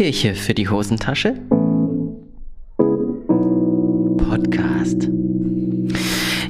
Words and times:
Kirche 0.00 0.34
für 0.34 0.54
die 0.54 0.66
Hosentasche? 0.66 1.34
Podcast. 4.16 5.10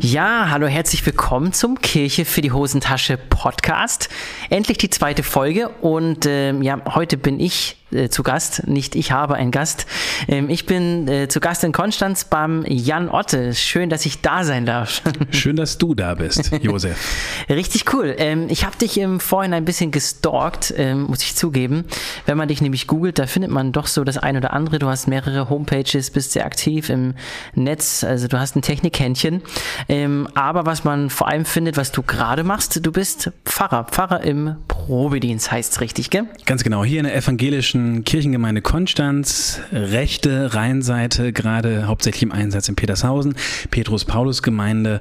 Ja, 0.00 0.50
hallo, 0.50 0.68
herzlich 0.68 1.04
willkommen 1.04 1.52
zum 1.52 1.80
Kirche 1.80 2.24
für 2.24 2.42
die 2.42 2.52
Hosentasche 2.52 3.16
Podcast. 3.16 4.08
Endlich 4.50 4.78
die 4.78 4.88
zweite 4.88 5.24
Folge 5.24 5.68
und 5.68 6.26
ähm, 6.26 6.62
ja, 6.62 6.80
heute 6.94 7.16
bin 7.16 7.40
ich 7.40 7.79
äh, 7.92 8.08
zu 8.08 8.22
Gast, 8.22 8.66
nicht 8.66 8.94
ich 8.94 9.12
habe 9.12 9.34
einen 9.34 9.50
Gast. 9.50 9.86
Ähm, 10.28 10.48
ich 10.48 10.66
bin 10.66 11.08
äh, 11.08 11.28
zu 11.28 11.40
Gast 11.40 11.64
in 11.64 11.72
Konstanz 11.72 12.24
beim 12.24 12.64
Jan 12.66 13.08
Otte. 13.08 13.54
Schön, 13.54 13.90
dass 13.90 14.06
ich 14.06 14.20
da 14.20 14.44
sein 14.44 14.66
darf. 14.66 15.02
Schön, 15.30 15.56
dass 15.56 15.78
du 15.78 15.94
da 15.94 16.14
bist, 16.14 16.50
Josef. 16.62 16.96
Richtig 17.48 17.92
cool. 17.92 18.14
Ähm, 18.18 18.46
ich 18.48 18.64
habe 18.64 18.76
dich 18.76 18.98
im 18.98 19.20
Vorhin 19.20 19.54
ein 19.54 19.64
bisschen 19.64 19.90
gestalkt, 19.90 20.72
ähm, 20.76 21.04
muss 21.04 21.22
ich 21.22 21.34
zugeben. 21.36 21.84
Wenn 22.26 22.36
man 22.36 22.48
dich 22.48 22.60
nämlich 22.60 22.86
googelt, 22.86 23.18
da 23.18 23.26
findet 23.26 23.50
man 23.50 23.72
doch 23.72 23.86
so 23.86 24.04
das 24.04 24.18
ein 24.18 24.36
oder 24.36 24.52
andere. 24.52 24.78
Du 24.78 24.86
hast 24.86 25.08
mehrere 25.08 25.48
Homepages, 25.48 26.10
bist 26.10 26.32
sehr 26.32 26.46
aktiv 26.46 26.90
im 26.90 27.14
Netz, 27.54 28.04
also 28.04 28.28
du 28.28 28.38
hast 28.38 28.56
ein 28.56 28.62
Technikhändchen. 28.62 29.42
Ähm, 29.88 30.28
aber 30.34 30.66
was 30.66 30.84
man 30.84 31.10
vor 31.10 31.28
allem 31.28 31.44
findet, 31.44 31.76
was 31.76 31.92
du 31.92 32.02
gerade 32.02 32.44
machst, 32.44 32.84
du 32.84 32.92
bist 32.92 33.30
Pfarrer. 33.44 33.84
Pfarrer 33.84 34.22
im 34.22 34.56
Probedienst 34.68 35.50
heißt 35.50 35.72
es 35.72 35.80
richtig, 35.80 36.10
gell? 36.10 36.26
Ganz 36.46 36.62
genau. 36.62 36.84
Hier 36.84 37.00
in 37.00 37.06
der 37.06 37.16
evangelischen 37.16 37.79
Kirchengemeinde 38.04 38.62
Konstanz, 38.62 39.60
rechte 39.72 40.54
Rheinseite, 40.54 41.32
gerade 41.32 41.86
hauptsächlich 41.86 42.22
im 42.22 42.32
Einsatz 42.32 42.68
in 42.68 42.76
Petershausen, 42.76 43.34
Petrus-Paulus-Gemeinde. 43.70 45.00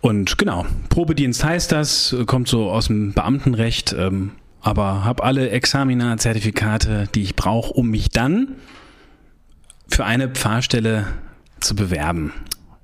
Und 0.00 0.38
genau, 0.38 0.66
Probedienst 0.88 1.44
heißt 1.44 1.72
das, 1.72 2.16
kommt 2.26 2.48
so 2.48 2.70
aus 2.70 2.86
dem 2.86 3.12
Beamtenrecht, 3.12 3.94
ähm, 3.98 4.32
aber 4.60 5.04
habe 5.04 5.24
alle 5.24 5.50
Examina, 5.50 6.16
Zertifikate, 6.16 7.08
die 7.14 7.22
ich 7.22 7.36
brauche, 7.36 7.72
um 7.72 7.88
mich 7.90 8.10
dann 8.10 8.56
für 9.88 10.04
eine 10.04 10.28
Pfarrstelle 10.28 11.06
zu 11.60 11.74
bewerben. 11.74 12.32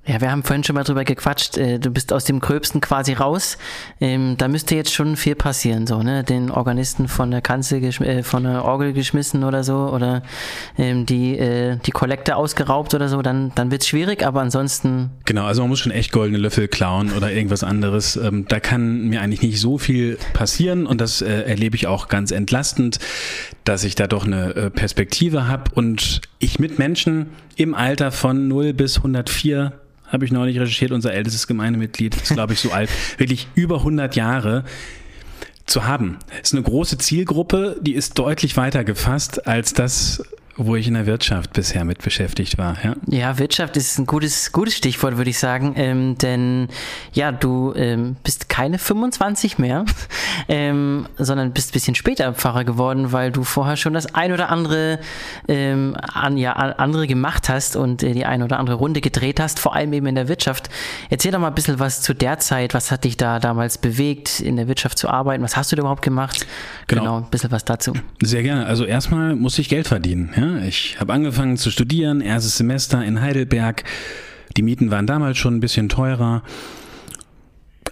Ja, 0.07 0.21
wir 0.21 0.31
haben 0.31 0.43
vorhin 0.43 0.63
schon 0.65 0.75
mal 0.75 0.85
drüber 0.85 1.05
gequatscht. 1.05 1.57
Äh, 1.57 1.79
du 1.79 1.91
bist 1.91 2.13
aus 2.13 2.25
dem 2.25 2.41
Gröbsten 2.41 2.83
quasi 2.83 3.15
raus. 3.15 3.57
Ähm, 4.03 4.37
da 4.37 4.49
müsste 4.49 4.75
jetzt 4.75 4.93
schon 4.93 5.17
viel 5.17 5.35
passieren, 5.35 5.87
so, 5.87 6.03
ne? 6.03 6.23
Den 6.23 6.51
Organisten 6.51 7.09
von 7.09 7.31
der 7.31 7.41
Kanzel, 7.41 7.83
äh, 7.83 8.23
von 8.23 8.45
der 8.45 8.67
Orgel 8.67 8.93
geschmissen 8.93 9.45
oder 9.45 9.65
so, 9.65 9.89
oder 9.89 10.23
ähm, 10.77 11.07
die, 11.07 11.39
äh, 11.39 11.79
die 11.87 11.91
Kollekte 11.91 12.37
ausgeraubt 12.37 12.93
oder 12.93 13.09
so, 13.09 13.23
dann, 13.23 13.53
dann 13.55 13.71
wird's 13.71 13.89
schwierig, 13.89 14.27
aber 14.27 14.43
ansonsten. 14.43 15.09
Genau, 15.25 15.47
also 15.47 15.63
man 15.63 15.71
muss 15.71 15.81
schon 15.81 15.93
echt 15.93 16.13
goldene 16.13 16.37
Löffel 16.37 16.69
klauen 16.69 17.11
oder 17.11 17.33
irgendwas 17.33 17.65
anderes. 17.65 18.17
Ähm, 18.17 18.45
da 18.47 18.61
kann 18.61 19.09
mir 19.09 19.23
eigentlich 19.23 19.41
nicht 19.41 19.59
so 19.59 19.79
viel 19.79 20.19
passieren 20.35 20.85
und 20.87 21.01
das 21.01 21.23
erlebe 21.23 21.77
ich 21.77 21.87
auch 21.87 22.09
ganz 22.09 22.31
entlastend, 22.31 22.99
dass 23.65 23.85
ich 23.85 23.95
da 23.95 24.07
doch 24.07 24.27
eine 24.27 24.71
Perspektive 24.75 25.49
habe 25.49 25.71
und 25.75 26.21
ich 26.39 26.59
mit 26.59 26.79
Menschen 26.79 27.31
im 27.57 27.75
Alter 27.75 28.13
von 28.13 28.49
0 28.49 28.75
bis 28.75 28.99
104 28.99 29.73
habe 30.07 30.25
ich 30.25 30.33
neulich 30.33 30.59
recherchiert, 30.59 30.93
unser 30.93 31.13
ältestes 31.13 31.47
Gemeindemitglied 31.47 32.15
ist, 32.17 32.33
glaube 32.33 32.53
ich, 32.53 32.61
so 32.61 32.71
alt, 32.71 32.91
wirklich 33.19 33.49
über 33.55 33.79
100 33.79 34.17
Jahre 34.17 34.65
zu 35.67 35.87
haben. 35.87 36.19
Ist 36.43 36.55
eine 36.55 36.63
große 36.63 36.99
Zielgruppe, 36.99 37.77
die 37.81 37.95
ist 37.95 38.19
deutlich 38.19 38.57
weiter 38.57 38.85
gefasst 38.85 39.47
als 39.47 39.73
das, 39.73 40.23
wo 40.57 40.77
ich 40.77 40.87
in 40.87 40.95
der 40.95 41.07
Wirtschaft 41.07 41.53
bisher 41.53 41.85
mit 41.85 42.03
beschäftigt 42.03 42.59
war. 42.59 42.77
Ja, 42.83 42.95
ja 43.07 43.39
Wirtschaft 43.39 43.77
ist 43.77 43.99
ein 43.99 44.07
gutes, 44.07 44.53
gutes 44.53 44.77
Stichwort, 44.77 45.17
würde 45.17 45.31
ich 45.31 45.39
sagen. 45.39 45.75
Ähm, 45.77 46.17
denn 46.19 46.69
ja, 47.13 47.33
du 47.33 47.73
ähm, 47.75 48.17
bist 48.23 48.49
keine 48.49 48.79
25 48.79 49.59
mehr, 49.59 49.85
ähm, 50.49 51.07
sondern 51.19 51.53
bist 51.53 51.71
ein 51.71 51.73
bisschen 51.73 51.95
später 51.95 52.33
Pfarrer 52.35 52.65
geworden, 52.65 53.13
weil 53.13 53.33
du 53.33 53.43
vorher 53.43 53.77
schon 53.77 53.95
das 53.95 54.15
ein 54.15 54.33
oder 54.33 54.51
andere, 54.51 55.01
ähm, 55.49 55.97
an, 56.01 56.37
ja, 56.37 56.53
andere 56.53 57.07
gemacht 57.07 57.49
hast 57.49 57.77
und 57.77 58.03
äh, 58.03 58.13
die 58.13 58.25
ein 58.25 58.43
oder 58.43 58.59
andere 58.59 58.77
Runde 58.77 59.01
gedreht 59.01 59.41
hast, 59.41 59.59
vor 59.59 59.75
allem 59.75 59.93
eben 59.93 60.07
in 60.07 60.15
der 60.15 60.29
Wirtschaft. 60.29 60.71
Erzähl 61.11 61.33
doch 61.33 61.41
mal 61.41 61.49
ein 61.49 61.55
bisschen 61.55 61.81
was 61.81 62.03
zu 62.03 62.15
der 62.15 62.39
Zeit. 62.39 62.75
Was 62.75 62.91
hat 62.91 63.05
dich 63.05 63.17
da 63.17 63.41
damals 63.41 63.79
bewegt, 63.79 64.41
in 64.41 64.57
der 64.57 64.69
Wirtschaft 64.69 64.99
zu 64.99 65.09
arbeiten? 65.09 65.43
Was 65.43 65.57
hast 65.57 65.73
du 65.73 65.77
da 65.77 65.81
überhaupt 65.81 66.03
gemacht? 66.03 66.47
Genau, 66.87 67.03
genau 67.03 67.17
ein 67.19 67.31
bisschen 67.31 67.51
was 67.51 67.65
dazu. 67.65 67.93
Sehr 68.23 68.43
gerne. 68.43 68.67
Also 68.67 68.85
erstmal 68.85 69.35
muss 69.35 69.59
ich 69.59 69.69
Geld 69.69 69.89
verdienen. 69.89 70.33
Ja? 70.37 70.44
Ich 70.67 71.01
habe 71.01 71.13
angefangen 71.13 71.57
zu 71.57 71.71
studieren, 71.71 72.21
erstes 72.21 72.57
Semester 72.57 73.05
in 73.05 73.21
Heidelberg. 73.21 73.85
Die 74.57 74.63
Mieten 74.63 74.91
waren 74.91 75.07
damals 75.07 75.39
schon 75.39 75.57
ein 75.57 75.61
bisschen 75.61 75.89
teurer. 75.89 76.43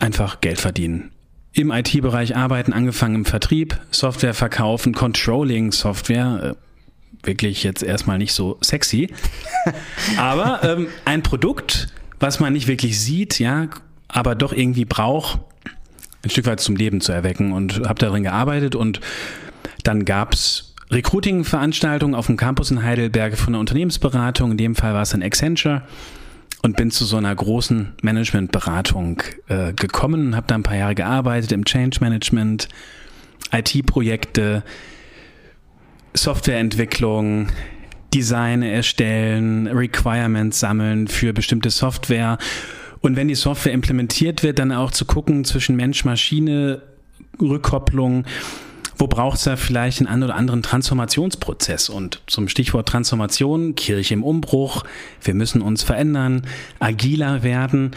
Einfach 0.01 0.41
Geld 0.41 0.61
verdienen. 0.61 1.11
Im 1.53 1.71
IT-Bereich 1.71 2.37
arbeiten, 2.37 2.73
angefangen 2.73 3.15
im 3.15 3.25
Vertrieb, 3.25 3.79
Software 3.91 4.35
verkaufen, 4.35 4.95
Controlling, 4.95 5.73
Software. 5.73 6.57
Äh, 7.23 7.27
wirklich 7.27 7.63
jetzt 7.63 7.83
erstmal 7.83 8.19
nicht 8.19 8.33
so 8.33 8.59
sexy. 8.61 9.13
aber 10.17 10.61
ähm, 10.65 10.89
ein 11.05 11.23
Produkt, 11.23 11.89
was 12.21 12.41
man 12.41 12.53
nicht 12.53 12.69
wirklich 12.69 12.99
sieht, 13.01 13.39
ja, 13.39 13.69
aber 14.09 14.35
doch 14.35 14.53
irgendwie 14.53 14.85
braucht, 14.85 15.41
ein 16.25 16.31
Stück 16.31 16.47
weit 16.47 16.61
zum 16.61 16.77
Leben 16.77 17.01
zu 17.01 17.13
erwecken 17.13 17.53
und 17.53 17.87
habe 17.87 17.99
darin 17.99 18.23
gearbeitet 18.23 18.75
und 18.75 19.01
dann 19.85 20.05
gab's 20.05 20.72
Recruiting-Veranstaltung 20.93 22.15
auf 22.15 22.27
dem 22.27 22.37
Campus 22.37 22.71
in 22.71 22.83
Heidelberg 22.83 23.39
von 23.39 23.55
einer 23.55 23.61
Unternehmensberatung. 23.61 24.53
In 24.53 24.57
dem 24.59 24.75
Fall 24.75 24.93
war 24.93 25.03
es 25.03 25.15
ein 25.15 25.23
Accenture 25.23 25.83
und 26.63 26.77
bin 26.77 26.91
zu 26.91 27.07
so 27.07 27.17
einer 27.17 27.35
großen 27.35 27.95
Managementberatung 28.03 29.23
äh, 29.49 29.73
gekommen 29.73 30.29
und 30.29 30.37
habe 30.37 30.47
da 30.47 30.55
ein 30.55 30.63
paar 30.63 30.77
Jahre 30.77 30.95
gearbeitet 30.95 31.51
im 31.53 31.65
Change 31.65 31.99
Management, 32.01 32.69
IT-Projekte, 33.53 34.63
Softwareentwicklung, 36.13 37.49
Design 38.13 38.63
erstellen, 38.63 39.69
Requirements 39.69 40.61
sammeln 40.61 41.09
für 41.09 41.33
bestimmte 41.33 41.71
Software. 41.71 42.37
Und 43.01 43.17
wenn 43.17 43.29
die 43.29 43.35
Software 43.35 43.73
implementiert 43.73 44.43
wird, 44.43 44.59
dann 44.59 44.73
auch 44.73 44.91
zu 44.91 45.07
gucken 45.07 45.47
zwischen 45.47 45.75
Mensch-Maschine, 45.77 46.83
Rückkopplung, 47.41 48.25
wo 49.03 49.09
braucht 49.09 49.39
es 49.39 49.43
da 49.43 49.57
vielleicht 49.57 49.99
einen 49.99 50.07
einen 50.07 50.23
oder 50.23 50.37
anderen 50.37 50.63
Transformationsprozess? 50.63 51.89
Und 51.89 52.23
zum 52.29 52.47
Stichwort 52.47 52.89
Transformation, 52.89 53.75
Kirche 53.75 54.15
im 54.15 54.23
Umbruch, 54.23 54.85
wir 55.21 55.35
müssen 55.35 55.61
uns 55.61 55.83
verändern, 55.83 56.43
agiler 56.79 57.43
werden. 57.43 57.97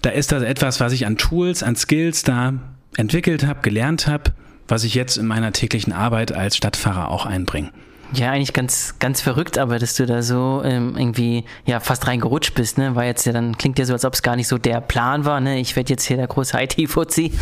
Da 0.00 0.08
ist 0.08 0.32
das 0.32 0.42
etwas, 0.42 0.80
was 0.80 0.94
ich 0.94 1.04
an 1.04 1.18
Tools, 1.18 1.62
an 1.62 1.76
Skills 1.76 2.22
da 2.22 2.54
entwickelt 2.96 3.46
habe, 3.46 3.60
gelernt 3.60 4.06
habe, 4.06 4.32
was 4.68 4.84
ich 4.84 4.94
jetzt 4.94 5.18
in 5.18 5.26
meiner 5.26 5.52
täglichen 5.52 5.92
Arbeit 5.92 6.32
als 6.32 6.56
Stadtfahrer 6.56 7.10
auch 7.10 7.26
einbringe. 7.26 7.70
Ja, 8.14 8.30
eigentlich 8.30 8.54
ganz, 8.54 8.94
ganz 8.98 9.20
verrückt, 9.20 9.58
aber 9.58 9.78
dass 9.78 9.94
du 9.94 10.06
da 10.06 10.22
so 10.22 10.62
ähm, 10.64 10.96
irgendwie 10.96 11.44
ja 11.66 11.78
fast 11.78 12.06
reingerutscht 12.06 12.54
bist, 12.54 12.78
ne? 12.78 12.94
War 12.94 13.04
jetzt 13.04 13.26
ja 13.26 13.32
dann 13.32 13.58
klingt 13.58 13.78
ja 13.78 13.84
so, 13.84 13.92
als 13.92 14.04
ob 14.04 14.14
es 14.14 14.22
gar 14.22 14.34
nicht 14.34 14.48
so 14.48 14.56
der 14.56 14.80
Plan 14.80 15.24
war, 15.24 15.40
ne? 15.40 15.58
Ich 15.58 15.76
werde 15.76 15.90
jetzt 15.90 16.04
hier 16.04 16.16
der 16.16 16.26
große 16.26 16.58
IT-Fuzzi. 16.58 17.32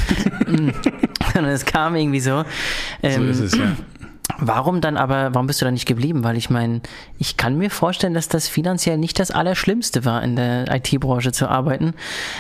Sondern 1.32 1.52
es 1.52 1.64
kam 1.64 1.94
irgendwie 1.94 2.20
so. 2.20 2.44
Ähm, 3.02 3.32
so 3.32 3.44
ist 3.44 3.52
es, 3.52 3.58
ja. 3.58 3.76
Warum 4.38 4.80
dann 4.80 4.96
aber, 4.96 5.34
warum 5.34 5.46
bist 5.46 5.60
du 5.60 5.64
da 5.64 5.70
nicht 5.70 5.86
geblieben? 5.86 6.24
Weil 6.24 6.36
ich 6.36 6.50
meine, 6.50 6.80
ich 7.18 7.36
kann 7.36 7.56
mir 7.56 7.70
vorstellen, 7.70 8.12
dass 8.12 8.28
das 8.28 8.48
finanziell 8.48 8.98
nicht 8.98 9.18
das 9.18 9.30
Allerschlimmste 9.30 10.04
war, 10.04 10.22
in 10.22 10.36
der 10.36 10.66
IT-Branche 10.74 11.32
zu 11.32 11.48
arbeiten. 11.48 11.94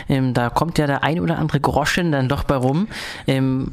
Ähm, 0.08 0.34
da 0.34 0.50
kommt 0.50 0.78
ja 0.78 0.86
der 0.86 1.04
ein 1.04 1.20
oder 1.20 1.38
andere 1.38 1.60
Groschen 1.60 2.12
dann 2.12 2.28
doch 2.28 2.42
bei 2.42 2.56
rum. 2.56 2.88
Ähm, 3.26 3.70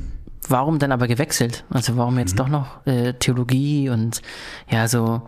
warum 0.49 0.79
dann 0.79 0.91
aber 0.91 1.07
gewechselt? 1.07 1.63
Also 1.69 1.97
warum 1.97 2.17
jetzt 2.19 2.33
mhm. 2.33 2.37
doch 2.37 2.47
noch 2.47 2.85
äh, 2.85 3.13
Theologie 3.13 3.89
und 3.89 4.21
ja, 4.69 4.87
so 4.87 5.23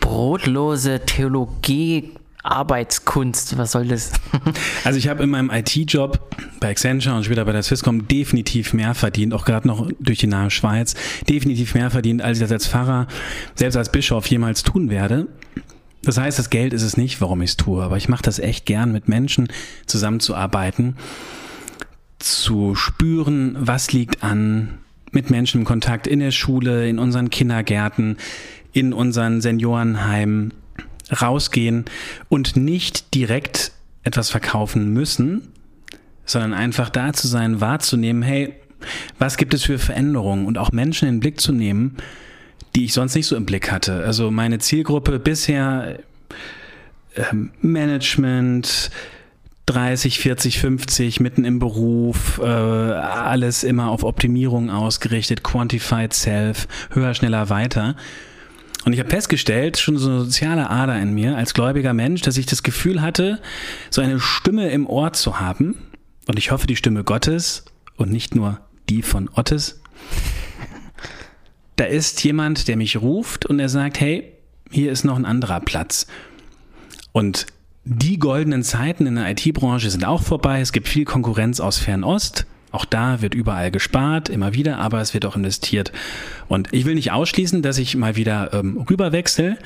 brotlose 0.00 1.00
Theologie 1.06 2.12
Arbeitskunst, 2.42 3.56
was 3.56 3.70
soll 3.70 3.86
das? 3.86 4.12
also 4.84 4.98
ich 4.98 5.06
habe 5.06 5.22
in 5.22 5.30
meinem 5.30 5.50
IT-Job 5.50 6.18
bei 6.58 6.70
Accenture 6.70 7.14
und 7.14 7.24
später 7.24 7.44
bei 7.44 7.52
der 7.52 7.62
Swisscom 7.62 8.08
definitiv 8.08 8.72
mehr 8.72 8.94
verdient, 8.94 9.32
auch 9.32 9.44
gerade 9.44 9.68
noch 9.68 9.88
durch 10.00 10.18
die 10.18 10.26
nahe 10.26 10.50
Schweiz, 10.50 10.94
definitiv 11.28 11.74
mehr 11.74 11.90
verdient, 11.90 12.20
als 12.20 12.38
ich 12.38 12.42
das 12.42 12.50
als 12.50 12.66
Pfarrer, 12.66 13.06
selbst 13.54 13.76
als 13.76 13.92
Bischof 13.92 14.26
jemals 14.26 14.64
tun 14.64 14.90
werde. 14.90 15.28
Das 16.02 16.18
heißt, 16.18 16.36
das 16.36 16.50
Geld 16.50 16.72
ist 16.72 16.82
es 16.82 16.96
nicht, 16.96 17.20
warum 17.20 17.42
ich 17.42 17.50
es 17.50 17.56
tue, 17.56 17.80
aber 17.80 17.96
ich 17.96 18.08
mache 18.08 18.24
das 18.24 18.40
echt 18.40 18.66
gern, 18.66 18.90
mit 18.90 19.06
Menschen 19.06 19.46
zusammenzuarbeiten 19.86 20.96
zu 22.22 22.74
spüren, 22.74 23.56
was 23.58 23.92
liegt 23.92 24.22
an, 24.22 24.78
mit 25.10 25.30
Menschen 25.30 25.60
im 25.60 25.66
Kontakt 25.66 26.06
in 26.06 26.20
der 26.20 26.30
Schule, 26.30 26.88
in 26.88 26.98
unseren 26.98 27.30
Kindergärten, 27.30 28.16
in 28.72 28.92
unseren 28.92 29.40
Seniorenheimen 29.40 30.54
rausgehen 31.20 31.84
und 32.28 32.56
nicht 32.56 33.14
direkt 33.14 33.72
etwas 34.04 34.30
verkaufen 34.30 34.92
müssen, 34.92 35.48
sondern 36.24 36.54
einfach 36.54 36.88
da 36.88 37.12
zu 37.12 37.28
sein, 37.28 37.60
wahrzunehmen, 37.60 38.22
hey, 38.22 38.54
was 39.18 39.36
gibt 39.36 39.54
es 39.54 39.64
für 39.64 39.78
Veränderungen 39.78 40.46
und 40.46 40.58
auch 40.58 40.72
Menschen 40.72 41.08
in 41.08 41.16
den 41.16 41.20
Blick 41.20 41.40
zu 41.40 41.52
nehmen, 41.52 41.96
die 42.74 42.86
ich 42.86 42.94
sonst 42.94 43.14
nicht 43.14 43.26
so 43.26 43.36
im 43.36 43.46
Blick 43.46 43.70
hatte. 43.70 44.04
Also 44.04 44.30
meine 44.30 44.58
Zielgruppe 44.58 45.18
bisher 45.18 45.98
äh, 47.14 47.22
Management, 47.60 48.90
30, 49.66 50.18
40, 50.18 50.58
50, 50.58 51.20
mitten 51.20 51.44
im 51.44 51.58
Beruf, 51.58 52.40
äh, 52.42 52.44
alles 52.44 53.64
immer 53.64 53.90
auf 53.90 54.02
Optimierung 54.02 54.70
ausgerichtet, 54.70 55.42
Quantified 55.42 56.12
Self, 56.12 56.66
höher, 56.90 57.14
schneller, 57.14 57.48
weiter. 57.48 57.96
Und 58.84 58.92
ich 58.92 58.98
habe 58.98 59.10
festgestellt, 59.10 59.78
schon 59.78 59.96
so 59.96 60.10
eine 60.10 60.20
soziale 60.20 60.68
Ader 60.68 61.00
in 61.00 61.12
mir 61.14 61.36
als 61.36 61.54
gläubiger 61.54 61.94
Mensch, 61.94 62.22
dass 62.22 62.36
ich 62.36 62.46
das 62.46 62.64
Gefühl 62.64 63.00
hatte, 63.00 63.40
so 63.90 64.00
eine 64.02 64.18
Stimme 64.18 64.70
im 64.70 64.86
Ohr 64.86 65.12
zu 65.12 65.38
haben. 65.38 65.76
Und 66.26 66.38
ich 66.38 66.50
hoffe, 66.50 66.66
die 66.66 66.76
Stimme 66.76 67.04
Gottes 67.04 67.64
und 67.96 68.10
nicht 68.10 68.34
nur 68.34 68.60
die 68.88 69.02
von 69.02 69.30
Ottes. 69.34 69.80
Da 71.76 71.84
ist 71.84 72.22
jemand, 72.24 72.68
der 72.68 72.76
mich 72.76 73.00
ruft 73.00 73.46
und 73.46 73.60
er 73.60 73.68
sagt, 73.68 74.00
hey, 74.00 74.32
hier 74.70 74.90
ist 74.90 75.04
noch 75.04 75.16
ein 75.16 75.24
anderer 75.24 75.60
Platz. 75.60 76.06
Und 77.12 77.46
die 77.84 78.18
goldenen 78.18 78.62
Zeiten 78.62 79.06
in 79.06 79.16
der 79.16 79.30
IT-Branche 79.30 79.90
sind 79.90 80.04
auch 80.04 80.22
vorbei. 80.22 80.60
Es 80.60 80.72
gibt 80.72 80.88
viel 80.88 81.04
Konkurrenz 81.04 81.60
aus 81.60 81.78
Fernost. 81.78 82.46
Auch 82.70 82.84
da 82.84 83.20
wird 83.20 83.34
überall 83.34 83.70
gespart, 83.70 84.28
immer 84.28 84.54
wieder, 84.54 84.78
aber 84.78 85.00
es 85.00 85.12
wird 85.12 85.26
auch 85.26 85.36
investiert. 85.36 85.92
Und 86.48 86.72
ich 86.72 86.86
will 86.86 86.94
nicht 86.94 87.12
ausschließen, 87.12 87.60
dass 87.60 87.76
ich 87.78 87.96
mal 87.96 88.16
wieder 88.16 88.54
ähm, 88.54 88.78
rüberwechsel, 88.88 89.58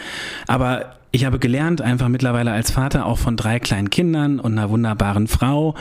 aber 0.48 0.96
ich 1.12 1.24
habe 1.24 1.38
gelernt, 1.38 1.80
einfach 1.80 2.08
mittlerweile 2.08 2.50
als 2.50 2.72
Vater 2.72 3.06
auch 3.06 3.18
von 3.18 3.36
drei 3.36 3.60
kleinen 3.60 3.90
Kindern 3.90 4.40
und 4.40 4.52
einer 4.52 4.70
wunderbaren 4.70 5.28
Frau, 5.28 5.76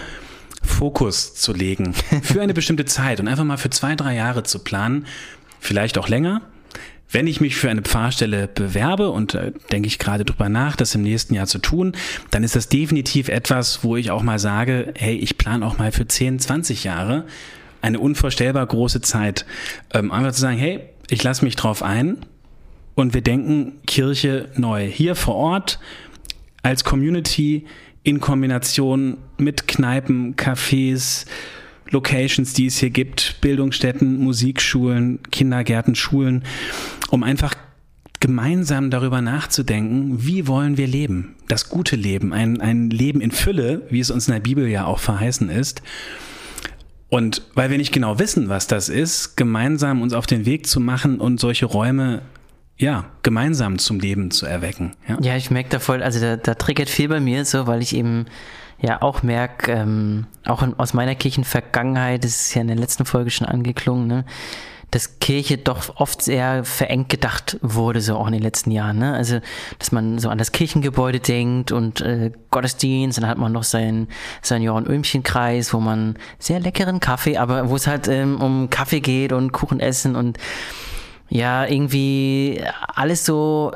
Fokus 0.61 1.35
zu 1.35 1.51
legen 1.53 1.93
für 2.21 2.41
eine 2.41 2.53
bestimmte 2.53 2.85
Zeit 2.85 3.19
und 3.19 3.27
einfach 3.27 3.43
mal 3.43 3.57
für 3.57 3.69
zwei, 3.69 3.95
drei 3.95 4.15
Jahre 4.15 4.43
zu 4.43 4.59
planen, 4.59 5.05
vielleicht 5.59 5.97
auch 5.97 6.09
länger. 6.09 6.41
Wenn 7.15 7.27
ich 7.27 7.39
mich 7.39 7.55
für 7.55 7.69
eine 7.69 7.81
Pfarrstelle 7.81 8.49
bewerbe 8.49 9.09
und 9.09 9.35
äh, 9.35 9.53
denke 9.71 9.87
ich 9.87 9.99
gerade 9.99 10.25
drüber 10.25 10.49
nach, 10.49 10.75
das 10.75 10.95
im 10.95 11.01
nächsten 11.01 11.33
Jahr 11.33 11.47
zu 11.47 11.59
tun, 11.59 11.93
dann 12.29 12.43
ist 12.43 12.57
das 12.57 12.67
definitiv 12.67 13.29
etwas, 13.29 13.85
wo 13.85 13.95
ich 13.95 14.11
auch 14.11 14.21
mal 14.21 14.37
sage, 14.37 14.93
hey, 14.97 15.15
ich 15.15 15.37
plane 15.37 15.65
auch 15.65 15.77
mal 15.77 15.93
für 15.93 16.05
10, 16.05 16.39
20 16.39 16.83
Jahre 16.83 17.23
eine 17.81 18.01
unvorstellbar 18.01 18.65
große 18.65 18.99
Zeit. 18.99 19.45
Ähm, 19.93 20.11
einfach 20.11 20.33
zu 20.33 20.41
sagen, 20.41 20.57
hey, 20.57 20.81
ich 21.09 21.23
lasse 21.23 21.45
mich 21.45 21.55
drauf 21.55 21.83
ein 21.83 22.17
und 22.95 23.13
wir 23.13 23.21
denken 23.21 23.79
Kirche 23.87 24.49
neu. 24.57 24.85
Hier 24.85 25.15
vor 25.15 25.35
Ort 25.35 25.79
als 26.63 26.83
Community 26.83 27.65
in 28.03 28.19
Kombination 28.19 29.19
mit 29.37 29.69
Kneipen, 29.69 30.35
Cafés, 30.35 31.27
Locations, 31.89 32.53
die 32.53 32.67
es 32.67 32.77
hier 32.77 32.89
gibt, 32.89 33.41
Bildungsstätten, 33.41 34.17
Musikschulen, 34.17 35.19
Kindergärten, 35.31 35.95
Schulen, 35.95 36.43
um 37.09 37.23
einfach 37.23 37.53
gemeinsam 38.19 38.89
darüber 38.89 39.21
nachzudenken, 39.21 40.25
wie 40.25 40.47
wollen 40.47 40.77
wir 40.77 40.87
leben? 40.87 41.35
Das 41.47 41.69
gute 41.69 41.95
Leben, 41.95 42.33
ein, 42.33 42.59
ein 42.59 42.89
Leben 42.89 43.21
in 43.21 43.31
Fülle, 43.31 43.83
wie 43.89 43.99
es 43.99 44.09
uns 44.09 44.27
in 44.27 44.33
der 44.33 44.39
Bibel 44.39 44.67
ja 44.67 44.85
auch 44.85 44.99
verheißen 44.99 45.49
ist. 45.49 45.83
Und 47.09 47.43
weil 47.53 47.69
wir 47.69 47.77
nicht 47.77 47.93
genau 47.93 48.17
wissen, 48.17 48.49
was 48.49 48.65
das 48.67 48.89
ist, 48.89 49.37
gemeinsam 49.37 50.01
uns 50.01 50.13
auf 50.13 50.25
den 50.25 50.45
Weg 50.45 50.65
zu 50.65 50.79
machen 50.79 51.19
und 51.19 51.39
solche 51.39 51.65
Räume 51.67 52.23
ja, 52.77 53.05
gemeinsam 53.21 53.77
zum 53.77 53.99
Leben 53.99 54.31
zu 54.31 54.45
erwecken. 54.45 54.95
Ja, 55.07 55.17
ja 55.21 55.37
ich 55.37 55.49
merke 55.51 55.69
da 55.69 55.79
voll, 55.79 56.03
also 56.03 56.19
da, 56.19 56.35
da 56.35 56.55
triggert 56.55 56.89
viel 56.89 57.07
bei 57.07 57.19
mir 57.19 57.45
so, 57.45 57.67
weil 57.67 57.81
ich 57.81 57.95
eben 57.95 58.25
ja 58.79 59.01
auch 59.01 59.23
merke, 59.23 59.71
ähm, 59.71 60.27
auch 60.45 60.61
in, 60.61 60.77
aus 60.77 60.93
meiner 60.93 61.15
Kirchenvergangenheit, 61.15 62.23
das 62.23 62.31
ist 62.31 62.53
ja 62.55 62.61
in 62.61 62.67
der 62.67 62.77
letzten 62.77 63.05
Folge 63.05 63.31
schon 63.31 63.47
angeklungen, 63.47 64.07
ne, 64.07 64.25
dass 64.91 65.19
Kirche 65.19 65.57
doch 65.57 65.97
oft 65.97 66.21
sehr 66.21 66.63
verengt 66.63 67.09
gedacht 67.09 67.57
wurde, 67.61 67.99
so 67.99 68.15
auch 68.15 68.27
in 68.27 68.33
den 68.33 68.41
letzten 68.41 68.71
Jahren. 68.71 68.99
Ne? 68.99 69.13
Also, 69.13 69.39
dass 69.77 69.91
man 69.91 70.19
so 70.19 70.29
an 70.29 70.37
das 70.37 70.53
Kirchengebäude 70.53 71.19
denkt 71.19 71.73
und 71.73 71.99
äh, 72.01 72.31
Gottesdienst, 72.51 73.17
dann 73.17 73.27
hat 73.27 73.37
man 73.37 73.51
noch 73.51 73.63
seinen 73.63 74.07
Senioren-Öhmchenkreis, 74.41 75.73
wo 75.73 75.79
man 75.79 76.15
sehr 76.39 76.59
leckeren 76.61 77.01
Kaffee, 77.01 77.37
aber 77.37 77.69
wo 77.69 77.75
es 77.75 77.87
halt 77.87 78.07
ähm, 78.07 78.41
um 78.41 78.69
Kaffee 78.69 79.01
geht 79.01 79.33
und 79.33 79.51
Kuchen 79.51 79.81
essen 79.81 80.15
und 80.15 80.37
ja, 81.27 81.65
irgendwie 81.65 82.63
alles 82.95 83.25
so 83.25 83.73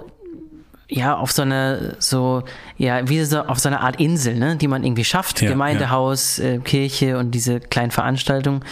ja, 0.90 1.16
auf 1.16 1.32
so 1.32 1.44
eine, 1.44 1.96
so, 2.00 2.44
ja, 2.78 3.08
wie 3.08 3.24
so 3.24 3.42
auf 3.42 3.60
so 3.60 3.70
eine 3.70 3.82
Art 3.82 4.00
Insel, 4.00 4.36
ne, 4.36 4.56
die 4.56 4.68
man 4.68 4.84
irgendwie 4.84 5.04
schafft. 5.04 5.42
Ja, 5.42 5.50
Gemeindehaus, 5.50 6.38
ja. 6.38 6.46
Äh, 6.46 6.58
Kirche 6.60 7.18
und 7.18 7.32
diese 7.32 7.60
kleinen 7.60 7.92
Veranstaltungen. 7.92 8.64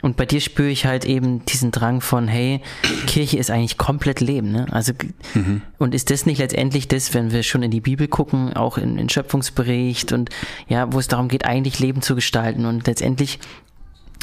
Und 0.00 0.16
bei 0.16 0.26
dir 0.26 0.40
spüre 0.40 0.68
ich 0.68 0.86
halt 0.86 1.04
eben 1.04 1.44
diesen 1.46 1.72
Drang 1.72 2.00
von, 2.00 2.28
hey, 2.28 2.60
Kirche 3.08 3.38
ist 3.38 3.50
eigentlich 3.50 3.78
komplett 3.78 4.20
Leben, 4.20 4.52
ne? 4.52 4.66
Also, 4.70 4.92
mhm. 5.34 5.62
und 5.78 5.94
ist 5.94 6.10
das 6.10 6.26
nicht 6.26 6.38
letztendlich 6.38 6.86
das, 6.86 7.14
wenn 7.14 7.32
wir 7.32 7.42
schon 7.42 7.64
in 7.64 7.72
die 7.72 7.80
Bibel 7.80 8.06
gucken, 8.06 8.52
auch 8.52 8.78
in, 8.78 8.98
in 8.98 9.08
Schöpfungsbericht 9.08 10.12
und 10.12 10.30
ja, 10.68 10.92
wo 10.92 11.00
es 11.00 11.08
darum 11.08 11.26
geht, 11.26 11.44
eigentlich 11.44 11.80
Leben 11.80 12.02
zu 12.02 12.14
gestalten 12.14 12.66
und 12.66 12.86
letztendlich 12.86 13.40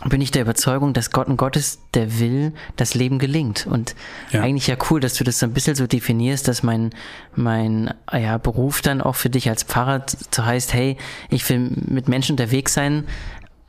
bin 0.10 0.22
ich 0.22 0.32
der 0.32 0.42
Überzeugung, 0.42 0.94
dass 0.94 1.12
Gott 1.12 1.28
ein 1.28 1.38
Gott 1.38 1.56
ist, 1.56 1.80
der 1.94 2.20
will, 2.20 2.54
dass 2.76 2.94
Leben 2.94 3.20
gelingt. 3.20 3.68
Und 3.68 3.96
ja. 4.32 4.42
eigentlich 4.42 4.68
ja 4.68 4.76
cool, 4.90 5.00
dass 5.00 5.14
du 5.16 5.24
das 5.24 5.40
so 5.40 5.46
ein 5.46 5.54
bisschen 5.54 5.76
so 5.76 5.88
definierst, 5.88 6.48
dass 6.48 6.64
mein, 6.64 6.92
mein 7.36 7.94
ja, 8.12 8.38
Beruf 8.38 8.82
dann 8.82 9.02
auch 9.02 9.16
für 9.16 9.30
dich 9.30 9.50
als 9.50 9.64
Pfarrer 9.64 10.06
so 10.32 10.46
heißt, 10.46 10.74
hey, 10.74 10.98
ich 11.30 11.48
will 11.50 11.60
mit 11.60 12.08
Menschen 12.08 12.34
unterwegs 12.34 12.74
sein, 12.74 13.06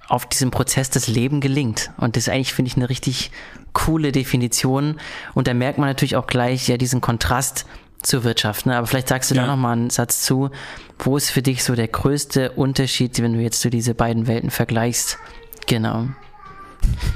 auf 0.08 0.26
diesem 0.26 0.50
Prozess 0.50 0.90
das 0.90 1.06
Leben 1.06 1.40
gelingt. 1.40 1.90
Und 1.96 2.16
das 2.16 2.24
ist 2.24 2.28
eigentlich, 2.28 2.52
finde 2.52 2.70
ich, 2.70 2.76
eine 2.76 2.90
richtig 2.90 3.30
coole 3.72 4.12
Definition. 4.12 5.00
Und 5.34 5.46
da 5.46 5.54
merkt 5.54 5.78
man 5.78 5.88
natürlich 5.88 6.16
auch 6.16 6.26
gleich 6.26 6.68
ja 6.68 6.76
diesen 6.76 7.00
Kontrast 7.00 7.66
zur 8.02 8.24
Wirtschaft. 8.24 8.66
Ne? 8.66 8.76
Aber 8.76 8.86
vielleicht 8.86 9.08
sagst 9.08 9.30
du 9.30 9.34
ja. 9.34 9.42
da 9.42 9.48
noch 9.48 9.56
mal 9.56 9.72
einen 9.72 9.90
Satz 9.90 10.22
zu. 10.22 10.50
Wo 10.98 11.16
ist 11.16 11.30
für 11.30 11.42
dich 11.42 11.64
so 11.64 11.74
der 11.74 11.88
größte 11.88 12.52
Unterschied, 12.52 13.20
wenn 13.22 13.32
du 13.34 13.40
jetzt 13.40 13.60
so 13.60 13.70
diese 13.70 13.94
beiden 13.94 14.26
Welten 14.26 14.50
vergleichst? 14.50 15.18
Genau. 15.66 16.08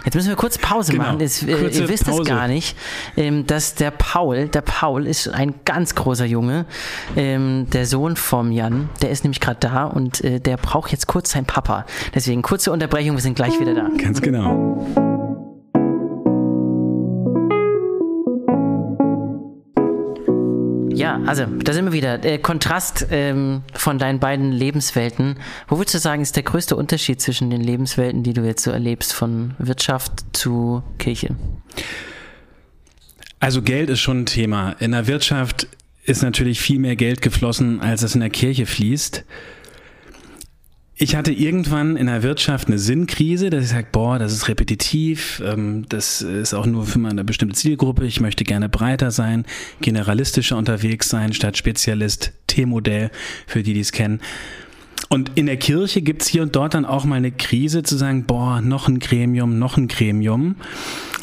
Jetzt 0.05 0.15
müssen 0.15 0.29
wir 0.29 0.37
kurz 0.37 0.59
Pause 0.59 0.93
genau. 0.93 1.05
machen. 1.05 1.19
Das, 1.19 1.43
äh, 1.43 1.47
ihr 1.47 1.89
wisst 1.89 2.07
Pause. 2.07 2.23
es 2.23 2.29
gar 2.29 2.49
nicht, 2.49 2.77
ähm, 3.17 3.47
dass 3.47 3.75
der 3.75 3.91
Paul, 3.91 4.49
der 4.49 4.63
Paul 4.63 5.07
ist 5.07 5.29
ein 5.29 5.55
ganz 5.65 5.95
großer 5.95 6.25
Junge, 6.25 6.67
ähm, 7.17 7.67
der 7.73 7.87
Sohn 7.87 8.17
vom 8.17 8.53
Jan, 8.53 8.89
der 9.03 9.11
ist 9.11 9.25
nämlich 9.25 9.41
gerade 9.41 9.61
da 9.61 9.85
und 9.85 10.23
äh, 10.25 10.41
der 10.41 10.57
braucht 10.57 10.93
jetzt 10.93 11.07
kurz 11.07 11.33
seinen 11.33 11.47
Papa. 11.47 11.85
Deswegen 12.15 12.43
kurze 12.43 12.73
Unterbrechung, 12.73 13.17
wir 13.17 13.23
sind 13.23 13.35
gleich 13.35 13.59
wieder 13.61 13.75
da. 13.75 13.89
Ganz 13.99 14.21
genau. 14.21 15.08
Ja, 20.99 21.21
also 21.27 21.47
da 21.47 21.73
sind 21.73 21.85
wir 21.85 21.93
wieder. 21.93 22.25
Äh, 22.25 22.39
Kontrast 22.39 23.07
ähm, 23.11 23.63
von 23.73 23.99
deinen 23.99 24.19
beiden 24.19 24.51
Lebenswelten. 24.51 25.37
Wo 25.69 25.79
würdest 25.79 25.95
du 25.95 25.99
sagen, 25.99 26.23
ist 26.23 26.35
der 26.35 26.43
größte 26.43 26.75
Unterschied 26.75 27.21
zwischen 27.21 27.51
den 27.51 27.61
Lebenswelten, 27.61 28.25
die 28.25 28.33
du 28.33 28.43
jetzt 28.43 28.65
so 28.65 28.71
erlebst, 28.73 29.13
von 29.13 29.55
Wirtschaft 29.59 30.13
zu 30.33 30.83
Kirche? 30.99 31.37
Also 33.39 33.63
Geld 33.63 33.91
ist 33.91 34.01
schon 34.01 34.23
ein 34.23 34.27
Thema. 34.27 34.73
In 34.81 34.91
der 34.91 35.07
Wirtschaft 35.07 35.69
ist 36.03 36.23
natürlich 36.23 36.61
viel 36.61 36.81
mehr 36.81 36.97
Geld 36.97 37.23
geflossen, 37.23 37.81
als 37.81 38.03
es 38.03 38.15
in 38.15 38.21
der 38.21 38.31
Kirche 38.31 38.67
fließt. 38.67 39.25
Ich 41.01 41.15
hatte 41.15 41.31
irgendwann 41.31 41.97
in 41.97 42.07
der 42.07 42.25
Wirtschaft 42.25 42.67
eine 42.67 42.81
Sinnkrise, 42.81 43.51
dass 43.51 43.63
ich 43.63 43.71
sage, 43.71 43.87
boah, 43.93 44.19
das 44.19 44.33
ist 44.33 44.49
repetitiv, 44.49 45.41
ähm, 45.47 45.87
das 45.89 46.23
ist 46.23 46.55
auch 46.55 46.67
nur 46.67 46.87
für 46.87 46.99
eine 46.99 47.23
bestimmte 47.23 47.55
Zielgruppe, 47.55 48.05
ich 48.05 48.19
möchte 48.21 48.43
gerne 48.43 48.69
breiter 48.69 49.13
sein, 49.13 49.47
generalistischer 49.81 50.57
unterwegs 50.57 51.09
sein, 51.09 51.33
statt 51.33 51.57
Spezialist, 51.57 52.33
T-Modell, 52.49 53.13
für 53.47 53.63
die, 53.63 53.75
die 53.75 53.81
es 53.81 53.93
kennen. 53.93 54.21
Und 55.09 55.33
in 55.37 55.47
der 55.47 55.57
Kirche 55.57 56.03
gibt's 56.03 56.27
hier 56.27 56.43
und 56.43 56.55
dort 56.55 56.75
dann 56.75 56.85
auch 56.85 57.05
mal 57.05 57.17
eine 57.17 57.33
Krise 57.33 57.83
zu 57.83 57.97
sagen, 57.97 58.25
boah, 58.25 58.61
noch 58.61 58.89
ein 58.89 58.99
Gremium, 58.99 59.59
noch 59.59 59.77
ein 59.77 59.89
Gremium. 59.89 60.57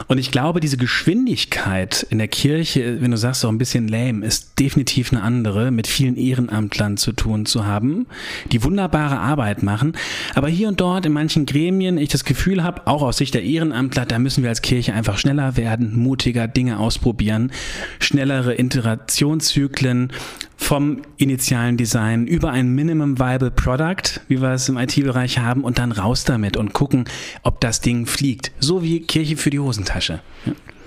Und 0.08 0.18
ich 0.18 0.32
glaube, 0.32 0.60
diese 0.60 0.78
Geschwindigkeit 0.78 2.06
in 2.10 2.18
der 2.18 2.28
Kirche, 2.28 3.02
wenn 3.02 3.12
du 3.12 3.18
sagst, 3.18 3.42
so 3.42 3.48
ein 3.48 3.58
bisschen 3.58 3.88
lame, 3.88 4.26
ist 4.26 4.60
definitiv 4.60 5.12
eine 5.12 5.22
andere, 5.22 5.72
mit 5.72 5.88
vielen 5.88 6.18
Ehrenamtlern 6.18 6.98
zu 6.98 7.12
tun 7.14 7.46
zu 7.46 7.66
haben, 7.66 8.08
die 8.52 8.64
wunderbare 8.64 9.20
Arbeit 9.20 9.64
machen. 9.64 9.94
Aber 10.34 10.50
hier 10.50 10.68
und 10.68 10.82
dort 10.82 11.06
in 11.06 11.14
manchen 11.14 11.46
Gremien 11.46 11.98
ich 11.98 12.10
das 12.10 12.26
Gefühl 12.26 12.64
habe, 12.64 12.88
auch 12.88 13.02
aus 13.02 13.18
Sicht 13.18 13.34
der 13.34 13.44
Ehrenamtler, 13.44 14.06
da 14.06 14.20
müssen 14.20 14.44
wir 14.44 14.50
als 14.50 14.62
Kirche 14.62 14.94
einfach 14.94 15.18
schneller 15.18 15.58
werden, 15.58 15.98
mutiger 15.98 16.48
Dinge 16.48 16.80
ausprobieren, 16.80 17.52
schnellere 18.00 18.60
Iterationszyklen, 18.60 20.12
vom 20.58 21.02
initialen 21.18 21.78
Design 21.78 22.28
über 22.28 22.52
ein 22.52 22.74
Minimum 22.74 23.20
Viable 23.20 23.52
Product, 23.52 24.22
wie 24.28 24.42
wir 24.42 24.52
es 24.52 24.70
im 24.70 24.78
IT-Bereich 24.78 25.40
haben, 25.40 25.64
und 25.64 25.78
dann 25.78 25.92
raus 25.92 26.24
damit 26.24 26.58
und 26.58 26.74
gucken, 26.74 27.06
ob 27.44 27.60
das 27.62 27.82
Ding 27.82 28.06
fliegt. 28.06 28.52
So 28.60 28.82
wie 28.82 29.02
Kirche 29.02 29.38
für 29.38 29.50
die 29.50 29.60
Hosentasche. 29.60 30.22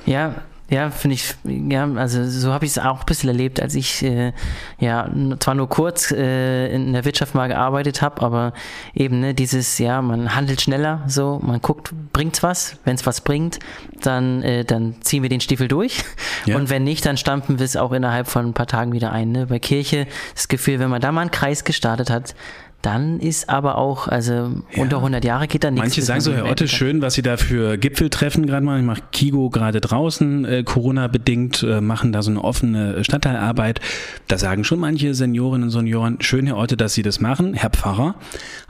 Ja, 0.07 0.43
ja 0.71 0.91
finde 0.91 1.15
ich, 1.15 1.35
ja, 1.45 1.89
also 1.95 2.29
so 2.29 2.53
habe 2.53 2.65
ich 2.65 2.73
es 2.73 2.79
auch 2.79 3.01
ein 3.01 3.07
bisschen 3.07 3.29
erlebt, 3.29 3.61
als 3.61 3.75
ich 3.75 4.03
äh, 4.03 4.33
ja 4.79 5.09
zwar 5.41 5.55
nur 5.55 5.69
kurz 5.69 6.11
äh, 6.11 6.69
in 6.75 6.93
der 6.93 7.05
Wirtschaft 7.05 7.35
mal 7.35 7.49
gearbeitet 7.49 8.03
habe, 8.03 8.23
aber 8.23 8.53
eben 8.95 9.21
ne, 9.21 9.35
dieses, 9.35 9.79
ja, 9.79 10.03
man 10.03 10.35
handelt 10.35 10.61
schneller, 10.61 11.03
so, 11.07 11.41
man 11.43 11.61
guckt, 11.61 11.93
bringt's 12.13 12.43
was, 12.43 12.77
wenn 12.85 12.97
es 12.97 13.07
was 13.07 13.23
bringt, 13.23 13.59
dann, 14.03 14.43
äh, 14.43 14.65
dann 14.65 14.97
ziehen 15.01 15.23
wir 15.23 15.31
den 15.31 15.41
Stiefel 15.41 15.69
durch 15.69 16.05
ja. 16.45 16.57
und 16.57 16.69
wenn 16.69 16.85
nicht, 16.85 17.07
dann 17.07 17.17
stampfen 17.17 17.59
wir 17.59 17.65
es 17.65 17.77
auch 17.77 17.93
innerhalb 17.93 18.29
von 18.29 18.47
ein 18.47 18.55
paar 18.55 18.67
Tagen 18.67 18.93
wieder 18.93 19.11
ein. 19.11 19.33
Ne? 19.33 19.47
Bei 19.47 19.59
Kirche 19.59 20.07
das 20.35 20.49
Gefühl, 20.49 20.81
wenn 20.81 20.91
man 20.91 21.01
da 21.01 21.13
mal 21.13 21.23
einen 21.23 21.31
Kreis 21.31 21.65
gestartet 21.65 22.11
hat, 22.11 22.35
dann 22.83 23.19
ist 23.19 23.49
aber 23.49 23.77
auch, 23.77 24.07
also 24.07 24.33
ja. 24.33 24.83
unter 24.83 24.99
100 24.99 25.25
Jahre 25.25 25.49
geht 25.49 25.65
da 25.65 25.71
nichts. 25.71 25.89
Manche 25.89 26.03
sagen 26.03 26.21
so, 26.21 26.33
Herr 26.33 26.47
Otte, 26.47 26.69
schön, 26.69 27.03
was 27.03 27.15
Sie 27.15 27.23
da 27.23 27.37
für 27.37 27.77
Gipfeltreffen 27.77 28.47
gerade 28.47 28.65
machen. 28.65 28.81
Ich 28.81 28.87
mache 28.87 29.03
Kigo 29.11 29.51
gerade 29.51 29.81
draußen, 29.81 30.45
äh, 30.45 30.63
Corona-bedingt, 30.63 31.65
äh, 31.65 31.81
machen 31.81 32.13
da 32.13 32.23
so 32.23 32.31
eine 32.31 32.45
offene 32.45 33.03
Stadtteilarbeit. 33.03 33.81
Da 34.29 34.39
sagen 34.39 34.63
schon 34.63 34.79
manche 34.79 35.15
Seniorinnen 35.15 35.65
und 35.65 35.71
Senioren, 35.71 36.19
schön, 36.21 36.47
Herr 36.47 36.57
Otte, 36.57 36.77
dass 36.77 36.95
Sie 36.95 37.03
das 37.03 37.19
machen, 37.19 37.55
Herr 37.55 37.71
Pfarrer. 37.71 38.15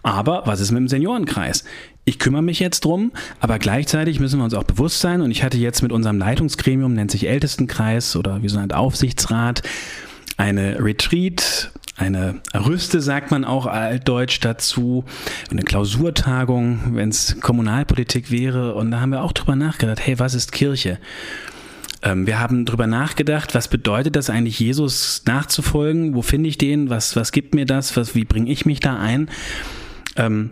Aber 0.02 0.42
was 0.46 0.60
ist 0.60 0.70
mit 0.70 0.80
dem 0.80 0.88
Seniorenkreis? 0.88 1.64
Ich 2.06 2.18
kümmere 2.18 2.42
mich 2.42 2.60
jetzt 2.60 2.86
drum, 2.86 3.12
aber 3.40 3.58
gleichzeitig 3.58 4.20
müssen 4.20 4.38
wir 4.38 4.44
uns 4.44 4.54
auch 4.54 4.64
bewusst 4.64 5.00
sein, 5.00 5.20
und 5.20 5.30
ich 5.30 5.42
hatte 5.42 5.58
jetzt 5.58 5.82
mit 5.82 5.92
unserem 5.92 6.16
Leitungsgremium, 6.18 6.94
nennt 6.94 7.10
sich 7.10 7.28
Ältestenkreis 7.28 8.16
oder 8.16 8.42
wie 8.42 8.48
so 8.48 8.58
ein 8.58 8.72
Aufsichtsrat, 8.72 9.62
eine 10.38 10.82
Retreat, 10.82 11.70
eine 11.98 12.40
Rüste, 12.54 13.00
sagt 13.00 13.30
man 13.30 13.44
auch 13.44 13.66
altdeutsch 13.66 14.38
dazu, 14.40 15.04
eine 15.50 15.62
Klausurtagung, 15.62 16.94
wenn 16.94 17.08
es 17.08 17.40
Kommunalpolitik 17.40 18.30
wäre. 18.30 18.74
Und 18.74 18.90
da 18.90 19.00
haben 19.00 19.10
wir 19.10 19.22
auch 19.22 19.32
drüber 19.32 19.56
nachgedacht, 19.56 20.00
hey, 20.00 20.18
was 20.18 20.34
ist 20.34 20.52
Kirche? 20.52 20.98
Ähm, 22.02 22.26
wir 22.26 22.38
haben 22.38 22.64
drüber 22.64 22.86
nachgedacht, 22.86 23.54
was 23.54 23.68
bedeutet 23.68 24.14
das 24.14 24.30
eigentlich, 24.30 24.60
Jesus 24.60 25.22
nachzufolgen? 25.26 26.14
Wo 26.14 26.22
finde 26.22 26.48
ich 26.48 26.56
den? 26.56 26.90
Was, 26.90 27.16
was 27.16 27.32
gibt 27.32 27.54
mir 27.54 27.66
das? 27.66 27.96
Was, 27.96 28.14
wie 28.14 28.24
bringe 28.24 28.50
ich 28.50 28.64
mich 28.64 28.80
da 28.80 28.96
ein? 28.98 29.28
Ähm, 30.16 30.50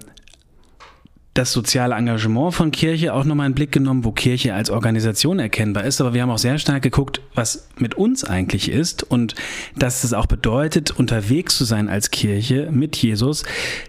das 1.37 1.53
soziale 1.53 1.95
Engagement 1.95 2.55
von 2.55 2.71
Kirche 2.71 3.13
auch 3.13 3.25
nochmal 3.25 3.47
einen 3.47 3.55
Blick 3.55 3.73
genommen, 3.73 4.05
wo 4.05 4.13
Kirche 4.13 4.55
als 4.55 4.71
Organisation 4.71 5.39
erkennbar 5.39 5.85
ist. 5.85 6.01
Aber 6.01 6.15
wir 6.15 6.23
haben 6.23 6.31
auch 6.31 6.39
sehr 6.39 6.59
stark 6.59 6.83
geguckt, 6.83 7.21
was 7.35 7.69
mit 7.79 7.95
uns 7.95 8.25
eigentlich 8.25 8.71
ist 8.71 9.03
und 9.03 9.35
dass 9.77 10.05
es 10.05 10.13
auch 10.13 10.27
bedeutet, 10.27 10.91
unterwegs 10.91 11.57
zu 11.57 11.65
sein 11.65 11.89
als 11.89 12.11
Kirche 12.11 12.71
mit 12.71 12.97
Jesus, 12.97 13.45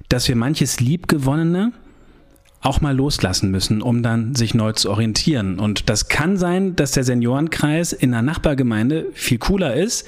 dass 0.09 0.27
wir 0.27 0.35
manches 0.35 0.79
Liebgewonnene 0.79 1.71
auch 2.61 2.81
mal 2.81 2.95
loslassen 2.95 3.51
müssen, 3.51 3.81
um 3.81 4.03
dann 4.03 4.35
sich 4.35 4.53
neu 4.53 4.73
zu 4.73 4.89
orientieren. 4.89 5.59
Und 5.59 5.89
das 5.89 6.09
kann 6.09 6.37
sein, 6.37 6.75
dass 6.75 6.91
der 6.91 7.03
Seniorenkreis 7.03 7.93
in 7.93 8.13
einer 8.13 8.23
Nachbargemeinde 8.23 9.07
viel 9.13 9.37
cooler 9.37 9.75
ist, 9.75 10.07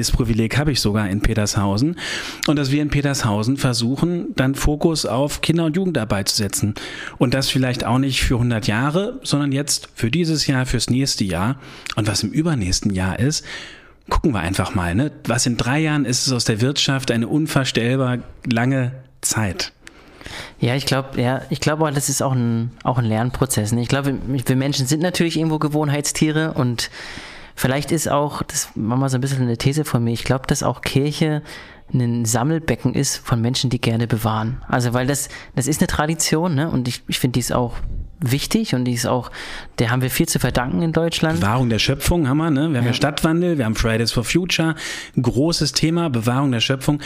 das 0.00 0.10
Privileg 0.10 0.56
habe 0.58 0.72
ich 0.72 0.80
sogar 0.80 1.08
in 1.08 1.20
Petershausen. 1.20 1.96
Und 2.46 2.56
dass 2.56 2.70
wir 2.70 2.82
in 2.82 2.90
Petershausen 2.90 3.56
versuchen, 3.56 4.34
dann 4.36 4.54
Fokus 4.54 5.06
auf 5.06 5.40
Kinder- 5.40 5.66
und 5.66 5.76
Jugendarbeit 5.76 6.28
zu 6.28 6.36
setzen. 6.36 6.74
Und 7.18 7.34
das 7.34 7.48
vielleicht 7.48 7.84
auch 7.84 7.98
nicht 7.98 8.22
für 8.22 8.34
100 8.34 8.66
Jahre, 8.66 9.20
sondern 9.22 9.52
jetzt 9.52 9.88
für 9.94 10.10
dieses 10.10 10.46
Jahr, 10.46 10.66
fürs 10.66 10.90
nächste 10.90 11.24
Jahr. 11.24 11.56
Und 11.96 12.08
was 12.08 12.22
im 12.22 12.30
übernächsten 12.30 12.92
Jahr 12.92 13.18
ist, 13.18 13.44
gucken 14.08 14.32
wir 14.32 14.40
einfach 14.40 14.74
mal. 14.74 14.94
Ne? 14.94 15.12
Was 15.26 15.46
in 15.46 15.56
drei 15.56 15.80
Jahren 15.80 16.04
ist 16.04 16.26
es 16.26 16.32
aus 16.32 16.44
der 16.44 16.60
Wirtschaft 16.60 17.10
eine 17.10 17.28
unvorstellbar 17.28 18.18
lange 18.50 18.92
Zeit. 19.20 19.72
Ja, 20.58 20.74
ich 20.74 20.86
glaube, 20.86 21.20
ja, 21.20 21.42
ich 21.50 21.60
glaube, 21.60 21.90
das 21.92 22.08
ist 22.08 22.22
auch 22.22 22.32
ein, 22.32 22.72
auch 22.82 22.98
ein 22.98 23.04
Lernprozess. 23.04 23.72
Ne? 23.72 23.82
Ich 23.82 23.88
glaube, 23.88 24.18
wir 24.26 24.56
Menschen 24.56 24.86
sind 24.86 25.02
natürlich 25.02 25.36
irgendwo 25.36 25.58
Gewohnheitstiere 25.58 26.54
und 26.54 26.90
Vielleicht 27.54 27.92
ist 27.92 28.08
auch, 28.08 28.42
das 28.42 28.70
war 28.74 28.96
mal 28.96 29.08
so 29.08 29.16
ein 29.16 29.20
bisschen 29.20 29.42
eine 29.42 29.56
These 29.56 29.84
von 29.84 30.02
mir, 30.02 30.12
ich 30.12 30.24
glaube, 30.24 30.46
dass 30.46 30.62
auch 30.62 30.80
Kirche 30.80 31.42
ein 31.92 32.24
Sammelbecken 32.24 32.94
ist 32.94 33.18
von 33.18 33.40
Menschen, 33.40 33.70
die 33.70 33.80
gerne 33.80 34.06
bewahren. 34.06 34.62
Also 34.68 34.94
weil 34.94 35.06
das, 35.06 35.28
das 35.54 35.66
ist 35.66 35.80
eine 35.80 35.86
Tradition, 35.86 36.54
ne? 36.54 36.70
Und 36.70 36.88
ich, 36.88 37.02
ich 37.08 37.18
finde, 37.18 37.34
die 37.34 37.40
ist 37.40 37.52
auch 37.52 37.74
wichtig 38.20 38.74
und 38.74 38.86
die 38.86 38.94
ist 38.94 39.06
auch, 39.06 39.30
der 39.78 39.90
haben 39.90 40.00
wir 40.00 40.10
viel 40.10 40.26
zu 40.26 40.38
verdanken 40.38 40.82
in 40.82 40.92
Deutschland. 40.92 41.40
Bewahrung 41.40 41.68
der 41.68 41.78
Schöpfung 41.78 42.26
haben 42.26 42.38
wir, 42.38 42.50
ne? 42.50 42.70
Wir 42.70 42.78
haben 42.78 42.86
ja, 42.86 42.94
Stadtwandel, 42.94 43.58
wir 43.58 43.66
haben 43.66 43.74
Fridays 43.74 44.12
for 44.12 44.24
Future, 44.24 44.74
großes 45.20 45.72
Thema, 45.72 46.08
Bewahrung 46.08 46.52
der 46.52 46.60
Schöpfung. 46.60 47.00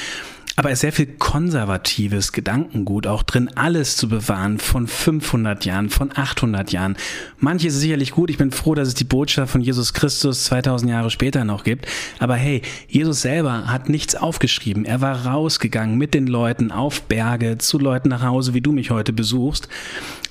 Aber 0.58 0.70
es 0.70 0.78
ist 0.78 0.80
sehr 0.80 0.92
viel 0.92 1.06
konservatives 1.06 2.32
Gedankengut 2.32 3.06
auch 3.06 3.22
drin, 3.22 3.48
alles 3.54 3.96
zu 3.96 4.08
bewahren 4.08 4.58
von 4.58 4.88
500 4.88 5.64
Jahren, 5.64 5.88
von 5.88 6.10
800 6.12 6.72
Jahren. 6.72 6.96
Manche 7.38 7.68
ist 7.68 7.78
sicherlich 7.78 8.10
gut. 8.10 8.28
Ich 8.28 8.38
bin 8.38 8.50
froh, 8.50 8.74
dass 8.74 8.88
es 8.88 8.94
die 8.94 9.04
Botschaft 9.04 9.52
von 9.52 9.60
Jesus 9.60 9.94
Christus 9.94 10.42
2000 10.46 10.90
Jahre 10.90 11.10
später 11.10 11.44
noch 11.44 11.62
gibt. 11.62 11.86
Aber 12.18 12.34
hey, 12.34 12.62
Jesus 12.88 13.22
selber 13.22 13.68
hat 13.68 13.88
nichts 13.88 14.16
aufgeschrieben. 14.16 14.84
Er 14.84 15.00
war 15.00 15.26
rausgegangen 15.26 15.96
mit 15.96 16.12
den 16.12 16.26
Leuten 16.26 16.72
auf 16.72 17.02
Berge, 17.02 17.58
zu 17.58 17.78
Leuten 17.78 18.08
nach 18.08 18.24
Hause, 18.24 18.52
wie 18.52 18.60
du 18.60 18.72
mich 18.72 18.90
heute 18.90 19.12
besuchst 19.12 19.68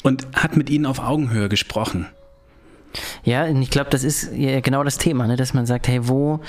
und 0.03 0.27
hat 0.33 0.57
mit 0.57 0.69
ihnen 0.69 0.87
auf 0.87 0.99
Augenhöhe 0.99 1.47
gesprochen. 1.47 2.07
Ja, 3.23 3.47
ich 3.47 3.69
glaube, 3.69 3.89
das 3.89 4.03
ist 4.03 4.31
genau 4.31 4.83
das 4.83 4.97
Thema, 4.97 5.27
ne? 5.27 5.35
dass 5.35 5.53
man 5.53 5.65
sagt, 5.65 5.87
hey, 5.87 6.07
wo 6.07 6.39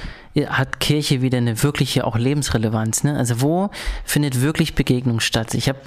hat 0.47 0.81
Kirche 0.81 1.23
wieder 1.23 1.39
eine 1.39 1.63
wirkliche 1.63 2.07
auch 2.07 2.17
Lebensrelevanz? 2.17 3.05
Ne? 3.05 3.17
Also 3.17 3.41
wo 3.41 3.71
findet 4.05 4.41
wirklich 4.41 4.75
Begegnung 4.75 5.21
statt? 5.21 5.55
Ich 5.55 5.69
habe 5.69 5.81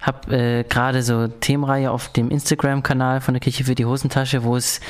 hab, 0.00 0.30
äh, 0.30 0.64
gerade 0.64 1.02
so 1.02 1.26
Themenreihe 1.26 1.90
auf 1.90 2.08
dem 2.12 2.30
Instagram-Kanal 2.30 3.20
von 3.20 3.34
der 3.34 3.40
Kirche 3.40 3.64
für 3.64 3.74
die 3.74 3.84
Hosentasche, 3.84 4.44
wo 4.44 4.56
es 4.56 4.80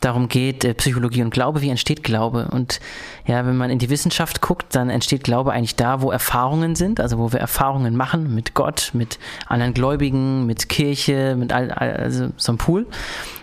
darum 0.00 0.28
geht, 0.28 0.64
äh, 0.64 0.74
Psychologie 0.74 1.22
und 1.22 1.30
Glaube, 1.30 1.60
wie 1.62 1.70
entsteht 1.70 2.04
Glaube? 2.04 2.48
Und 2.52 2.80
ja, 3.26 3.44
wenn 3.46 3.56
man 3.56 3.70
in 3.70 3.78
die 3.78 3.90
Wissenschaft 3.90 4.40
guckt, 4.40 4.74
dann 4.74 4.90
entsteht 4.90 5.24
Glaube 5.24 5.52
eigentlich 5.52 5.76
da, 5.76 6.02
wo 6.02 6.10
Erfahrungen 6.10 6.76
sind, 6.76 7.00
also 7.00 7.18
wo 7.18 7.32
wir 7.32 7.40
Erfahrungen 7.40 7.96
machen 7.96 8.34
mit 8.34 8.54
Gott, 8.54 8.90
mit 8.92 9.18
anderen 9.46 9.74
Gläubigen, 9.74 10.46
mit 10.46 10.68
Kirche, 10.68 11.34
mit 11.36 11.52
all, 11.52 11.70
also 11.70 12.28
so 12.36 12.52
einem 12.52 12.58
Pool. 12.58 12.86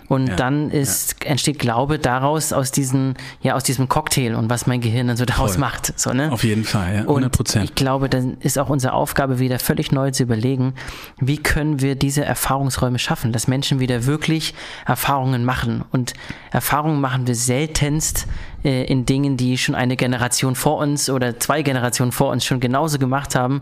Und 0.07 0.27
ja, 0.27 0.35
dann 0.35 0.71
ist, 0.71 1.15
ja. 1.23 1.31
entsteht 1.31 1.59
Glaube 1.59 1.99
daraus, 1.99 2.53
aus 2.53 2.71
diesem, 2.71 3.15
ja, 3.41 3.55
aus 3.55 3.63
diesem 3.63 3.89
Cocktail 3.89 4.35
und 4.35 4.49
was 4.49 4.67
mein 4.67 4.81
Gehirn 4.81 5.07
dann 5.07 5.17
so 5.17 5.25
daraus 5.25 5.53
Voll. 5.53 5.61
macht. 5.61 5.99
So, 5.99 6.13
ne? 6.13 6.31
Auf 6.31 6.43
jeden 6.43 6.63
Fall, 6.63 6.95
ja, 6.95 7.01
100 7.01 7.31
Prozent. 7.31 7.65
Ich 7.65 7.75
glaube, 7.75 8.09
dann 8.09 8.37
ist 8.39 8.57
auch 8.57 8.69
unsere 8.69 8.93
Aufgabe 8.93 9.39
wieder 9.39 9.59
völlig 9.59 9.91
neu 9.91 10.11
zu 10.11 10.23
überlegen, 10.23 10.73
wie 11.19 11.37
können 11.37 11.81
wir 11.81 11.95
diese 11.95 12.23
Erfahrungsräume 12.23 12.99
schaffen, 12.99 13.31
dass 13.31 13.47
Menschen 13.47 13.79
wieder 13.79 14.05
wirklich 14.05 14.53
Erfahrungen 14.85 15.43
machen. 15.43 15.83
Und 15.91 16.13
Erfahrungen 16.51 17.01
machen 17.01 17.27
wir 17.27 17.35
seltenst 17.35 18.27
äh, 18.63 18.85
in 18.85 19.05
Dingen, 19.05 19.37
die 19.37 19.57
schon 19.57 19.75
eine 19.75 19.95
Generation 19.95 20.55
vor 20.55 20.77
uns 20.77 21.09
oder 21.09 21.39
zwei 21.39 21.61
Generationen 21.61 22.11
vor 22.11 22.31
uns 22.31 22.45
schon 22.45 22.59
genauso 22.59 22.97
gemacht 22.99 23.35
haben 23.35 23.61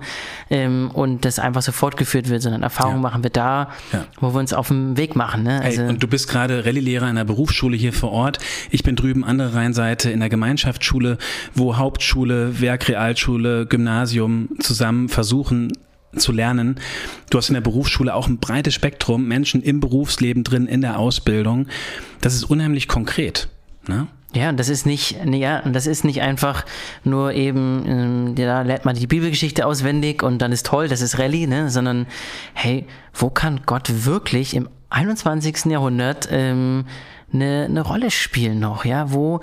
ähm, 0.50 0.90
und 0.94 1.26
das 1.26 1.40
einfach 1.40 1.62
so 1.62 1.72
fortgeführt 1.72 2.30
wird, 2.30 2.42
sondern 2.42 2.64
Erfahrungen 2.64 2.98
ja. 2.98 3.02
machen 3.02 3.24
wir 3.24 3.30
da, 3.30 3.70
ja. 3.92 4.06
wo 4.20 4.34
wir 4.34 4.40
uns 4.40 4.54
auf 4.54 4.70
dem 4.70 4.98
Weg 4.98 5.16
machen. 5.16 5.44
Ne? 5.44 5.62
Also 5.62 5.82
Ey, 5.82 5.90
und 5.90 6.02
du 6.02 6.08
bist 6.08 6.30
gerade 6.30 6.66
Rallye-Lehrer 6.66 7.06
in 7.06 7.12
einer 7.12 7.26
Berufsschule 7.26 7.78
hier 7.78 7.94
vor 7.94 8.12
Ort. 8.12 8.40
Ich 8.72 8.84
bin 8.84 8.96
drüben 8.96 9.24
andere 9.24 9.54
Rheinseite 9.54 10.12
in 10.12 10.20
der 10.20 10.30
Gemeinschaftsschule, 10.30 11.18
wo 11.54 11.78
Hauptschule, 11.78 12.62
Werkrealschule, 12.62 13.66
Gymnasium 13.66 14.50
zusammen 14.60 15.10
versuchen, 15.10 15.72
zu 16.16 16.32
lernen. 16.32 16.80
Du 17.30 17.38
hast 17.38 17.50
in 17.50 17.54
der 17.54 17.62
Berufsschule 17.62 18.14
auch 18.14 18.28
ein 18.28 18.38
breites 18.38 18.74
Spektrum, 18.74 19.28
Menschen 19.28 19.62
im 19.62 19.80
Berufsleben 19.80 20.44
drin, 20.44 20.68
in 20.68 20.82
der 20.82 20.98
Ausbildung. 20.98 21.68
Das 22.22 22.34
ist 22.34 22.46
unheimlich 22.46 22.88
konkret. 22.88 23.50
Ne? 23.88 24.08
Ja, 24.36 24.50
und 24.50 24.60
das 24.60 24.68
ist 24.68 24.86
nicht, 24.86 25.16
ja, 25.26 25.60
und 25.62 25.74
das 25.74 25.88
ist 25.88 26.04
nicht 26.04 26.22
einfach 26.22 26.66
nur 27.06 27.32
eben, 27.34 27.86
ähm, 27.88 28.36
da 28.36 28.64
lernt 28.64 28.84
man 28.84 28.96
die 28.96 29.08
Bibelgeschichte 29.08 29.66
auswendig 29.66 30.24
und 30.24 30.40
dann 30.40 30.52
ist 30.52 30.66
toll, 30.66 30.90
das 30.90 31.00
ist 31.00 31.18
Rallye, 31.18 31.48
ne, 31.48 31.70
sondern 31.70 32.06
hey, 32.54 32.86
wo 33.14 33.30
kann 33.30 33.62
Gott 33.66 34.06
wirklich 34.06 34.54
im 34.54 34.68
21. 34.90 35.66
Jahrhundert 35.66 36.28
ähm, 36.32 36.86
eine, 37.34 37.66
eine 37.70 37.82
Rolle 37.82 38.12
spielen 38.12 38.60
noch, 38.60 38.84
ja, 38.84 39.12
wo 39.14 39.40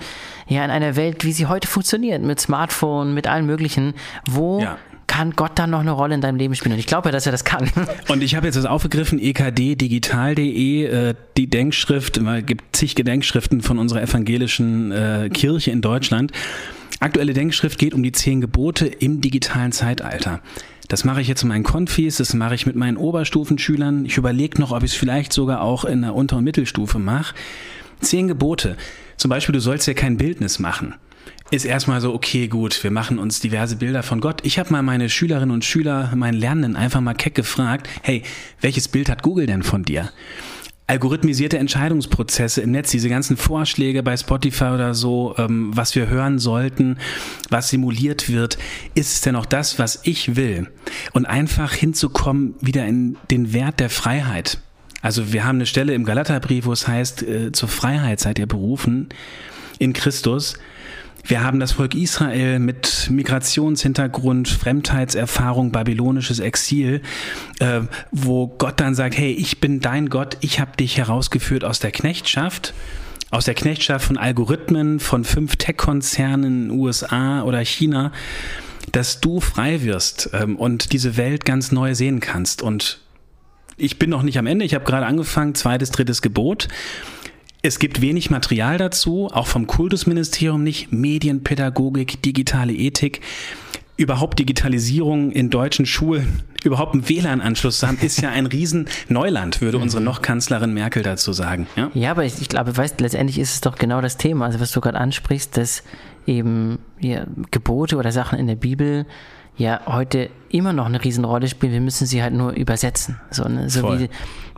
ja 0.46 0.62
in 0.62 0.70
einer 0.70 0.94
Welt, 0.94 1.24
wie 1.24 1.32
sie 1.32 1.46
heute 1.46 1.66
funktioniert, 1.68 2.22
mit 2.22 2.38
Smartphone, 2.38 3.14
mit 3.14 3.26
allem 3.26 3.46
Möglichen, 3.46 3.94
wo 4.28 4.60
ja 4.60 4.76
kann 5.12 5.32
Gott 5.32 5.58
dann 5.58 5.68
noch 5.68 5.80
eine 5.80 5.90
Rolle 5.90 6.14
in 6.14 6.22
deinem 6.22 6.36
Leben 6.36 6.54
spielen? 6.54 6.72
Und 6.72 6.78
ich 6.78 6.86
glaube 6.86 7.08
ja, 7.08 7.12
dass 7.12 7.26
er 7.26 7.32
das 7.32 7.44
kann. 7.44 7.70
Und 8.08 8.22
ich 8.22 8.34
habe 8.34 8.46
jetzt 8.46 8.56
das 8.56 8.64
aufgegriffen, 8.64 9.18
ekddigital.de, 9.18 10.84
äh, 10.84 11.14
die 11.36 11.50
Denkschrift, 11.50 12.16
es 12.16 12.46
gibt 12.46 12.74
zig 12.74 12.94
Gedenkschriften 12.94 13.60
von 13.60 13.78
unserer 13.78 14.00
evangelischen 14.00 14.90
äh, 14.90 15.28
Kirche 15.30 15.70
in 15.70 15.82
Deutschland. 15.82 16.32
Aktuelle 17.00 17.34
Denkschrift 17.34 17.78
geht 17.78 17.92
um 17.92 18.02
die 18.02 18.12
zehn 18.12 18.40
Gebote 18.40 18.86
im 18.86 19.20
digitalen 19.20 19.72
Zeitalter. 19.72 20.40
Das 20.88 21.04
mache 21.04 21.20
ich 21.20 21.28
jetzt 21.28 21.42
in 21.42 21.48
meinen 21.48 21.64
Konfis, 21.64 22.16
das 22.16 22.32
mache 22.32 22.54
ich 22.54 22.64
mit 22.64 22.76
meinen 22.76 22.96
Oberstufenschülern. 22.96 24.06
Ich 24.06 24.16
überlege 24.16 24.58
noch, 24.62 24.72
ob 24.72 24.82
ich 24.82 24.92
es 24.92 24.96
vielleicht 24.96 25.34
sogar 25.34 25.60
auch 25.60 25.84
in 25.84 26.00
der 26.00 26.14
Unter- 26.14 26.38
und 26.38 26.44
Mittelstufe 26.44 26.98
mache. 26.98 27.34
Zehn 28.00 28.28
Gebote. 28.28 28.78
Zum 29.18 29.28
Beispiel, 29.28 29.52
du 29.52 29.60
sollst 29.60 29.86
ja 29.86 29.92
kein 29.92 30.16
Bildnis 30.16 30.58
machen 30.58 30.94
ist 31.52 31.66
erstmal 31.66 32.00
so, 32.00 32.14
okay, 32.14 32.48
gut, 32.48 32.82
wir 32.82 32.90
machen 32.90 33.18
uns 33.18 33.40
diverse 33.40 33.76
Bilder 33.76 34.02
von 34.02 34.22
Gott. 34.22 34.40
Ich 34.42 34.58
habe 34.58 34.72
mal 34.72 34.82
meine 34.82 35.10
Schülerinnen 35.10 35.50
und 35.50 35.66
Schüler, 35.66 36.10
meinen 36.16 36.38
Lernenden 36.38 36.76
einfach 36.76 37.02
mal 37.02 37.12
keck 37.12 37.34
gefragt, 37.34 37.88
hey, 38.02 38.22
welches 38.62 38.88
Bild 38.88 39.10
hat 39.10 39.22
Google 39.22 39.46
denn 39.46 39.62
von 39.62 39.84
dir? 39.84 40.10
algorithmisierte 40.88 41.58
Entscheidungsprozesse 41.58 42.60
im 42.60 42.72
Netz, 42.72 42.90
diese 42.90 43.08
ganzen 43.08 43.38
Vorschläge 43.38 44.02
bei 44.02 44.14
Spotify 44.16 44.64
oder 44.64 44.92
so, 44.92 45.34
ähm, 45.38 45.70
was 45.74 45.94
wir 45.94 46.08
hören 46.08 46.38
sollten, 46.38 46.98
was 47.48 47.70
simuliert 47.70 48.28
wird, 48.28 48.58
ist 48.94 49.14
es 49.14 49.20
denn 49.22 49.36
auch 49.36 49.46
das, 49.46 49.78
was 49.78 50.00
ich 50.02 50.36
will? 50.36 50.68
Und 51.12 51.24
einfach 51.24 51.72
hinzukommen 51.72 52.56
wieder 52.60 52.84
in 52.84 53.16
den 53.30 53.54
Wert 53.54 53.80
der 53.80 53.88
Freiheit. 53.88 54.58
Also 55.00 55.32
wir 55.32 55.44
haben 55.44 55.56
eine 55.56 55.66
Stelle 55.66 55.94
im 55.94 56.04
Galaterbrief, 56.04 56.66
wo 56.66 56.72
es 56.72 56.86
heißt, 56.86 57.22
äh, 57.22 57.52
zur 57.52 57.70
Freiheit 57.70 58.20
seid 58.20 58.38
ihr 58.38 58.46
berufen 58.46 59.08
in 59.78 59.94
Christus 59.94 60.58
Wir 61.24 61.44
haben 61.44 61.60
das 61.60 61.72
Volk 61.72 61.94
Israel 61.94 62.58
mit 62.58 63.08
Migrationshintergrund, 63.10 64.48
Fremdheitserfahrung, 64.48 65.70
babylonisches 65.70 66.40
Exil, 66.40 67.00
äh, 67.60 67.82
wo 68.10 68.48
Gott 68.48 68.80
dann 68.80 68.94
sagt, 68.94 69.16
hey, 69.16 69.32
ich 69.32 69.60
bin 69.60 69.80
dein 69.80 70.08
Gott, 70.08 70.36
ich 70.40 70.58
habe 70.58 70.76
dich 70.76 70.98
herausgeführt 70.98 71.64
aus 71.64 71.78
der 71.78 71.92
Knechtschaft 71.92 72.74
aus 73.32 73.46
der 73.46 73.54
Knechtschaft 73.54 74.04
von 74.04 74.18
Algorithmen, 74.18 75.00
von 75.00 75.24
fünf 75.24 75.56
Tech-Konzernen 75.56 76.44
in 76.44 76.68
den 76.68 76.78
USA 76.78 77.42
oder 77.42 77.64
China, 77.64 78.12
dass 78.92 79.20
du 79.20 79.40
frei 79.40 79.82
wirst 79.82 80.30
ähm, 80.34 80.56
und 80.56 80.92
diese 80.92 81.16
Welt 81.16 81.46
ganz 81.46 81.72
neu 81.72 81.94
sehen 81.94 82.20
kannst. 82.20 82.60
Und 82.60 83.00
ich 83.78 83.98
bin 83.98 84.10
noch 84.10 84.22
nicht 84.22 84.38
am 84.38 84.46
Ende, 84.46 84.66
ich 84.66 84.74
habe 84.74 84.84
gerade 84.84 85.06
angefangen, 85.06 85.54
zweites, 85.54 85.90
drittes 85.90 86.20
Gebot. 86.20 86.68
Es 87.64 87.78
gibt 87.78 88.00
wenig 88.00 88.28
Material 88.28 88.76
dazu, 88.76 89.30
auch 89.32 89.46
vom 89.46 89.68
Kultusministerium 89.68 90.64
nicht, 90.64 90.90
Medienpädagogik, 90.92 92.20
digitale 92.20 92.72
Ethik 92.72 93.20
überhaupt 93.96 94.38
Digitalisierung 94.40 95.30
in 95.30 95.48
deutschen 95.48 95.86
Schulen, 95.86 96.42
überhaupt 96.64 96.94
einen 96.94 97.08
WLAN-Anschluss 97.08 97.78
zu 97.78 97.86
haben, 97.86 97.98
ist 98.00 98.20
ja 98.20 98.30
ein 98.30 98.46
riesen 98.46 98.88
Neuland, 99.08 99.60
würde 99.60 99.78
unsere 99.78 100.00
mhm. 100.00 100.06
noch 100.06 100.22
Kanzlerin 100.22 100.74
Merkel 100.74 101.04
dazu 101.04 101.32
sagen. 101.32 101.68
Ja, 101.76 101.90
ja 101.94 102.10
aber 102.10 102.24
ich, 102.24 102.40
ich 102.40 102.48
glaube, 102.48 102.76
weißt, 102.76 103.00
letztendlich 103.00 103.38
ist 103.38 103.54
es 103.54 103.60
doch 103.60 103.76
genau 103.76 104.00
das 104.00 104.16
Thema, 104.16 104.46
also 104.46 104.58
was 104.58 104.72
du 104.72 104.80
gerade 104.80 104.98
ansprichst, 104.98 105.56
dass 105.56 105.84
eben 106.26 106.78
ja, 106.98 107.26
Gebote 107.52 107.96
oder 107.96 108.10
Sachen 108.10 108.40
in 108.40 108.48
der 108.48 108.56
Bibel 108.56 109.06
ja 109.56 109.82
heute 109.86 110.30
immer 110.48 110.72
noch 110.72 110.86
eine 110.86 111.02
Riesenrolle 111.02 111.48
spielen. 111.48 111.72
Wir 111.72 111.80
müssen 111.80 112.06
sie 112.06 112.22
halt 112.22 112.34
nur 112.34 112.52
übersetzen. 112.52 113.20
So, 113.30 113.44
ne? 113.44 113.68
so 113.68 113.82
wie, 113.98 114.08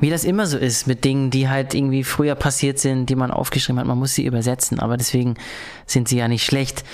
wie 0.01 0.11
das 0.11 0.25
immer 0.25 0.47
so 0.47 0.59
ist 0.59 0.87
mit 0.87 1.05
Dingen, 1.05 1.31
die 1.31 1.49
halt 1.49 1.75
irgendwie 1.75 2.05
früher 2.05 2.35
passiert 2.35 2.79
sind, 2.79 3.07
die 3.07 3.17
man 3.17 3.31
aufgeschrieben 3.31 3.81
hat. 3.81 3.87
Man 3.87 3.99
muss 3.99 4.15
sie 4.15 4.25
übersetzen, 4.25 4.79
aber 4.81 4.97
deswegen 4.97 5.35
sind 5.87 6.09
sie 6.09 6.19
ja 6.19 6.29
nicht 6.29 6.45
schlecht. 6.45 6.85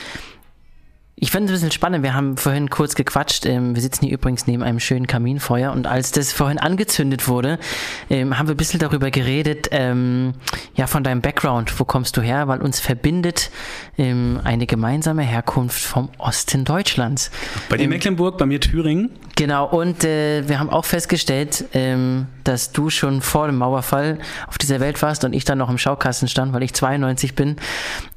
Ich 1.23 1.31
fand 1.31 1.45
es 1.45 1.51
ein 1.51 1.55
bisschen 1.55 1.71
spannend. 1.71 2.03
Wir 2.03 2.15
haben 2.15 2.39
vorhin 2.39 2.71
kurz 2.71 2.95
gequatscht. 2.95 3.45
Ähm, 3.45 3.75
wir 3.75 3.83
sitzen 3.83 4.07
hier 4.07 4.15
übrigens 4.15 4.47
neben 4.47 4.63
einem 4.63 4.81
schönen 4.81 5.07
Kaminfeuer 5.07 5.71
und 5.71 5.87
als 5.87 6.13
das 6.13 6.33
vorhin 6.33 6.59
angezündet 6.59 7.29
wurde, 7.29 7.59
ähm, 8.09 8.39
haben 8.39 8.49
wir 8.49 8.55
ein 8.55 8.57
bisschen 8.57 8.81
darüber 8.81 9.11
geredet, 9.11 9.69
ähm, 9.71 10.33
ja, 10.77 10.87
von 10.87 11.05
deinem 11.05 11.21
Background. 11.21 11.79
Wo 11.79 11.85
kommst 11.85 12.17
du 12.17 12.23
her? 12.23 12.49
Weil 12.49 12.63
uns 12.63 12.81
verbindet 12.81 13.51
eine 13.99 14.67
gemeinsame 14.67 15.23
Herkunft 15.23 15.83
vom 15.83 16.09
Osten 16.17 16.65
Deutschlands. 16.65 17.31
Bei 17.69 17.77
dir 17.77 17.83
ähm, 17.83 17.91
Mecklenburg, 17.91 18.39
bei 18.39 18.47
mir 18.47 18.59
Thüringen. 18.59 19.11
Genau, 19.37 19.67
und 19.69 20.05
äh, 20.05 20.49
wir 20.49 20.59
haben 20.59 20.71
auch 20.71 20.87
festgestellt, 20.87 21.67
dass 22.45 22.73
du 22.73 22.89
schon 22.89 23.21
vor 23.21 23.47
dem 23.47 23.59
Mauerfall 23.59 24.19
auf 24.47 24.57
dieser 24.57 24.81
Welt 24.81 25.03
warst 25.03 25.25
und 25.25 25.35
ich 25.35 25.45
dann 25.45 25.59
noch 25.59 25.69
im 25.69 25.77
Schaukasten 25.77 26.29
stand, 26.29 26.55
weil 26.55 26.63
ich 26.63 26.73
92 26.73 27.35
bin. 27.35 27.57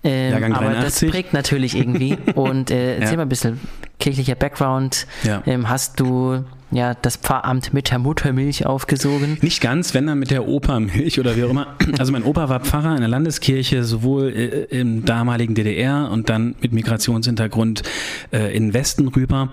Ähm, 0.04 0.54
aber 0.54 0.72
das 0.72 1.00
prägt 1.00 1.34
natürlich 1.34 1.76
irgendwie. 1.76 2.18
und 2.36 2.72
äh, 2.72 2.96
erzähl 2.96 3.12
ja. 3.12 3.18
mal 3.18 3.22
ein 3.24 3.30
bisschen 3.30 3.60
kirchlicher 4.00 4.36
Background. 4.36 5.08
Ja. 5.24 5.44
Ähm, 5.46 5.70
hast 5.70 6.00
du 6.00 6.44
ja 6.72 6.94
das 6.94 7.18
Pfarramt 7.18 7.74
mit 7.74 7.90
der 7.90 8.00
Muttermilch 8.00 8.66
aufgesogen? 8.66 9.38
Nicht 9.42 9.62
ganz, 9.62 9.94
wenn 9.94 10.08
dann 10.08 10.20
mit 10.20 10.32
der 10.32 10.48
Opermilch 10.48 11.20
oder 11.20 11.38
wie 11.38 11.44
auch 11.44 11.50
immer. 11.50 11.76
Also 11.98 12.12
mein 12.12 12.24
Opa 12.24 12.50
war 12.50 12.60
Pfarrer 12.60 12.96
in 12.96 13.00
der 13.00 13.08
Landeskirche, 13.08 13.84
sowohl 13.84 14.30
äh, 14.30 14.78
im 14.78 15.06
damaligen 15.06 15.56
DDR 15.56 16.10
und 16.12 16.30
dann 16.30 16.56
mit 16.62 16.74
Migrationshintergrund 16.74 17.84
äh, 18.32 18.56
in 18.56 18.68
den 18.68 18.74
Westen 18.74 19.08
rüber. 19.08 19.50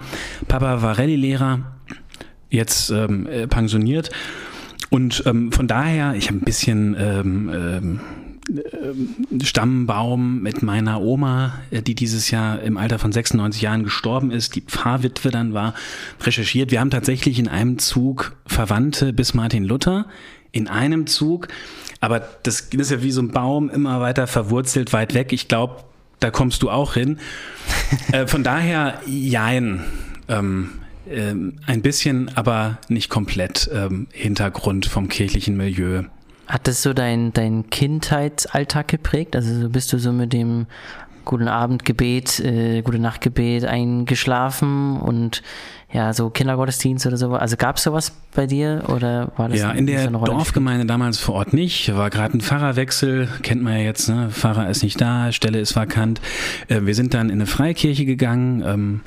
Papa 0.49 0.83
war 0.83 0.99
Rallye-Lehrer, 0.99 1.61
jetzt 2.49 2.91
ähm, 2.91 3.27
äh, 3.27 3.47
pensioniert. 3.47 4.11
Und 4.89 5.23
ähm, 5.27 5.53
von 5.53 5.69
daher, 5.69 6.15
ich 6.15 6.27
habe 6.27 6.39
ein 6.39 6.45
bisschen 6.45 6.97
ähm, 6.99 7.51
ähm, 7.55 8.01
äh, 8.01 8.20
Stammbaum 9.43 10.41
mit 10.41 10.63
meiner 10.63 11.01
Oma, 11.01 11.61
äh, 11.71 11.83
die 11.83 11.95
dieses 11.95 12.31
Jahr 12.31 12.61
im 12.63 12.77
Alter 12.77 12.99
von 12.99 13.13
96 13.13 13.63
Jahren 13.63 13.85
gestorben 13.85 14.31
ist, 14.31 14.55
die 14.57 14.63
Pfarrwitwe 14.63 15.31
dann 15.31 15.53
war, 15.55 15.75
recherchiert. 16.23 16.71
Wir 16.71 16.81
haben 16.81 16.91
tatsächlich 16.91 17.39
in 17.39 17.49
einem 17.49 17.79
Zug 17.79 18.37
Verwandte 18.47 19.13
bis 19.13 19.35
Martin 19.35 19.65
Luther, 19.65 20.07
in 20.53 20.69
einem 20.69 21.07
Zug. 21.07 21.49
Aber 22.01 22.21
das 22.43 22.61
ist 22.61 22.91
ja 22.91 23.03
wie 23.03 23.11
so 23.11 23.23
ein 23.23 23.31
Baum 23.31 23.71
immer 23.71 24.01
weiter 24.01 24.27
verwurzelt, 24.27 24.93
weit 24.93 25.15
weg. 25.15 25.33
Ich 25.33 25.49
glaube, 25.49 25.85
da 26.19 26.31
kommst 26.31 26.63
du 26.63 26.71
auch 26.71 26.95
hin. 26.95 27.19
äh, 28.13 28.27
von 28.27 28.43
daher, 28.43 29.01
jein. 29.07 29.85
Ähm, 30.29 30.71
ähm, 31.09 31.59
ein 31.67 31.83
bisschen, 31.83 32.31
aber 32.37 32.79
nicht 32.89 33.11
komplett 33.11 33.69
ähm, 33.73 34.07
Hintergrund 34.13 34.87
vom 34.87 35.09
kirchlichen 35.09 35.57
Milieu. 35.57 36.05
Hat 36.51 36.67
das 36.67 36.83
so 36.83 36.93
dein, 36.93 37.33
dein 37.33 37.71
Kindheitsalltag 37.71 38.89
geprägt? 38.89 39.37
Also 39.37 39.55
so 39.61 39.69
bist 39.69 39.93
du 39.93 39.99
so 39.99 40.11
mit 40.11 40.33
dem 40.33 40.67
guten 41.25 41.47
Abendgebet, 41.47 42.41
äh, 42.41 42.83
gute 42.83 42.99
Nachtgebet 42.99 43.65
eingeschlafen 43.65 44.97
und 44.97 45.43
ja, 45.93 46.13
so 46.13 46.29
Kindergottesdienst 46.29 47.07
oder 47.07 47.17
so. 47.17 47.35
Also 47.35 47.57
gab 47.57 47.77
es 47.77 47.85
sowas 47.85 48.13
bei 48.35 48.47
dir 48.47 48.83
oder 48.89 49.31
war 49.37 49.49
das 49.49 49.61
Ja, 49.61 49.71
in 49.71 49.87
der 49.87 50.11
Dorfgemeinde 50.11 50.87
damals 50.87 51.19
vor 51.19 51.37
Ort 51.37 51.53
nicht. 51.53 51.95
War 51.95 52.11
gerade 52.11 52.37
ein 52.37 52.41
Pfarrerwechsel, 52.41 53.29
kennt 53.43 53.63
man 53.63 53.75
ja 53.75 53.85
jetzt, 53.85 54.09
ne? 54.09 54.31
Pfarrer 54.31 54.69
ist 54.69 54.83
nicht 54.83 55.01
da, 55.01 55.31
Stelle 55.31 55.61
ist 55.61 55.77
vakant. 55.77 56.21
Äh, 56.67 56.81
wir 56.83 56.97
sind 56.97 57.15
dann 57.15 57.29
in 57.29 57.37
eine 57.37 57.47
Freikirche 57.47 58.07
gegangen, 58.07 58.65
ähm, 58.67 59.01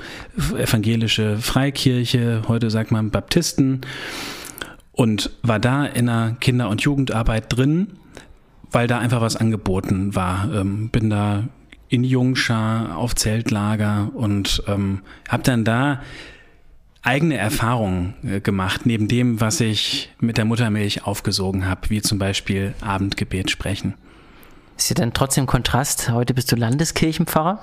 evangelische 0.58 1.38
Freikirche, 1.40 2.44
heute 2.48 2.70
sagt 2.70 2.92
man 2.92 3.12
Baptisten 3.12 3.82
und 4.94 5.32
war 5.42 5.60
da 5.60 5.86
in 5.86 6.08
einer 6.08 6.36
Kinder- 6.40 6.70
und 6.70 6.82
Jugendarbeit 6.82 7.46
drin, 7.56 7.98
weil 8.72 8.88
da 8.88 9.00
einfach 9.00 9.22
was 9.22 9.36
angeboten 9.36 10.16
war. 10.16 10.54
Ähm, 10.54 10.90
bin 10.90 11.10
da 11.10 11.44
in 11.90 12.04
Jungschar 12.04 12.98
auf 12.98 13.16
Zeltlager 13.16 14.12
und 14.16 14.64
ähm, 14.68 15.02
habe 15.30 15.44
dann 15.44 15.64
da 15.64 16.02
eigene 17.04 17.38
Erfahrungen 17.38 18.16
äh, 18.24 18.40
gemacht, 18.40 18.86
neben 18.86 19.08
dem, 19.08 19.42
was 19.42 19.60
ich 19.60 20.10
mit 20.20 20.38
der 20.38 20.46
Muttermilch 20.46 21.06
aufgesogen 21.06 21.68
habe, 21.68 21.90
wie 21.90 22.02
zum 22.02 22.18
Beispiel 22.18 22.74
Abendgebet 22.82 23.52
sprechen. 23.52 23.96
Ist 24.78 24.90
ja 24.90 24.96
dann 24.96 25.14
trotzdem 25.14 25.46
Kontrast. 25.46 26.10
Heute 26.10 26.34
bist 26.34 26.52
du 26.52 26.56
Landeskirchenpfarrer. 26.56 27.62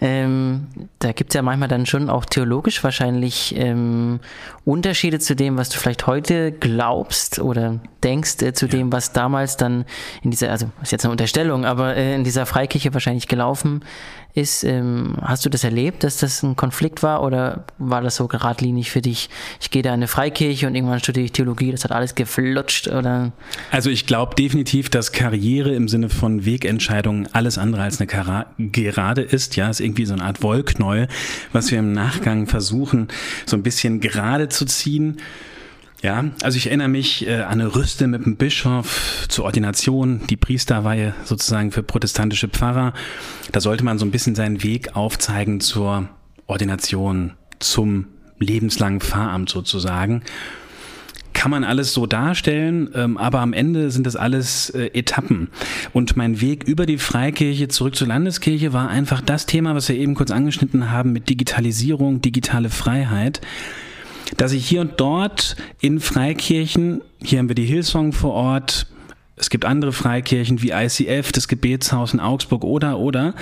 Ähm, 0.00 0.66
da 0.98 1.12
gibt 1.12 1.30
es 1.30 1.34
ja 1.34 1.42
manchmal 1.42 1.68
dann 1.68 1.84
schon 1.84 2.08
auch 2.08 2.24
theologisch 2.24 2.82
wahrscheinlich 2.82 3.54
ähm, 3.56 4.20
Unterschiede 4.64 5.18
zu 5.18 5.36
dem, 5.36 5.58
was 5.58 5.68
du 5.68 5.78
vielleicht 5.78 6.06
heute 6.06 6.52
glaubst 6.52 7.38
oder 7.38 7.80
denkst, 8.02 8.42
äh, 8.42 8.54
zu 8.54 8.66
ja. 8.66 8.72
dem, 8.72 8.92
was 8.92 9.12
damals 9.12 9.56
dann 9.56 9.84
in 10.22 10.30
dieser, 10.30 10.50
also 10.50 10.70
ist 10.82 10.92
jetzt 10.92 11.04
eine 11.04 11.12
Unterstellung, 11.12 11.66
aber 11.66 11.96
äh, 11.96 12.14
in 12.14 12.24
dieser 12.24 12.46
Freikirche 12.46 12.94
wahrscheinlich 12.94 13.28
gelaufen 13.28 13.84
ist. 14.34 14.64
Ähm, 14.64 15.16
hast 15.20 15.44
du 15.44 15.50
das 15.50 15.64
erlebt, 15.64 16.04
dass 16.04 16.18
das 16.18 16.42
ein 16.42 16.56
Konflikt 16.56 17.02
war 17.02 17.22
oder 17.22 17.64
war 17.78 18.02
das 18.02 18.16
so 18.16 18.28
geradlinig 18.28 18.90
für 18.90 19.02
dich? 19.02 19.28
Ich 19.60 19.70
gehe 19.70 19.82
da 19.82 19.90
in 19.90 19.94
eine 19.94 20.08
Freikirche 20.08 20.66
und 20.66 20.74
irgendwann 20.74 21.00
studiere 21.00 21.24
ich 21.24 21.32
Theologie, 21.32 21.72
das 21.72 21.84
hat 21.84 21.92
alles 21.92 22.14
geflutscht 22.14 22.88
oder? 22.88 23.32
Also 23.70 23.90
ich 23.90 24.06
glaube 24.06 24.34
definitiv, 24.34 24.90
dass 24.90 25.12
Karriere 25.12 25.74
im 25.74 25.88
Sinne 25.88 26.08
von 26.08 26.44
Wegentscheidungen 26.44 27.28
alles 27.32 27.58
andere 27.58 27.82
als 27.82 28.00
eine 28.00 28.06
Kara 28.06 28.46
Gerade 28.58 29.22
ist. 29.22 29.56
Ja, 29.56 29.68
ist 29.68 29.80
irgendwie 29.80 30.06
so 30.06 30.14
eine 30.14 30.22
Art 30.22 30.42
Wollknäuel, 30.42 31.08
was 31.52 31.70
wir 31.70 31.78
im 31.78 31.92
Nachgang 31.92 32.46
versuchen, 32.46 33.08
so 33.46 33.56
ein 33.56 33.62
bisschen 33.62 34.00
gerade 34.00 34.48
zu 34.48 34.64
ziehen. 34.64 35.18
Ja, 36.00 36.26
also 36.42 36.56
ich 36.56 36.66
erinnere 36.68 36.88
mich 36.88 37.26
äh, 37.26 37.40
an 37.40 37.60
eine 37.60 37.74
Rüste 37.74 38.06
mit 38.06 38.24
dem 38.24 38.36
Bischof 38.36 39.26
zur 39.28 39.44
Ordination, 39.44 40.20
die 40.30 40.36
Priesterweihe 40.36 41.12
sozusagen 41.24 41.72
für 41.72 41.82
protestantische 41.82 42.48
Pfarrer. 42.48 42.92
Da 43.50 43.60
sollte 43.60 43.84
man 43.84 43.98
so 43.98 44.06
ein 44.06 44.12
bisschen 44.12 44.36
seinen 44.36 44.62
Weg 44.62 44.94
aufzeigen 44.94 45.60
zur 45.60 46.08
Ordination, 46.46 47.32
zum 47.58 48.06
lebenslangen 48.38 49.00
Pfarramt 49.00 49.50
sozusagen. 49.50 50.22
Kann 51.32 51.50
man 51.50 51.64
alles 51.64 51.92
so 51.92 52.06
darstellen, 52.06 52.90
ähm, 52.94 53.16
aber 53.16 53.40
am 53.40 53.52
Ende 53.52 53.90
sind 53.90 54.06
das 54.06 54.14
alles 54.14 54.70
äh, 54.70 54.90
Etappen. 54.94 55.48
Und 55.92 56.16
mein 56.16 56.40
Weg 56.40 56.64
über 56.64 56.86
die 56.86 56.98
Freikirche 56.98 57.66
zurück 57.66 57.96
zur 57.96 58.06
Landeskirche 58.06 58.72
war 58.72 58.88
einfach 58.88 59.20
das 59.20 59.46
Thema, 59.46 59.74
was 59.74 59.88
wir 59.88 59.96
eben 59.96 60.14
kurz 60.14 60.30
angeschnitten 60.30 60.92
haben 60.92 61.12
mit 61.12 61.28
Digitalisierung, 61.28 62.20
digitale 62.20 62.70
Freiheit 62.70 63.40
dass 64.36 64.52
ich 64.52 64.66
hier 64.66 64.80
und 64.80 65.00
dort 65.00 65.56
in 65.80 66.00
Freikirchen, 66.00 67.00
hier 67.22 67.38
haben 67.38 67.48
wir 67.48 67.54
die 67.54 67.64
Hillsong 67.64 68.12
vor 68.12 68.32
Ort, 68.32 68.86
es 69.36 69.50
gibt 69.50 69.64
andere 69.64 69.92
Freikirchen 69.92 70.62
wie 70.62 70.70
ICF, 70.70 71.32
das 71.32 71.48
Gebetshaus 71.48 72.12
in 72.12 72.20
Augsburg 72.20 72.64
oder, 72.64 72.98
oder, 72.98 73.34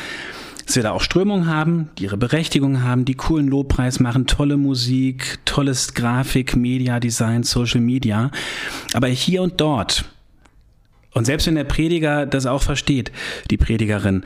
dass 0.66 0.77
wir 0.77 0.83
da 0.83 0.90
auch 0.92 1.01
Strömungen 1.01 1.46
haben, 1.46 1.90
die 1.99 2.05
ihre 2.05 2.16
Berechtigung 2.16 2.83
haben, 2.83 3.05
die 3.05 3.14
coolen 3.14 3.49
Lobpreis 3.49 4.01
machen, 4.01 4.27
tolle 4.27 4.57
Musik, 4.57 5.38
tolles 5.44 5.94
Grafik, 5.94 6.57
Media 6.57 7.01
Design, 7.01 7.44
Social 7.44 7.81
Media. 7.81 8.31
Aber 8.92 9.07
hier 9.07 9.42
und 9.42 9.61
dort, 9.61 10.05
und 11.14 11.25
selbst 11.25 11.46
wenn 11.46 11.55
der 11.55 11.64
Prediger 11.64 12.27
das 12.27 12.46
auch 12.46 12.62
versteht, 12.62 13.12
die 13.51 13.57
Predigerin, 13.57 14.25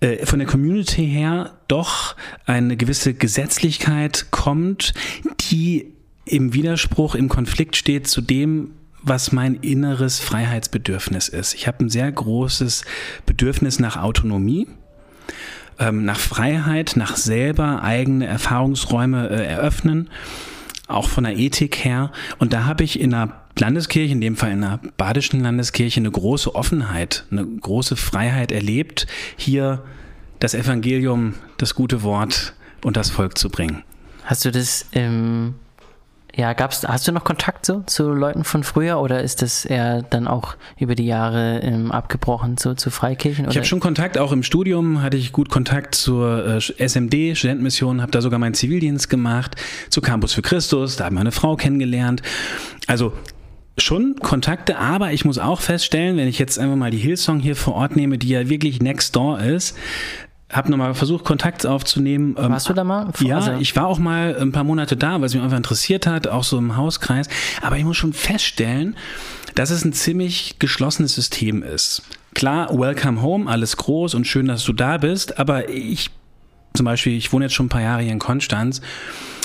äh, 0.00 0.24
von 0.26 0.38
der 0.38 0.48
Community 0.48 1.06
her 1.06 1.58
doch 1.68 2.16
eine 2.46 2.76
gewisse 2.76 3.14
Gesetzlichkeit 3.14 4.26
kommt, 4.30 4.94
die 5.50 5.92
im 6.24 6.54
Widerspruch, 6.54 7.14
im 7.14 7.28
Konflikt 7.28 7.76
steht 7.76 8.06
zu 8.06 8.20
dem, 8.20 8.72
was 9.02 9.32
mein 9.32 9.54
inneres 9.54 10.20
Freiheitsbedürfnis 10.20 11.28
ist. 11.28 11.54
Ich 11.54 11.66
habe 11.66 11.84
ein 11.84 11.88
sehr 11.88 12.10
großes 12.10 12.84
Bedürfnis 13.26 13.78
nach 13.78 13.96
Autonomie. 13.96 14.66
ähm, 15.78 16.04
nach 16.04 16.18
Freiheit, 16.18 16.94
nach 16.96 17.16
selber 17.16 17.82
eigene 17.82 18.26
Erfahrungsräume 18.26 19.28
äh, 19.30 19.46
eröffnen, 19.46 20.10
auch 20.86 21.08
von 21.08 21.24
der 21.24 21.36
Ethik 21.36 21.84
her. 21.84 22.10
Und 22.38 22.52
da 22.52 22.64
habe 22.64 22.84
ich 22.84 22.98
in 23.00 23.14
einer 23.14 23.37
Landeskirche, 23.60 24.12
in 24.12 24.20
dem 24.20 24.36
Fall 24.36 24.52
in 24.52 24.64
einer 24.64 24.80
badischen 24.96 25.40
Landeskirche, 25.40 26.00
eine 26.00 26.10
große 26.10 26.54
Offenheit, 26.54 27.24
eine 27.30 27.46
große 27.46 27.96
Freiheit 27.96 28.52
erlebt, 28.52 29.06
hier 29.36 29.82
das 30.38 30.54
Evangelium, 30.54 31.34
das 31.56 31.74
gute 31.74 32.02
Wort 32.02 32.54
und 32.84 32.96
das 32.96 33.10
Volk 33.10 33.38
zu 33.38 33.50
bringen. 33.50 33.82
Hast 34.24 34.44
du 34.44 34.50
das 34.50 34.86
ähm, 34.92 35.54
ja, 36.38 36.52
gab's, 36.52 36.86
hast 36.86 37.08
du 37.08 37.10
noch 37.10 37.24
Kontakt 37.24 37.66
so 37.66 37.80
zu 37.80 38.12
Leuten 38.12 38.44
von 38.44 38.62
früher 38.62 39.00
oder 39.00 39.22
ist 39.22 39.42
das 39.42 39.64
eher 39.64 40.02
dann 40.02 40.28
auch 40.28 40.54
über 40.78 40.94
die 40.94 41.06
Jahre 41.06 41.58
ähm, 41.64 41.90
abgebrochen 41.90 42.56
zu, 42.56 42.76
zu 42.76 42.90
Freikirchen? 42.90 43.46
Oder? 43.46 43.50
Ich 43.50 43.56
habe 43.56 43.66
schon 43.66 43.80
Kontakt, 43.80 44.18
auch 44.18 44.30
im 44.30 44.44
Studium 44.44 45.02
hatte 45.02 45.16
ich 45.16 45.32
gut 45.32 45.48
Kontakt 45.48 45.96
zur 45.96 46.46
äh, 46.46 46.60
SMD, 46.60 47.36
Studentenmission, 47.36 48.02
habe 48.02 48.12
da 48.12 48.20
sogar 48.20 48.38
meinen 48.38 48.54
Zivildienst 48.54 49.10
gemacht, 49.10 49.56
zu 49.90 50.00
Campus 50.00 50.32
für 50.32 50.42
Christus, 50.42 50.94
da 50.94 51.06
habe 51.06 51.14
ich 51.14 51.18
meine 51.18 51.32
Frau 51.32 51.56
kennengelernt. 51.56 52.22
Also 52.86 53.14
schon 53.82 54.16
Kontakte, 54.16 54.78
aber 54.78 55.12
ich 55.12 55.24
muss 55.24 55.38
auch 55.38 55.60
feststellen, 55.60 56.16
wenn 56.16 56.28
ich 56.28 56.38
jetzt 56.38 56.58
einfach 56.58 56.76
mal 56.76 56.90
die 56.90 56.98
Hillsong 56.98 57.40
hier 57.40 57.56
vor 57.56 57.74
Ort 57.74 57.96
nehme, 57.96 58.18
die 58.18 58.28
ja 58.28 58.48
wirklich 58.48 58.80
next 58.80 59.14
door 59.16 59.40
ist, 59.40 59.76
habe 60.50 60.70
nochmal 60.70 60.94
versucht, 60.94 61.24
Kontakt 61.24 61.66
aufzunehmen. 61.66 62.34
Ähm, 62.38 62.50
Warst 62.50 62.68
du 62.68 62.72
da 62.72 62.84
mal? 62.84 63.10
Ja, 63.20 63.36
also 63.36 63.52
ich 63.60 63.76
war 63.76 63.86
auch 63.86 63.98
mal 63.98 64.36
ein 64.40 64.52
paar 64.52 64.64
Monate 64.64 64.96
da, 64.96 65.20
weil 65.20 65.24
es 65.24 65.34
mich 65.34 65.42
einfach 65.42 65.56
interessiert 65.56 66.06
hat, 66.06 66.26
auch 66.26 66.44
so 66.44 66.56
im 66.58 66.76
Hauskreis. 66.76 67.28
Aber 67.60 67.76
ich 67.76 67.84
muss 67.84 67.96
schon 67.96 68.14
feststellen, 68.14 68.96
dass 69.54 69.70
es 69.70 69.84
ein 69.84 69.92
ziemlich 69.92 70.58
geschlossenes 70.58 71.14
System 71.14 71.62
ist. 71.62 72.02
Klar, 72.34 72.78
welcome 72.78 73.20
home, 73.20 73.50
alles 73.50 73.76
groß 73.76 74.14
und 74.14 74.26
schön, 74.26 74.46
dass 74.46 74.64
du 74.64 74.72
da 74.72 74.98
bist, 74.98 75.38
aber 75.38 75.68
ich 75.68 76.10
zum 76.74 76.84
Beispiel, 76.84 77.14
ich 77.14 77.32
wohne 77.32 77.46
jetzt 77.46 77.54
schon 77.54 77.66
ein 77.66 77.70
paar 77.70 77.82
Jahre 77.82 78.02
hier 78.02 78.12
in 78.12 78.18
Konstanz 78.18 78.80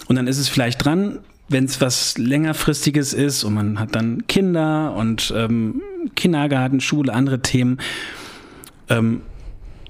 und 0.08 0.16
dann 0.16 0.28
ist 0.28 0.38
es 0.38 0.48
vielleicht 0.50 0.86
dran, 0.86 1.20
wenn 1.54 1.66
es 1.66 1.80
was 1.80 2.18
längerfristiges 2.18 3.14
ist 3.14 3.44
und 3.44 3.54
man 3.54 3.80
hat 3.80 3.96
dann 3.96 4.28
Kinder 4.28 4.94
und 4.96 5.34
ähm, 5.36 5.82
Kindergarten, 6.16 6.82
Schule, 6.82 7.14
andere 7.14 7.42
Themen. 7.42 7.80
Ähm, 8.90 9.22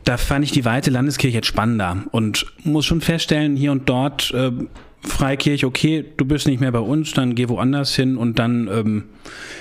da 0.03 0.17
fand 0.17 0.45
ich 0.45 0.51
die 0.51 0.65
weite 0.65 0.91
Landeskirche 0.91 1.37
jetzt 1.37 1.47
spannender 1.47 2.03
und 2.11 2.45
muss 2.63 2.85
schon 2.85 3.01
feststellen, 3.01 3.55
hier 3.55 3.71
und 3.71 3.87
dort 3.89 4.31
äh, 4.31 4.51
Freikirche, 5.05 5.65
okay, 5.65 6.05
du 6.15 6.25
bist 6.25 6.47
nicht 6.47 6.59
mehr 6.59 6.71
bei 6.71 6.79
uns, 6.79 7.13
dann 7.13 7.35
geh 7.35 7.49
woanders 7.49 7.95
hin 7.95 8.17
und 8.17 8.39
dann 8.39 8.67
ähm, 8.67 9.03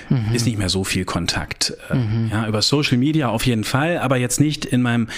mhm. 0.08 0.34
ist 0.34 0.46
nicht 0.46 0.58
mehr 0.58 0.68
so 0.68 0.84
viel 0.84 1.04
Kontakt. 1.04 1.76
Äh, 1.90 1.96
mhm. 1.96 2.28
Ja, 2.30 2.46
über 2.46 2.62
Social 2.62 2.98
Media 2.98 3.28
auf 3.28 3.46
jeden 3.46 3.64
Fall, 3.64 3.98
aber 3.98 4.16
jetzt 4.16 4.40
nicht 4.40 4.64
in 4.64 4.82
meinem 4.82 5.08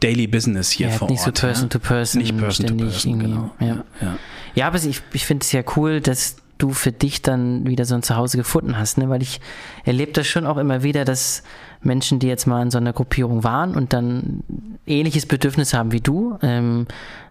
Daily 0.00 0.26
Business 0.26 0.70
hier 0.70 0.88
ja, 0.88 0.92
vor 0.94 1.08
nicht 1.08 1.20
Ort. 1.20 1.28
Nicht 1.28 1.36
so 1.36 1.46
Person 1.46 1.64
ja? 1.66 1.68
to 1.68 1.78
Person. 1.78 2.22
Nicht 2.22 2.36
Person 2.36 2.66
to 2.66 2.74
Person, 2.74 3.18
genau. 3.18 3.50
Ja, 3.60 3.84
ja. 4.00 4.16
ja 4.54 4.66
aber 4.66 4.76
ich, 4.76 5.02
ich 5.12 5.26
finde 5.26 5.44
es 5.44 5.52
ja 5.52 5.62
cool, 5.76 6.00
dass 6.00 6.36
du 6.58 6.72
für 6.72 6.92
dich 6.92 7.22
dann 7.22 7.66
wieder 7.66 7.84
so 7.84 7.94
ein 7.94 8.02
Zuhause 8.02 8.36
gefunden 8.36 8.76
hast, 8.76 8.98
ne? 8.98 9.08
weil 9.08 9.22
ich 9.22 9.40
erlebe 9.84 10.12
das 10.12 10.26
schon 10.26 10.46
auch 10.46 10.58
immer 10.58 10.82
wieder, 10.82 11.04
dass 11.04 11.42
Menschen, 11.82 12.18
die 12.18 12.26
jetzt 12.26 12.46
mal 12.46 12.62
in 12.62 12.70
so 12.70 12.78
einer 12.78 12.92
Gruppierung 12.92 13.44
waren 13.44 13.74
und 13.74 13.92
dann 13.92 14.42
ähnliches 14.86 15.26
Bedürfnis 15.26 15.72
haben 15.72 15.92
wie 15.92 16.00
du, 16.00 16.38
ähm, 16.42 16.86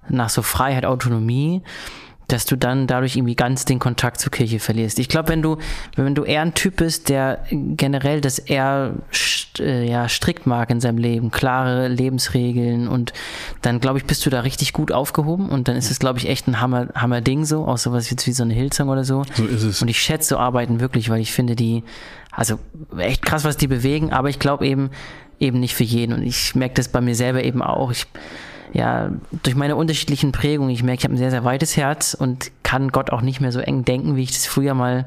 nach 0.10 0.30
so 0.30 0.42
Freiheit, 0.42 0.86
Autonomie, 0.86 1.62
dass 2.32 2.46
du 2.46 2.56
dann 2.56 2.88
dadurch 2.88 3.16
irgendwie 3.16 3.36
ganz 3.36 3.66
den 3.66 3.80
Kontakt 3.80 4.20
zur 4.20 4.32
Kirche 4.32 4.60
verlierst. 4.60 5.00
Ich 5.00 5.10
glaube, 5.10 5.30
wenn 5.30 5.42
du, 5.42 5.58
wenn 5.96 6.16
du 6.16 6.24
eher 6.24 6.42
ein 6.42 6.54
Typ 6.54 6.78
bist, 6.78 7.10
der 7.10 7.44
generell 7.52 8.22
das 8.22 8.40
eher 8.40 8.94
äh, 9.60 9.90
ja, 9.90 10.08
strikt 10.08 10.46
mag 10.46 10.70
in 10.70 10.80
seinem 10.80 10.98
Leben, 10.98 11.32
klare 11.32 11.88
Lebensregeln 11.88 12.88
und 12.88 13.14
dann, 13.62 13.80
glaube 13.80 13.98
ich, 13.98 14.06
bist 14.06 14.26
du 14.26 14.30
da 14.30 14.42
richtig 14.42 14.74
gut 14.74 14.92
aufgehoben 14.92 15.50
und 15.50 15.68
dann 15.68 15.76
ist 15.76 15.92
es, 15.92 16.00
glaube 16.00 16.20
ich, 16.20 16.30
echt 16.30 16.48
ein 16.48 16.62
Hammer, 16.62 16.88
Hammer 16.96 17.22
Ding 17.22 17.46
so, 17.46 17.66
auch 17.66 17.78
sowas 17.78 18.10
jetzt 18.10 18.26
wie 18.28 18.32
so 18.32 18.44
eine 18.44 18.54
Hillsong 18.54 18.90
oder 18.90 19.04
so. 19.04 19.24
So 19.34 19.46
ist 19.46 19.64
es. 19.64 19.82
Und 19.82 19.88
ich 19.88 20.00
schätze 20.02 20.30
so 20.30 20.38
Arbeiten 20.38 20.80
wirklich, 20.80 21.10
weil 21.10 21.22
ich 21.22 21.32
finde 21.32 21.56
die, 21.56 21.84
also 22.32 22.60
echt 22.98 23.26
krass, 23.26 23.44
was 23.44 23.58
die 23.58 23.68
bewegen, 23.68 24.14
aber 24.14 24.30
ich 24.30 24.40
glaube 24.40 24.66
eben, 24.66 24.92
eben 25.40 25.60
nicht 25.60 25.76
für 25.76 25.84
jeden 25.84 26.14
und 26.14 26.24
ich 26.24 26.56
merke 26.56 26.76
das 26.76 26.90
bei 26.90 27.02
mir 27.02 27.16
selber 27.16 27.44
eben 27.44 27.62
auch. 27.62 27.92
Ich, 27.92 28.06
ja, 28.74 29.12
durch 29.44 29.56
meine 29.56 29.76
unterschiedlichen 29.76 30.32
Prägungen, 30.32 30.72
ich 30.72 30.84
merke, 30.84 31.00
ich 31.00 31.04
habe 31.06 31.16
ein 31.16 31.18
sehr, 31.18 31.32
sehr 31.32 31.44
weites 31.44 31.78
Herz 31.78 32.14
und 32.14 32.52
kann 32.64 32.90
Gott 32.90 33.12
auch 33.12 33.22
nicht 33.22 33.42
mehr 33.42 33.52
so 33.52 33.60
eng 33.60 33.86
denken, 33.86 34.16
wie 34.16 34.24
ich 34.24 34.32
das 34.32 34.46
früher 34.46 34.74
mal 34.74 35.06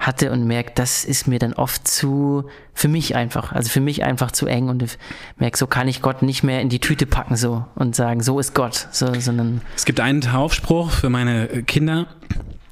hatte 0.00 0.30
und 0.30 0.46
merke, 0.46 0.72
das 0.74 1.04
ist 1.04 1.26
mir 1.26 1.38
dann 1.38 1.54
oft 1.54 1.86
zu, 1.86 2.44
für 2.72 2.88
mich 2.88 3.16
einfach, 3.16 3.52
also 3.52 3.68
für 3.68 3.80
mich 3.80 4.04
einfach 4.04 4.30
zu 4.30 4.46
eng 4.46 4.68
und 4.68 4.96
merke, 5.38 5.58
so 5.58 5.66
kann 5.66 5.88
ich 5.88 6.02
Gott 6.02 6.22
nicht 6.22 6.44
mehr 6.44 6.60
in 6.60 6.68
die 6.68 6.78
Tüte 6.78 7.04
packen 7.04 7.36
so 7.36 7.64
und 7.74 7.96
sagen, 7.96 8.22
so 8.22 8.38
ist 8.38 8.54
Gott, 8.54 8.88
so, 8.92 9.12
sondern. 9.18 9.60
Es 9.76 9.84
gibt 9.84 10.00
einen 10.00 10.20
Taufspruch 10.20 10.90
für 10.90 11.10
meine 11.10 11.48
Kinder, 11.64 12.06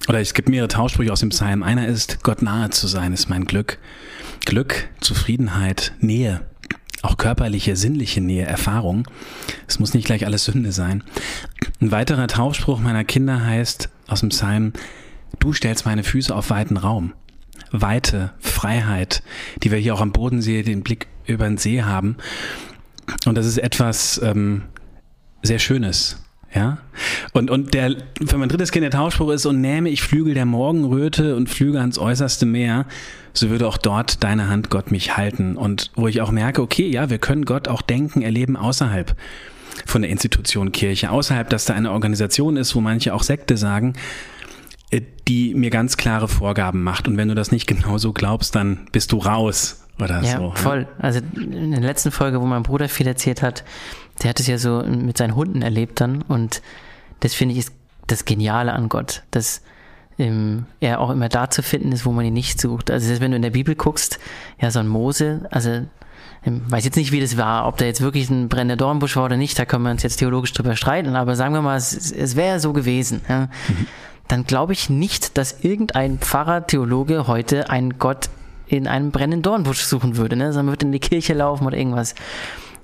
oder 0.09 0.21
es 0.21 0.35
gibt 0.35 0.49
mehrere 0.49 0.69
Tauschsprüche 0.69 1.13
aus 1.13 1.21
dem 1.21 1.31
Psalm. 1.31 1.65
Einer 1.65 1.89
ist, 1.89 2.23
Gott 2.23 2.41
nahe 2.41 2.71
zu 2.71 2.87
sein 2.87 3.13
ist 3.13 3.29
mein 3.29 3.45
Glück. 3.45 3.79
Glück, 4.45 4.89
Zufriedenheit, 5.01 5.93
Nähe 5.99 6.43
auch 7.07 7.17
körperliche, 7.17 7.77
sinnliche 7.77 8.21
Nähe, 8.21 8.45
Erfahrung. 8.45 9.09
Es 9.69 9.79
muss 9.79 9.95
nicht 9.95 10.07
gleich 10.07 10.27
alles 10.27 10.45
Sünde 10.45 10.73
sein. 10.73 11.05
Ein 11.81 11.93
weiterer 11.93 12.27
Taufspruch 12.27 12.81
meiner 12.81 13.05
Kinder 13.05 13.45
heißt 13.45 13.89
aus 14.09 14.21
dem 14.21 14.31
Psalm, 14.31 14.73
du 15.39 15.53
stellst 15.53 15.87
meine 15.87 16.05
Füße 16.05 16.35
auf 16.35 16.51
weiten 16.51 16.77
Raum. 16.77 17.15
Weite, 17.71 18.33
Freiheit, 18.39 19.23
die 19.63 19.71
wir 19.71 19.79
hier 19.79 19.95
auch 19.95 20.01
am 20.01 20.13
Bodensee, 20.13 20.63
den 20.63 20.83
Blick 20.83 21.07
über 21.27 21.47
den 21.47 21.59
See 21.59 21.83
haben. 21.83 22.17
Und 23.25 23.37
das 23.37 23.47
ist 23.47 23.59
etwas 23.59 24.21
ähm, 24.23 24.63
sehr 25.43 25.59
Schönes. 25.59 26.26
Ja? 26.57 26.79
Und, 27.33 27.51
und 27.51 27.75
der, 27.75 27.95
für 28.27 28.39
mein 28.39 28.49
drittes 28.49 28.73
Kind 28.73 28.83
der 28.83 28.91
Tauschspruch 28.91 29.31
ist, 29.31 29.47
und 29.47 29.61
nähme 29.61 29.91
ich 29.91 30.03
Flügel 30.03 30.35
der 30.35 30.47
Morgenröte 30.47 31.37
und 31.37 31.49
flüge 31.49 31.79
ans 31.81 31.99
äußerste 31.99 32.47
Meer, 32.47 32.87
so 33.35 33.51
würde 33.51 33.69
auch 33.69 33.77
dort 33.77 34.25
deine 34.25 34.49
Hand 34.49 34.71
Gott 34.71 34.91
mich 34.91 35.17
halten. 35.17 35.57
Und 35.57 35.91
wo 35.95 36.09
ich 36.09 36.23
auch 36.23 36.31
merke, 36.31 36.63
okay, 36.63 36.89
ja, 36.89 37.11
wir 37.11 37.19
können 37.19 37.45
Gott 37.45 37.69
auch 37.69 37.83
denken, 37.83 38.23
erleben 38.23 38.57
außerhalb 38.57 39.15
von 39.85 40.03
der 40.03 40.11
Institution 40.11 40.73
Kirche, 40.73 41.11
außerhalb, 41.11 41.51
dass 41.51 41.67
da 41.67 41.75
eine 41.75 41.93
Organisation 41.93 42.57
ist, 42.57 42.75
wo 42.75 42.81
manche 42.81 43.13
auch 43.13 43.23
Sekte 43.23 43.59
sagen, 43.59 43.93
äh, 44.91 45.03
die 45.29 45.55
mir 45.55 45.71
ganz 45.71 45.99
klare 45.99 46.29
Vorgaben 46.29 46.83
macht. 46.83 47.07
Und 47.07 47.19
wenn 47.19 47.29
du 47.29 47.35
das 47.35 47.53
nicht 47.53 47.67
genauso 47.67 48.15
glaubst, 48.15 48.55
dann 48.55 48.87
bist 48.93 49.13
du 49.13 49.19
raus 49.19 49.85
oder 49.99 50.23
ja, 50.23 50.39
so. 50.39 50.53
Voll. 50.55 50.81
Ne? 50.81 50.89
Also 50.99 51.21
in 51.37 51.73
der 51.73 51.81
letzten 51.81 52.11
Folge, 52.11 52.41
wo 52.41 52.47
mein 52.47 52.63
Bruder 52.63 52.89
viel 52.89 53.07
erzählt 53.07 53.43
hat, 53.43 53.65
der 54.23 54.31
hat 54.31 54.41
es 54.41 54.47
ja 54.47 54.59
so 54.59 54.83
mit 54.83 55.19
seinen 55.19 55.35
Hunden 55.35 55.63
erlebt 55.63 56.01
dann. 56.01 56.23
Und 56.23 56.63
das 57.21 57.35
finde 57.35 57.53
ich 57.53 57.61
ist 57.61 57.73
das 58.07 58.25
Geniale 58.25 58.73
an 58.73 58.89
Gott, 58.89 59.23
dass 59.31 59.63
ähm, 60.19 60.67
er 60.81 61.01
auch 61.01 61.11
immer 61.11 61.29
da 61.29 61.51
zu 61.51 61.63
finden 61.63 61.93
ist, 61.93 62.07
wo 62.07 62.13
man 62.13 62.25
ihn 62.25 62.33
nicht 62.33 62.61
sucht. 62.61 62.91
Also 62.91 63.21
wenn 63.21 63.33
du 63.33 63.37
in 63.37 63.43
der 63.43 63.51
Bibel 63.51 63.75
guckst, 63.75 64.19
ja, 64.61 64.71
so 64.71 64.79
ein 64.79 64.89
Mose, 64.89 65.47
also 65.51 65.83
ähm, 66.45 66.63
weiß 66.69 66.85
jetzt 66.85 66.97
nicht, 66.97 67.13
wie 67.13 67.21
das 67.21 67.37
war, 67.37 67.67
ob 67.67 67.77
da 67.77 67.85
jetzt 67.85 68.01
wirklich 68.01 68.31
ein 68.31 68.49
brennender 68.49 68.77
Dornbusch 68.77 69.17
war 69.17 69.25
oder 69.25 69.37
nicht, 69.37 69.59
da 69.59 69.65
können 69.65 69.83
wir 69.85 69.91
uns 69.91 70.03
jetzt 70.03 70.17
theologisch 70.17 70.53
drüber 70.53 70.77
streiten, 70.77 71.17
aber 71.17 71.37
sagen 71.37 71.55
wir 71.55 71.63
mal, 71.63 71.77
es, 71.77 72.13
es 72.13 72.37
wäre 72.37 72.61
so 72.61 72.73
gewesen. 72.73 73.23
Ja. 73.29 73.49
Mhm. 73.69 73.87
Dann 74.29 74.45
glaube 74.45 74.73
ich 74.73 74.91
nicht, 74.91 75.39
dass 75.39 75.61
irgendein 75.61 76.19
Pfarrer, 76.19 76.67
Theologe 76.67 77.27
heute 77.27 77.71
einen 77.71 77.99
Gott 77.99 78.29
in 78.67 78.89
einem 78.89 79.13
brennenden 79.13 79.43
Dornbusch 79.43 79.83
suchen 79.83 80.17
würde, 80.17 80.37
ne? 80.37 80.53
sondern 80.53 80.73
würde 80.73 80.87
in 80.87 80.93
die 80.93 80.99
Kirche 80.99 81.35
laufen 81.35 81.67
oder 81.67 81.77
irgendwas. 81.77 82.15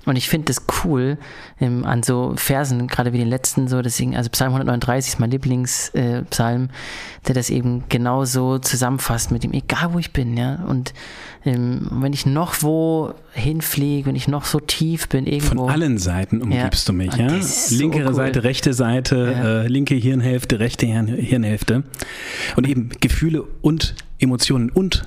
Und 0.05 0.17
ich 0.17 0.27
finde 0.27 0.45
das 0.47 0.65
cool 0.83 1.17
ähm, 1.61 1.85
an 1.85 2.03
so 2.03 2.33
Versen, 2.35 2.87
gerade 2.87 3.13
wie 3.13 3.17
den 3.17 3.29
letzten, 3.29 3.69
so 3.69 3.81
deswegen, 3.81 4.17
also 4.17 4.29
Psalm 4.29 4.49
139 4.53 5.13
ist 5.13 5.19
mein 5.19 5.31
Lieblingspsalm, 5.31 6.63
äh, 6.65 6.67
der 7.27 7.35
das 7.35 7.49
eben 7.49 7.85
genau 7.87 8.25
so 8.25 8.59
zusammenfasst 8.59 9.31
mit 9.31 9.43
dem, 9.43 9.53
egal 9.53 9.93
wo 9.93 9.99
ich 9.99 10.11
bin, 10.11 10.35
ja. 10.35 10.55
Und 10.67 10.93
ähm, 11.45 11.87
wenn 11.91 12.11
ich 12.11 12.25
noch 12.25 12.55
wo 12.61 13.13
hinfliege, 13.31 14.07
wenn 14.07 14.15
ich 14.15 14.27
noch 14.27 14.43
so 14.43 14.59
tief 14.59 15.07
bin, 15.07 15.25
irgendwo. 15.25 15.65
Von 15.65 15.69
allen 15.69 15.97
Seiten 15.97 16.41
umgibst 16.41 16.87
ja, 16.87 16.91
du 16.91 16.97
mich, 16.97 17.15
ja. 17.15 17.27
Linkere 17.77 18.03
so 18.03 18.09
cool. 18.09 18.15
Seite, 18.15 18.43
rechte 18.43 18.73
Seite, 18.73 19.33
ja. 19.35 19.61
äh, 19.61 19.67
linke 19.67 19.95
Hirnhälfte, 19.95 20.59
rechte 20.59 20.85
Hirnhälfte. 20.85 21.83
Und 22.57 22.67
eben 22.67 22.89
Gefühle 22.99 23.43
und 23.61 23.95
Emotionen 24.19 24.69
und 24.69 25.05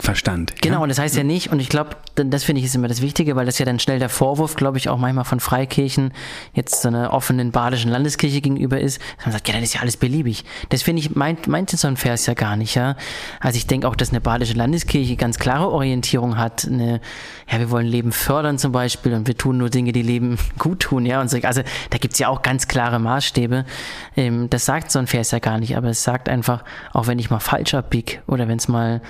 Verstand. 0.00 0.54
Genau, 0.62 0.76
ja? 0.76 0.82
und 0.84 0.90
das 0.90 1.00
heißt 1.00 1.16
ja 1.16 1.24
nicht, 1.24 1.50
und 1.50 1.58
ich 1.58 1.68
glaube, 1.68 1.96
das 2.14 2.44
finde 2.44 2.60
ich 2.60 2.66
ist 2.66 2.76
immer 2.76 2.86
das 2.86 3.02
Wichtige, 3.02 3.34
weil 3.34 3.46
das 3.46 3.58
ja 3.58 3.64
dann 3.64 3.80
schnell 3.80 3.98
der 3.98 4.08
Vorwurf, 4.08 4.54
glaube 4.54 4.78
ich, 4.78 4.88
auch 4.88 4.96
manchmal 4.96 5.24
von 5.24 5.40
Freikirchen 5.40 6.12
jetzt 6.54 6.82
so 6.82 6.88
einer 6.88 7.12
offenen 7.12 7.50
badischen 7.50 7.90
Landeskirche 7.90 8.40
gegenüber 8.40 8.80
ist, 8.80 9.00
dass 9.16 9.26
man 9.26 9.32
sagt, 9.32 9.48
ja, 9.48 9.54
dann 9.54 9.64
ist 9.64 9.74
ja 9.74 9.80
alles 9.80 9.96
beliebig. 9.96 10.44
Das 10.68 10.82
finde 10.82 11.00
ich, 11.00 11.16
meint, 11.16 11.48
meint 11.48 11.70
so 11.70 11.88
ein 11.88 11.96
Vers 11.96 12.26
ja 12.26 12.34
gar 12.34 12.56
nicht, 12.56 12.76
ja. 12.76 12.96
Also 13.40 13.56
ich 13.56 13.66
denke 13.66 13.88
auch, 13.88 13.96
dass 13.96 14.10
eine 14.10 14.20
badische 14.20 14.54
Landeskirche 14.54 15.16
ganz 15.16 15.40
klare 15.40 15.68
Orientierung 15.68 16.38
hat, 16.38 16.64
eine, 16.64 17.00
ja, 17.50 17.58
wir 17.58 17.70
wollen 17.72 17.86
Leben 17.86 18.12
fördern 18.12 18.56
zum 18.56 18.70
Beispiel 18.70 19.14
und 19.14 19.26
wir 19.26 19.36
tun 19.36 19.58
nur 19.58 19.68
Dinge, 19.68 19.90
die 19.90 20.02
Leben 20.02 20.38
gut 20.58 20.78
tun, 20.80 21.06
ja, 21.06 21.20
und 21.20 21.28
so. 21.28 21.38
Also 21.42 21.62
da 21.90 21.98
gibt's 21.98 22.20
ja 22.20 22.28
auch 22.28 22.42
ganz 22.42 22.68
klare 22.68 23.00
Maßstäbe. 23.00 23.64
Ähm, 24.16 24.48
das 24.48 24.64
sagt 24.64 24.92
so 24.92 25.00
ein 25.00 25.08
Vers 25.08 25.32
ja 25.32 25.40
gar 25.40 25.58
nicht, 25.58 25.76
aber 25.76 25.88
es 25.88 26.04
sagt 26.04 26.28
einfach, 26.28 26.62
auch 26.92 27.08
wenn 27.08 27.18
ich 27.18 27.30
mal 27.30 27.40
falsch 27.40 27.74
abbieg 27.74 28.22
oder 28.28 28.46
wenn 28.46 28.58
es 28.58 28.68
mal 28.68 29.00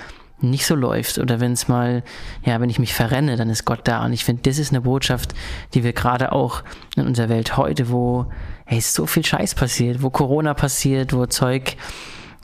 nicht 0.41 0.65
so 0.65 0.75
läuft 0.75 1.17
oder 1.17 1.39
wenn 1.39 1.53
es 1.53 1.67
mal, 1.67 2.03
ja, 2.45 2.59
wenn 2.61 2.69
ich 2.69 2.79
mich 2.79 2.93
verrenne, 2.93 3.35
dann 3.35 3.49
ist 3.49 3.65
Gott 3.65 3.81
da. 3.83 4.05
Und 4.05 4.13
ich 4.13 4.25
finde, 4.25 4.43
das 4.43 4.57
ist 4.57 4.71
eine 4.71 4.81
Botschaft, 4.81 5.33
die 5.73 5.83
wir 5.83 5.93
gerade 5.93 6.31
auch 6.31 6.63
in 6.95 7.05
unserer 7.05 7.29
Welt 7.29 7.57
heute, 7.57 7.89
wo 7.89 8.25
hey, 8.65 8.81
so 8.81 9.05
viel 9.05 9.25
Scheiß 9.25 9.55
passiert, 9.55 10.01
wo 10.01 10.09
Corona 10.09 10.53
passiert, 10.53 11.13
wo 11.13 11.25
Zeug 11.25 11.75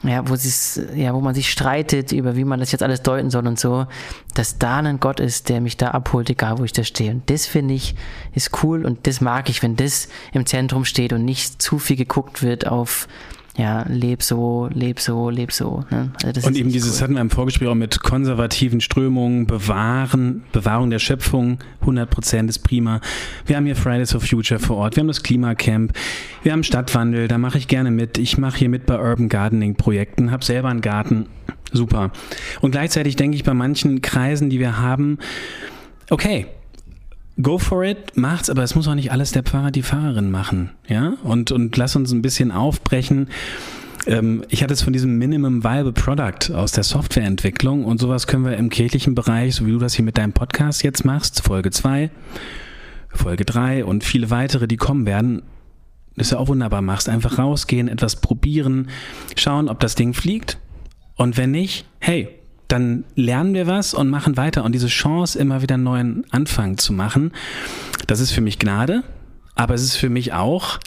ja, 0.04 0.28
wo 0.28 0.36
ja, 0.96 1.14
wo 1.14 1.22
man 1.22 1.34
sich 1.34 1.50
streitet 1.50 2.12
über, 2.12 2.36
wie 2.36 2.44
man 2.44 2.60
das 2.60 2.72
jetzt 2.72 2.84
alles 2.84 3.02
deuten 3.02 3.30
soll 3.30 3.48
und 3.48 3.60
so, 3.60 3.88
dass 4.34 4.60
da 4.60 4.78
ein 4.78 5.00
Gott 5.00 5.20
ist, 5.20 5.50
der 5.50 5.62
mich 5.62 5.78
da 5.78 5.92
abholt, 5.92 6.30
egal 6.30 6.60
wo 6.60 6.64
ich 6.64 6.74
da 6.74 6.84
stehe. 6.84 7.12
Und 7.12 7.30
das 7.30 7.46
finde 7.46 7.74
ich 7.74 7.96
ist 8.34 8.64
cool 8.64 8.86
und 8.86 9.08
das 9.08 9.22
mag 9.22 9.50
ich, 9.50 9.64
wenn 9.64 9.76
das 9.76 10.10
im 10.34 10.46
Zentrum 10.46 10.86
steht 10.86 11.14
und 11.14 11.26
nicht 11.26 11.62
zu 11.62 11.80
viel 11.80 11.96
geguckt 11.96 12.44
wird 12.44 12.68
auf 12.68 13.08
ja, 13.58 13.86
leb 13.88 14.22
so, 14.22 14.68
leb 14.74 15.00
so, 15.00 15.30
leb 15.30 15.52
so. 15.52 15.86
Ne? 15.90 16.12
Also 16.24 16.48
und 16.48 16.58
eben 16.58 16.72
dieses 16.72 16.96
cool. 16.96 17.02
hatten 17.04 17.14
wir 17.14 17.22
im 17.22 17.30
Vorgespräch 17.30 17.70
auch 17.70 17.76
mit 17.76 18.02
konservativen 18.02 18.82
Strömungen, 18.82 19.48
bewahren, 19.48 20.44
Bewahrung 20.52 20.90
der 20.90 21.00
Schöpfung, 21.00 21.60
100 21.82 22.10
Prozent 22.10 22.50
ist 22.50 22.60
prima. 22.60 23.00
Wir 23.46 23.56
haben 23.56 23.66
hier 23.66 23.78
Fridays 23.78 24.12
for 24.12 24.20
Future 24.20 24.60
vor 24.60 24.78
Ort, 24.78 24.98
wir 24.98 25.02
haben 25.02 25.08
das 25.08 25.24
Klimacamp, 25.24 25.94
wir 26.44 26.52
haben 26.52 26.64
Stadtwandel, 26.64 27.30
da 27.30 27.38
mache 27.38 27.58
ich 27.58 27.70
gerne 27.70 27.92
mit. 27.92 28.18
Ich 28.18 28.38
mache 28.38 28.58
hier 28.58 28.70
mit 28.70 28.86
bei 28.86 29.00
Urban 29.00 29.30
Gardening 29.30 29.76
Projekten, 29.76 30.32
habe 30.32 30.44
selber 30.44 30.68
einen 30.68 30.82
Garten, 30.82 31.28
super. 31.72 32.12
Und 32.60 32.72
gleichzeitig 32.72 33.16
denke 33.16 33.38
ich 33.38 33.46
bei 33.46 33.54
manchen 33.54 34.02
Kreisen, 34.02 34.50
die 34.50 34.60
wir 34.60 34.80
haben, 34.80 35.18
okay, 36.10 36.48
Go 37.42 37.58
for 37.58 37.84
it, 37.84 38.16
macht's, 38.16 38.50
aber 38.50 38.64
es 38.64 38.76
muss 38.76 38.88
auch 38.88 38.96
nicht 38.96 39.12
alles 39.12 39.32
der 39.32 39.44
Pfarrer, 39.44 39.72
die 39.72 39.84
Pfarrerin 39.84 40.32
machen, 40.32 40.72
ja? 40.88 41.16
Und, 41.24 41.52
und 41.52 41.76
lass 41.76 41.96
uns 41.98 42.12
ein 42.14 42.22
bisschen 42.22 42.52
aufbrechen. 42.52 43.28
Ähm, 44.08 44.46
ich 44.50 44.64
hatte 44.64 44.74
es 44.74 44.82
von 44.82 44.94
diesem 44.94 45.18
Minimum 45.18 45.64
Viable 45.64 45.92
Product 45.92 46.54
aus 46.54 46.72
der 46.72 46.84
Softwareentwicklung 46.84 47.84
und 47.84 48.00
sowas 48.00 48.28
können 48.28 48.46
wir 48.46 48.56
im 48.56 48.70
kirchlichen 48.70 49.16
Bereich, 49.16 49.56
so 49.56 49.66
wie 49.66 49.72
du 49.72 49.80
das 49.80 49.96
hier 49.96 50.06
mit 50.06 50.18
deinem 50.18 50.32
Podcast 50.32 50.84
jetzt 50.84 51.04
machst, 51.04 51.42
Folge 51.42 51.72
2, 51.72 52.10
Folge 53.10 53.44
3 53.44 53.84
und 53.84 54.06
viele 54.06 54.30
weitere, 54.30 54.68
die 54.68 54.78
kommen 54.78 55.06
werden, 55.06 55.42
das 56.16 56.32
ja 56.32 56.38
auch 56.38 56.48
wunderbar 56.48 56.82
machst. 56.82 57.10
Einfach 57.10 57.38
rausgehen, 57.38 57.90
etwas 57.90 58.16
probieren, 58.18 58.90
schauen, 59.36 59.68
ob 59.68 59.82
das 59.82 59.96
Ding 59.96 60.14
fliegt. 60.14 60.58
Und 61.16 61.36
wenn 61.36 61.52
nicht, 61.52 61.86
hey, 62.00 62.30
dann 62.68 63.06
lernen 63.16 63.54
wir 63.54 63.68
was 63.68 63.94
und 63.94 64.10
machen 64.10 64.38
weiter. 64.38 64.64
Und 64.64 64.74
diese 64.74 64.88
Chance, 64.88 65.38
immer 65.38 65.62
wieder 65.62 65.76
einen 65.76 65.84
neuen 65.84 66.26
Anfang 66.32 66.78
zu 66.78 66.94
machen, 66.94 67.32
das 68.08 68.20
ist 68.20 68.32
für 68.32 68.42
mich 68.42 68.60
Gnade, 68.60 69.04
aber 69.56 69.74
es 69.74 69.84
ist 69.84 69.96
für 69.96 70.10
mich 70.10 70.34
auch 70.34 70.80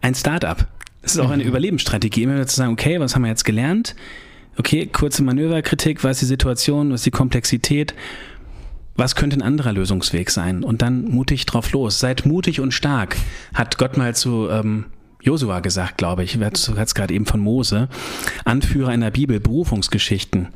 ein 0.00 0.14
Startup. 0.14 0.66
Es 1.02 1.14
ist 1.14 1.20
auch 1.20 1.30
eine 1.30 1.42
mhm. 1.42 1.48
Überlebensstrategie, 1.48 2.22
immer 2.22 2.34
wieder 2.34 2.46
zu 2.46 2.56
sagen, 2.56 2.72
okay, 2.72 3.00
was 3.00 3.14
haben 3.14 3.22
wir 3.22 3.28
jetzt 3.28 3.44
gelernt? 3.44 3.94
Okay, 4.58 4.86
kurze 4.86 5.22
Manöverkritik, 5.22 6.04
was 6.04 6.16
ist 6.16 6.20
die 6.22 6.26
Situation, 6.26 6.92
was 6.92 7.00
ist 7.00 7.06
die 7.06 7.10
Komplexität? 7.10 7.94
Was 8.94 9.16
könnte 9.16 9.38
ein 9.38 9.42
anderer 9.42 9.72
Lösungsweg 9.72 10.30
sein? 10.30 10.62
Und 10.62 10.82
dann 10.82 11.04
mutig 11.04 11.46
drauf 11.46 11.72
los. 11.72 11.98
Seid 11.98 12.26
mutig 12.26 12.60
und 12.60 12.72
stark, 12.72 13.16
hat 13.54 13.78
Gott 13.78 13.96
mal 13.96 14.14
zu 14.14 14.48
ähm, 14.50 14.84
Josua 15.22 15.60
gesagt, 15.60 15.96
glaube 15.98 16.24
ich. 16.24 16.38
Du 16.38 16.76
hast 16.76 16.94
gerade 16.94 17.14
eben 17.14 17.24
von 17.26 17.40
Mose. 17.40 17.88
Anführer 18.44 18.92
in 18.92 19.00
der 19.00 19.12
Bibel, 19.12 19.40
Berufungsgeschichten 19.40 20.48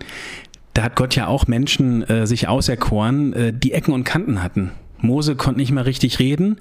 da 0.77 0.83
hat 0.83 0.95
Gott 0.95 1.17
ja 1.17 1.27
auch 1.27 1.47
Menschen 1.47 2.03
äh, 2.03 2.27
sich 2.27 2.49
auserkoren, 2.49 3.33
äh, 3.33 3.53
die 3.53 3.73
Ecken 3.73 3.93
und 3.93 4.05
Kanten 4.05 4.43
hatten. 4.43 4.73
Mose 4.99 5.35
konnte 5.35 5.61
nicht 5.61 5.73
mal 5.73 5.85
richtig 5.85 6.19
reden, 6.19 6.59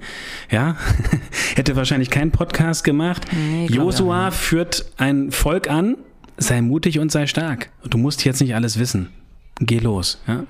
ja, 0.50 0.78
hätte 1.56 1.76
wahrscheinlich 1.76 2.10
keinen 2.10 2.32
Podcast 2.32 2.84
gemacht. 2.84 3.26
Nee, 3.32 3.68
Josua 3.68 4.32
führt 4.32 4.86
ein 4.98 5.32
Volk 5.32 5.70
an, 5.70 5.98
sei 6.38 6.62
mutig 6.62 7.00
und 7.00 7.12
sei 7.12 7.28
stark. 7.28 7.72
Du 7.90 7.98
musst 7.98 8.24
jetzt 8.24 8.42
nicht 8.42 8.56
alles 8.56 8.80
wissen. 8.80 9.10
Geh 9.60 9.80
los, 9.80 10.22
ja. 10.28 10.44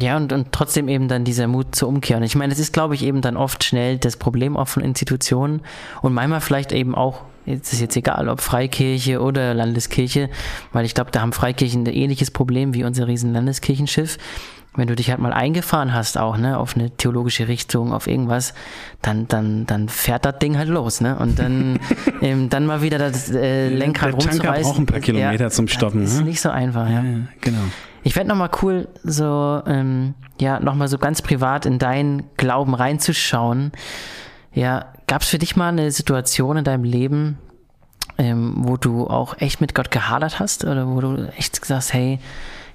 Ja, 0.00 0.16
und, 0.16 0.32
und 0.32 0.52
trotzdem 0.52 0.88
eben 0.88 1.06
dann 1.06 1.24
dieser 1.24 1.46
Mut 1.46 1.74
zur 1.74 1.88
Umkehr. 1.88 2.16
Und 2.16 2.22
ich 2.22 2.34
meine, 2.34 2.52
es 2.52 2.58
ist, 2.58 2.72
glaube 2.72 2.94
ich, 2.94 3.04
eben 3.04 3.20
dann 3.20 3.36
oft 3.36 3.62
schnell 3.62 3.98
das 3.98 4.16
Problem 4.16 4.56
auch 4.56 4.68
von 4.68 4.82
Institutionen 4.82 5.60
und 6.00 6.14
manchmal 6.14 6.40
vielleicht 6.40 6.72
eben 6.72 6.94
auch 6.94 7.20
es 7.46 7.72
ist 7.72 7.80
jetzt 7.80 7.96
egal, 7.96 8.28
ob 8.28 8.40
Freikirche 8.40 9.20
oder 9.20 9.54
Landeskirche, 9.54 10.30
weil 10.72 10.84
ich 10.84 10.94
glaube, 10.94 11.10
da 11.10 11.20
haben 11.20 11.32
Freikirchen 11.32 11.84
ein 11.84 11.92
ähnliches 11.92 12.30
Problem 12.30 12.74
wie 12.74 12.84
unser 12.84 13.06
riesen 13.08 13.32
Landeskirchenschiff. 13.32 14.18
Wenn 14.74 14.88
du 14.88 14.96
dich 14.96 15.10
halt 15.10 15.20
mal 15.20 15.34
eingefahren 15.34 15.92
hast, 15.92 16.16
auch, 16.16 16.38
ne, 16.38 16.56
auf 16.56 16.76
eine 16.76 16.90
theologische 16.90 17.46
Richtung, 17.46 17.92
auf 17.92 18.06
irgendwas, 18.06 18.54
dann, 19.02 19.28
dann, 19.28 19.66
dann 19.66 19.90
fährt 19.90 20.24
das 20.24 20.38
Ding 20.38 20.56
halt 20.56 20.70
los, 20.70 21.02
ne? 21.02 21.18
Und 21.18 21.38
dann, 21.38 21.78
ähm, 22.22 22.48
dann 22.48 22.64
mal 22.64 22.80
wieder 22.80 22.96
das 22.96 23.30
äh, 23.30 23.68
Lenkrad 23.68 24.12
Der 24.12 24.30
Tanker 24.30 24.52
braucht 24.52 24.78
ein 24.78 24.86
paar 24.86 25.00
Kilometer 25.00 25.44
ja, 25.44 25.50
zum 25.50 25.68
Stoppen. 25.68 26.00
Das 26.00 26.12
ist 26.12 26.20
ne? 26.20 26.24
nicht 26.24 26.40
so 26.40 26.48
einfach, 26.48 26.88
ja. 26.88 27.02
ja, 27.02 27.02
ja 27.02 27.18
genau. 27.42 27.60
Ich 28.02 28.14
fände 28.14 28.30
nochmal 28.30 28.50
cool, 28.62 28.88
so, 29.04 29.62
ähm, 29.66 30.14
ja, 30.40 30.58
nochmal 30.58 30.88
so 30.88 30.96
ganz 30.96 31.20
privat 31.20 31.66
in 31.66 31.78
deinen 31.78 32.24
Glauben 32.38 32.74
reinzuschauen. 32.74 33.72
Ja, 34.54 34.92
gab 35.06 35.22
es 35.22 35.28
für 35.28 35.38
dich 35.38 35.56
mal 35.56 35.68
eine 35.68 35.90
Situation 35.90 36.56
in 36.58 36.64
deinem 36.64 36.84
Leben, 36.84 37.38
ähm, 38.18 38.54
wo 38.58 38.76
du 38.76 39.06
auch 39.06 39.38
echt 39.38 39.60
mit 39.60 39.74
Gott 39.74 39.90
gehadert 39.90 40.40
hast 40.40 40.64
oder 40.64 40.88
wo 40.88 41.00
du 41.00 41.32
echt 41.36 41.60
gesagt 41.60 41.78
hast, 41.78 41.92
hey, 41.94 42.18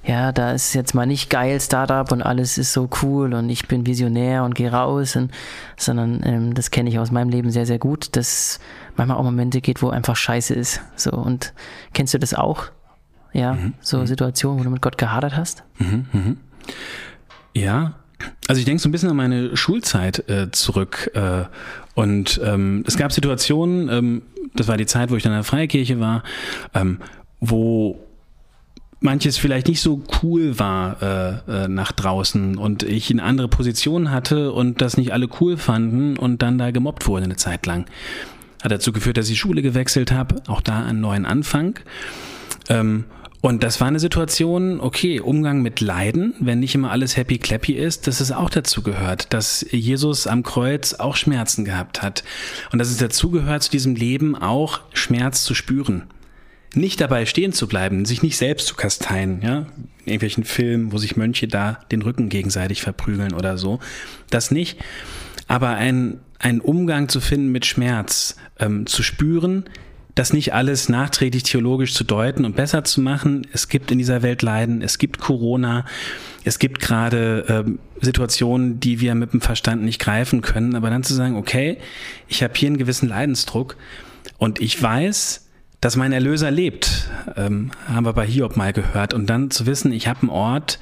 ja, 0.08 0.32
da 0.32 0.52
ist 0.52 0.74
jetzt 0.74 0.94
mal 0.94 1.06
nicht 1.06 1.30
geil 1.30 1.60
Startup 1.60 2.10
und 2.12 2.22
alles 2.22 2.58
ist 2.58 2.72
so 2.72 2.90
cool 3.02 3.34
und 3.34 3.50
ich 3.50 3.68
bin 3.68 3.86
visionär 3.86 4.44
und 4.44 4.56
gehe 4.56 4.72
raus, 4.72 5.16
und, 5.18 5.32
sondern 5.76 6.22
ähm, 6.24 6.54
das 6.54 6.72
kenne 6.72 6.90
ich 6.90 6.98
aus 6.98 7.12
meinem 7.12 7.30
Leben 7.30 7.52
sehr, 7.52 7.66
sehr 7.66 7.78
gut, 7.78 8.16
dass 8.16 8.60
manchmal 8.96 9.18
auch 9.18 9.24
Momente 9.24 9.60
geht, 9.60 9.82
wo 9.82 9.90
einfach 9.90 10.16
Scheiße 10.16 10.54
ist. 10.54 10.82
So 10.96 11.12
und 11.12 11.54
kennst 11.94 12.13
du 12.13 12.20
das 12.20 12.34
auch? 12.34 12.68
Ja, 13.34 13.54
mhm. 13.54 13.74
so 13.82 14.00
mhm. 14.00 14.08
Situationen, 14.08 14.60
wo 14.60 14.63
du 14.63 14.70
mit 14.70 14.82
Gott 14.82 14.98
gehadert 14.98 15.36
hast? 15.36 15.63
Mhm. 15.78 16.06
mhm. 16.13 16.38
Ja, 17.54 17.94
also 18.47 18.60
ich 18.60 18.65
denke 18.65 18.82
so 18.82 18.89
ein 18.89 18.91
bisschen 18.91 19.10
an 19.10 19.15
meine 19.15 19.56
Schulzeit 19.56 20.27
äh, 20.30 20.51
zurück. 20.51 21.12
Äh, 21.13 21.45
und 21.95 22.39
ähm, 22.43 22.84
es 22.88 22.97
gab 22.97 23.12
Situationen, 23.12 23.89
ähm, 23.89 24.21
das 24.56 24.67
war 24.67 24.77
die 24.77 24.86
Zeit, 24.86 25.12
wo 25.12 25.15
ich 25.15 25.23
dann 25.23 25.34
in 25.34 25.38
der 25.38 25.43
Freikirche 25.43 25.99
war, 25.99 26.23
ähm, 26.73 26.99
wo 27.39 27.99
manches 28.99 29.38
vielleicht 29.38 29.67
nicht 29.67 29.82
so 29.82 30.01
cool 30.23 30.58
war 30.58 31.01
äh, 31.47 31.65
äh, 31.65 31.67
nach 31.67 31.91
draußen 31.91 32.58
und 32.58 32.84
ich 32.84 33.12
eine 33.12 33.23
andere 33.23 33.47
Position 33.47 34.10
hatte 34.12 34.51
und 34.51 34.82
das 34.82 34.97
nicht 34.97 35.13
alle 35.13 35.27
cool 35.39 35.58
fanden 35.58 36.17
und 36.17 36.41
dann 36.41 36.58
da 36.58 36.71
gemobbt 36.71 37.08
wurde 37.08 37.25
eine 37.25 37.36
Zeit 37.36 37.65
lang. 37.65 37.86
Hat 38.63 38.71
dazu 38.71 38.91
geführt, 38.91 39.17
dass 39.17 39.30
ich 39.30 39.38
Schule 39.38 39.62
gewechselt 39.62 40.12
habe, 40.12 40.41
auch 40.47 40.62
da 40.62 40.84
einen 40.84 40.99
neuen 40.99 41.25
Anfang. 41.25 41.80
Ähm, 42.69 43.06
und 43.41 43.63
das 43.63 43.80
war 43.80 43.88
eine 43.88 44.00
Situation, 44.00 44.80
okay, 44.80 45.19
Umgang 45.19 45.62
mit 45.62 45.80
Leiden, 45.80 46.34
wenn 46.39 46.60
nicht 46.60 46.73
immer 46.73 46.91
alles 46.91 47.17
happy 47.17 47.38
clappy 47.38 47.73
ist, 47.73 48.08
dass 48.08 48.19
es 48.19 48.32
auch 48.32 48.50
dazu 48.50 48.82
gehört, 48.82 49.32
dass 49.32 49.65
Jesus 49.69 50.26
am 50.26 50.41
Kreuz 50.41 50.95
auch 50.95 51.15
Schmerzen 51.15 51.63
gehabt 51.63 52.02
hat. 52.02 52.23
Und 52.71 52.80
dass 52.80 52.89
es 52.89 52.97
dazu 52.97 53.30
gehört, 53.30 53.62
zu 53.63 53.71
diesem 53.71 53.95
Leben 53.95 54.36
auch 54.36 54.82
Schmerz 54.93 55.43
zu 55.43 55.54
spüren. 55.54 56.04
Nicht 56.73 57.00
dabei 57.00 57.26
stehen 57.26 57.54
zu 57.54 57.67
bleiben, 57.67 58.06
sich 58.06 58.23
nicht 58.23 58.38
selbst 58.38 58.67
zu 58.67 58.76
kasteien, 58.76 59.41
ja, 59.41 59.60
in 59.60 60.13
irgendwelchen 60.13 60.43
Filmen, 60.43 60.91
wo 60.91 60.97
sich 60.97 61.15
Mönche 61.15 61.47
da 61.47 61.80
den 61.91 62.02
Rücken 62.02 62.30
gegenseitig 62.30 62.82
verprügeln 62.82 63.34
oder 63.34 63.58
so. 63.58 63.80
Das 64.30 64.52
nicht. 64.52 64.80
Aber 65.47 65.69
ein, 65.69 66.19
ein 66.39 66.60
Umgang 66.60 67.08
zu 67.08 67.21
finden 67.21 67.52
mit 67.52 67.65
Schmerz, 67.65 68.36
ähm, 68.60 68.86
zu 68.88 69.04
spüren, 69.04 69.65
das 70.17 70.34
nicht 70.34 70.53
alles 70.53 70.89
nachträglich 70.89 71.43
theologisch 71.43 71.93
zu 71.93 72.03
deuten 72.03 72.43
und 72.43 72.56
besser 72.56 72.84
zu 72.84 73.01
machen. 73.01 73.45
Es 73.53 73.69
gibt 73.69 73.91
in 73.91 73.99
dieser 73.99 74.23
Welt 74.23 74.41
Leiden, 74.41 74.82
es 74.82 74.97
gibt 74.97 75.19
Corona, 75.19 75.86
es 76.43 76.58
gibt 76.58 76.80
gerade 76.80 77.45
ähm, 77.47 77.80
Situationen, 78.01 78.80
die 78.80 78.99
wir 78.99 79.13
mit 79.13 79.34
dem 79.34 79.41
Verstand 79.41 79.84
nicht 79.84 79.99
greifen 79.99 80.41
können, 80.41 80.75
aber 80.75 80.89
dann 80.89 81.03
zu 81.03 81.13
sagen, 81.13 81.36
okay, 81.36 81.77
ich 82.27 82.41
habe 82.41 82.53
hier 82.56 82.67
einen 82.67 82.77
gewissen 82.77 83.08
Leidensdruck 83.08 83.77
und 84.39 84.60
ich 84.60 84.82
weiß, 84.82 85.47
dass 85.82 85.95
mein 85.95 86.12
Erlöser 86.12 86.49
lebt, 86.49 87.10
ähm, 87.36 87.69
haben 87.88 88.06
wir 88.06 88.13
bei 88.13 88.25
Hiob 88.25 88.58
mal 88.58 88.73
gehört, 88.73 89.13
und 89.13 89.27
dann 89.27 89.51
zu 89.51 89.67
wissen, 89.67 89.91
ich 89.91 90.08
habe 90.08 90.21
einen 90.21 90.30
Ort, 90.32 90.80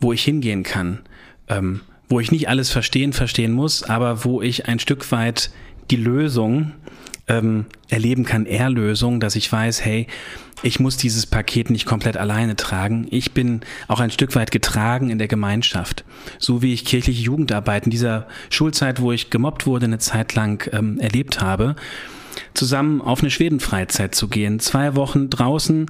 wo 0.00 0.12
ich 0.12 0.22
hingehen 0.22 0.62
kann, 0.62 1.00
ähm, 1.48 1.80
wo 2.08 2.20
ich 2.20 2.30
nicht 2.30 2.48
alles 2.48 2.70
verstehen, 2.70 3.12
verstehen 3.12 3.50
muss, 3.50 3.82
aber 3.82 4.24
wo 4.24 4.40
ich 4.40 4.68
ein 4.68 4.78
Stück 4.78 5.10
weit 5.10 5.50
die 5.90 5.96
Lösung 5.96 6.72
ähm, 7.28 7.66
erleben 7.88 8.24
kann, 8.24 8.46
Erlösung, 8.46 9.20
dass 9.20 9.36
ich 9.36 9.50
weiß, 9.50 9.84
hey, 9.84 10.06
ich 10.62 10.80
muss 10.80 10.96
dieses 10.96 11.26
Paket 11.26 11.70
nicht 11.70 11.86
komplett 11.86 12.16
alleine 12.16 12.56
tragen. 12.56 13.06
Ich 13.10 13.32
bin 13.32 13.60
auch 13.86 14.00
ein 14.00 14.10
Stück 14.10 14.34
weit 14.34 14.50
getragen 14.50 15.10
in 15.10 15.18
der 15.18 15.28
Gemeinschaft. 15.28 16.04
So 16.38 16.62
wie 16.62 16.72
ich 16.72 16.84
kirchliche 16.84 17.22
Jugendarbeit 17.22 17.84
in 17.84 17.90
dieser 17.90 18.26
Schulzeit, 18.50 19.00
wo 19.00 19.12
ich 19.12 19.30
gemobbt 19.30 19.66
wurde, 19.66 19.86
eine 19.86 19.98
Zeit 19.98 20.34
lang 20.34 20.68
ähm, 20.72 20.98
erlebt 20.98 21.40
habe, 21.40 21.76
zusammen 22.54 23.00
auf 23.00 23.20
eine 23.20 23.30
Schwedenfreizeit 23.30 24.14
zu 24.14 24.28
gehen. 24.28 24.58
Zwei 24.58 24.96
Wochen 24.96 25.30
draußen, 25.30 25.86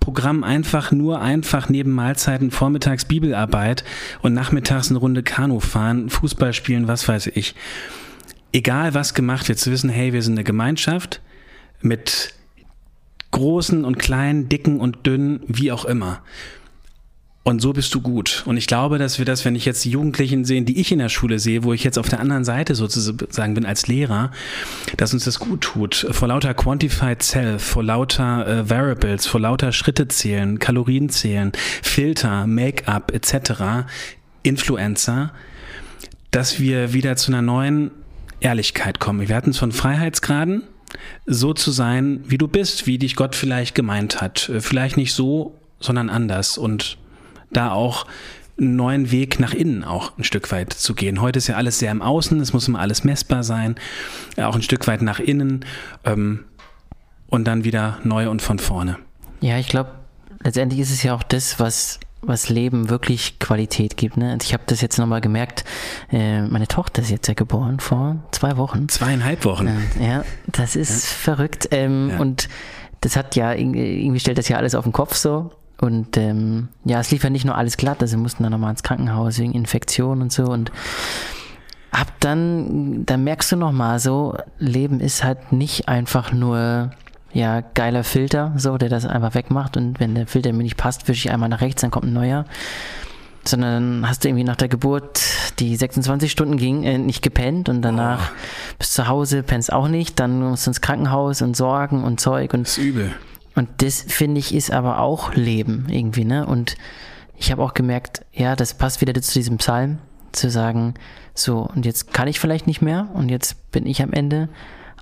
Programm 0.00 0.44
einfach 0.44 0.90
nur 0.90 1.20
einfach 1.20 1.68
neben 1.68 1.92
Mahlzeiten 1.92 2.50
vormittags 2.50 3.04
Bibelarbeit 3.04 3.84
und 4.22 4.32
nachmittags 4.32 4.88
eine 4.88 4.98
Runde 4.98 5.22
Kanu 5.22 5.60
fahren, 5.60 6.08
Fußball 6.08 6.54
spielen, 6.54 6.88
was 6.88 7.06
weiß 7.06 7.26
ich 7.34 7.54
egal 8.52 8.94
was 8.94 9.14
gemacht 9.14 9.48
wird, 9.48 9.58
zu 9.58 9.70
wissen, 9.70 9.90
hey, 9.90 10.12
wir 10.12 10.22
sind 10.22 10.34
eine 10.34 10.44
Gemeinschaft 10.44 11.20
mit 11.80 12.34
großen 13.30 13.84
und 13.84 13.98
kleinen, 13.98 14.48
dicken 14.48 14.80
und 14.80 15.06
dünnen, 15.06 15.40
wie 15.46 15.70
auch 15.72 15.84
immer. 15.84 16.22
Und 17.48 17.60
so 17.60 17.72
bist 17.72 17.94
du 17.94 18.02
gut. 18.02 18.42
Und 18.44 18.58
ich 18.58 18.66
glaube, 18.66 18.98
dass 18.98 19.18
wir 19.18 19.24
das, 19.24 19.46
wenn 19.46 19.56
ich 19.56 19.64
jetzt 19.64 19.82
die 19.82 19.90
Jugendlichen 19.90 20.44
sehen, 20.44 20.66
die 20.66 20.78
ich 20.78 20.92
in 20.92 20.98
der 20.98 21.08
Schule 21.08 21.38
sehe, 21.38 21.64
wo 21.64 21.72
ich 21.72 21.82
jetzt 21.82 21.98
auf 21.98 22.06
der 22.06 22.20
anderen 22.20 22.44
Seite 22.44 22.74
sozusagen 22.74 23.54
bin 23.54 23.64
als 23.64 23.86
Lehrer, 23.86 24.32
dass 24.98 25.14
uns 25.14 25.24
das 25.24 25.38
gut 25.38 25.62
tut. 25.62 26.08
Vor 26.10 26.28
lauter 26.28 26.52
Quantified 26.52 27.22
Self, 27.22 27.62
vor 27.62 27.82
lauter 27.82 28.46
äh, 28.46 28.68
Variables, 28.68 29.26
vor 29.26 29.40
lauter 29.40 29.72
Schritte 29.72 30.08
zählen, 30.08 30.58
Kalorien 30.58 31.08
zählen, 31.08 31.52
Filter, 31.82 32.46
Make-up 32.46 33.12
etc., 33.14 33.88
Influencer, 34.42 35.32
dass 36.30 36.60
wir 36.60 36.92
wieder 36.92 37.16
zu 37.16 37.32
einer 37.32 37.40
neuen 37.40 37.92
Ehrlichkeit 38.40 39.00
kommen. 39.00 39.28
Wir 39.28 39.36
hatten 39.36 39.50
es 39.50 39.58
von 39.58 39.72
Freiheitsgraden, 39.72 40.62
so 41.26 41.52
zu 41.52 41.70
sein, 41.70 42.20
wie 42.26 42.38
du 42.38 42.48
bist, 42.48 42.86
wie 42.86 42.98
dich 42.98 43.16
Gott 43.16 43.34
vielleicht 43.34 43.74
gemeint 43.74 44.20
hat. 44.20 44.48
Äh, 44.48 44.60
vielleicht 44.60 44.96
nicht 44.96 45.12
so, 45.12 45.54
sondern 45.80 46.10
anders. 46.10 46.58
Und 46.58 46.98
da 47.50 47.72
auch 47.72 48.06
einen 48.58 48.76
neuen 48.76 49.10
Weg 49.10 49.38
nach 49.38 49.54
innen 49.54 49.84
auch 49.84 50.18
ein 50.18 50.24
Stück 50.24 50.50
weit 50.50 50.72
zu 50.72 50.94
gehen. 50.94 51.20
Heute 51.20 51.38
ist 51.38 51.46
ja 51.46 51.56
alles 51.56 51.78
sehr 51.78 51.92
im 51.92 52.02
Außen, 52.02 52.40
es 52.40 52.52
muss 52.52 52.66
immer 52.66 52.80
alles 52.80 53.04
messbar 53.04 53.44
sein, 53.44 53.76
auch 54.36 54.56
ein 54.56 54.62
Stück 54.62 54.86
weit 54.88 55.00
nach 55.00 55.20
innen 55.20 55.64
ähm, 56.04 56.44
und 57.28 57.44
dann 57.46 57.64
wieder 57.64 57.98
neu 58.02 58.28
und 58.28 58.42
von 58.42 58.58
vorne. 58.58 58.98
Ja, 59.40 59.58
ich 59.58 59.68
glaube, 59.68 59.92
letztendlich 60.42 60.80
ist 60.80 60.90
es 60.90 61.02
ja 61.04 61.14
auch 61.14 61.22
das, 61.22 61.60
was 61.60 62.00
was 62.20 62.48
Leben 62.48 62.90
wirklich 62.90 63.38
Qualität 63.38 63.96
gibt. 63.96 64.16
Ne? 64.16 64.36
Ich 64.42 64.52
habe 64.52 64.64
das 64.66 64.80
jetzt 64.80 64.98
nochmal 64.98 65.20
gemerkt. 65.20 65.64
Äh, 66.10 66.42
meine 66.42 66.66
Tochter 66.66 67.02
ist 67.02 67.10
jetzt 67.10 67.28
ja 67.28 67.34
geboren 67.34 67.80
vor 67.80 68.16
zwei 68.32 68.56
Wochen. 68.56 68.88
Zweieinhalb 68.88 69.44
Wochen. 69.44 69.68
Äh, 69.68 70.06
ja, 70.06 70.24
das 70.46 70.76
ist 70.76 71.04
ja. 71.04 71.10
verrückt. 71.10 71.68
Ähm, 71.70 72.10
ja. 72.10 72.18
Und 72.18 72.48
das 73.00 73.16
hat 73.16 73.36
ja 73.36 73.52
irgendwie 73.52 74.20
stellt 74.20 74.38
das 74.38 74.48
ja 74.48 74.56
alles 74.56 74.74
auf 74.74 74.84
den 74.84 74.92
Kopf 74.92 75.14
so. 75.14 75.52
Und 75.80 76.16
ähm, 76.16 76.68
ja, 76.84 76.98
es 76.98 77.10
lief 77.10 77.22
ja 77.22 77.30
nicht 77.30 77.44
nur 77.44 77.56
alles 77.56 77.76
glatt, 77.76 78.02
also 78.02 78.16
wir 78.16 78.22
mussten 78.22 78.42
dann 78.42 78.50
nochmal 78.50 78.72
ins 78.72 78.82
Krankenhaus 78.82 79.38
wegen 79.38 79.52
Infektion 79.52 80.22
und 80.22 80.32
so 80.32 80.46
und 80.46 80.72
ab 81.92 82.12
dann, 82.20 83.06
dann 83.06 83.24
merkst 83.24 83.52
du 83.52 83.56
nochmal 83.56 84.00
so, 84.00 84.36
Leben 84.58 85.00
ist 85.00 85.22
halt 85.22 85.52
nicht 85.52 85.88
einfach 85.88 86.32
nur 86.32 86.90
ja, 87.32 87.60
geiler 87.60 88.04
Filter, 88.04 88.52
so, 88.56 88.78
der 88.78 88.88
das 88.88 89.04
einfach 89.04 89.34
wegmacht 89.34 89.76
und 89.76 90.00
wenn 90.00 90.14
der 90.14 90.26
Filter 90.26 90.52
mir 90.52 90.62
nicht 90.62 90.76
passt, 90.76 91.08
wische 91.08 91.28
ich 91.28 91.32
einmal 91.32 91.48
nach 91.48 91.60
rechts, 91.60 91.82
dann 91.82 91.90
kommt 91.90 92.06
ein 92.06 92.12
neuer. 92.12 92.44
Sondern 93.44 94.06
hast 94.06 94.24
du 94.24 94.28
irgendwie 94.28 94.44
nach 94.44 94.56
der 94.56 94.68
Geburt, 94.68 95.22
die 95.58 95.76
26 95.76 96.30
Stunden 96.30 96.56
ging, 96.56 96.82
äh, 96.84 96.98
nicht 96.98 97.22
gepennt 97.22 97.68
und 97.68 97.82
danach 97.82 98.30
oh. 98.30 98.74
bist 98.78 98.94
zu 98.94 99.08
Hause, 99.08 99.42
pennst 99.42 99.72
auch 99.72 99.88
nicht, 99.88 100.18
dann 100.20 100.40
musst 100.40 100.66
du 100.66 100.70
ins 100.70 100.80
Krankenhaus 100.80 101.40
und 101.40 101.56
Sorgen 101.56 102.04
und 102.04 102.20
Zeug 102.20 102.52
und. 102.52 102.62
Das 102.62 102.76
ist 102.76 102.84
übel. 102.84 103.14
Und 103.54 103.68
das 103.78 104.02
finde 104.02 104.38
ich 104.38 104.54
ist 104.54 104.70
aber 104.70 105.00
auch 105.00 105.34
Leben 105.34 105.86
irgendwie, 105.88 106.24
ne? 106.24 106.46
Und 106.46 106.76
ich 107.36 107.50
habe 107.50 107.62
auch 107.62 107.74
gemerkt, 107.74 108.24
ja, 108.32 108.54
das 108.54 108.74
passt 108.74 109.00
wieder 109.00 109.14
zu 109.20 109.32
diesem 109.32 109.58
Psalm, 109.58 109.98
zu 110.32 110.50
sagen, 110.50 110.94
so, 111.34 111.68
und 111.74 111.86
jetzt 111.86 112.12
kann 112.12 112.28
ich 112.28 112.40
vielleicht 112.40 112.66
nicht 112.66 112.82
mehr 112.82 113.08
und 113.14 113.30
jetzt 113.30 113.70
bin 113.70 113.86
ich 113.86 114.02
am 114.02 114.12
Ende, 114.12 114.48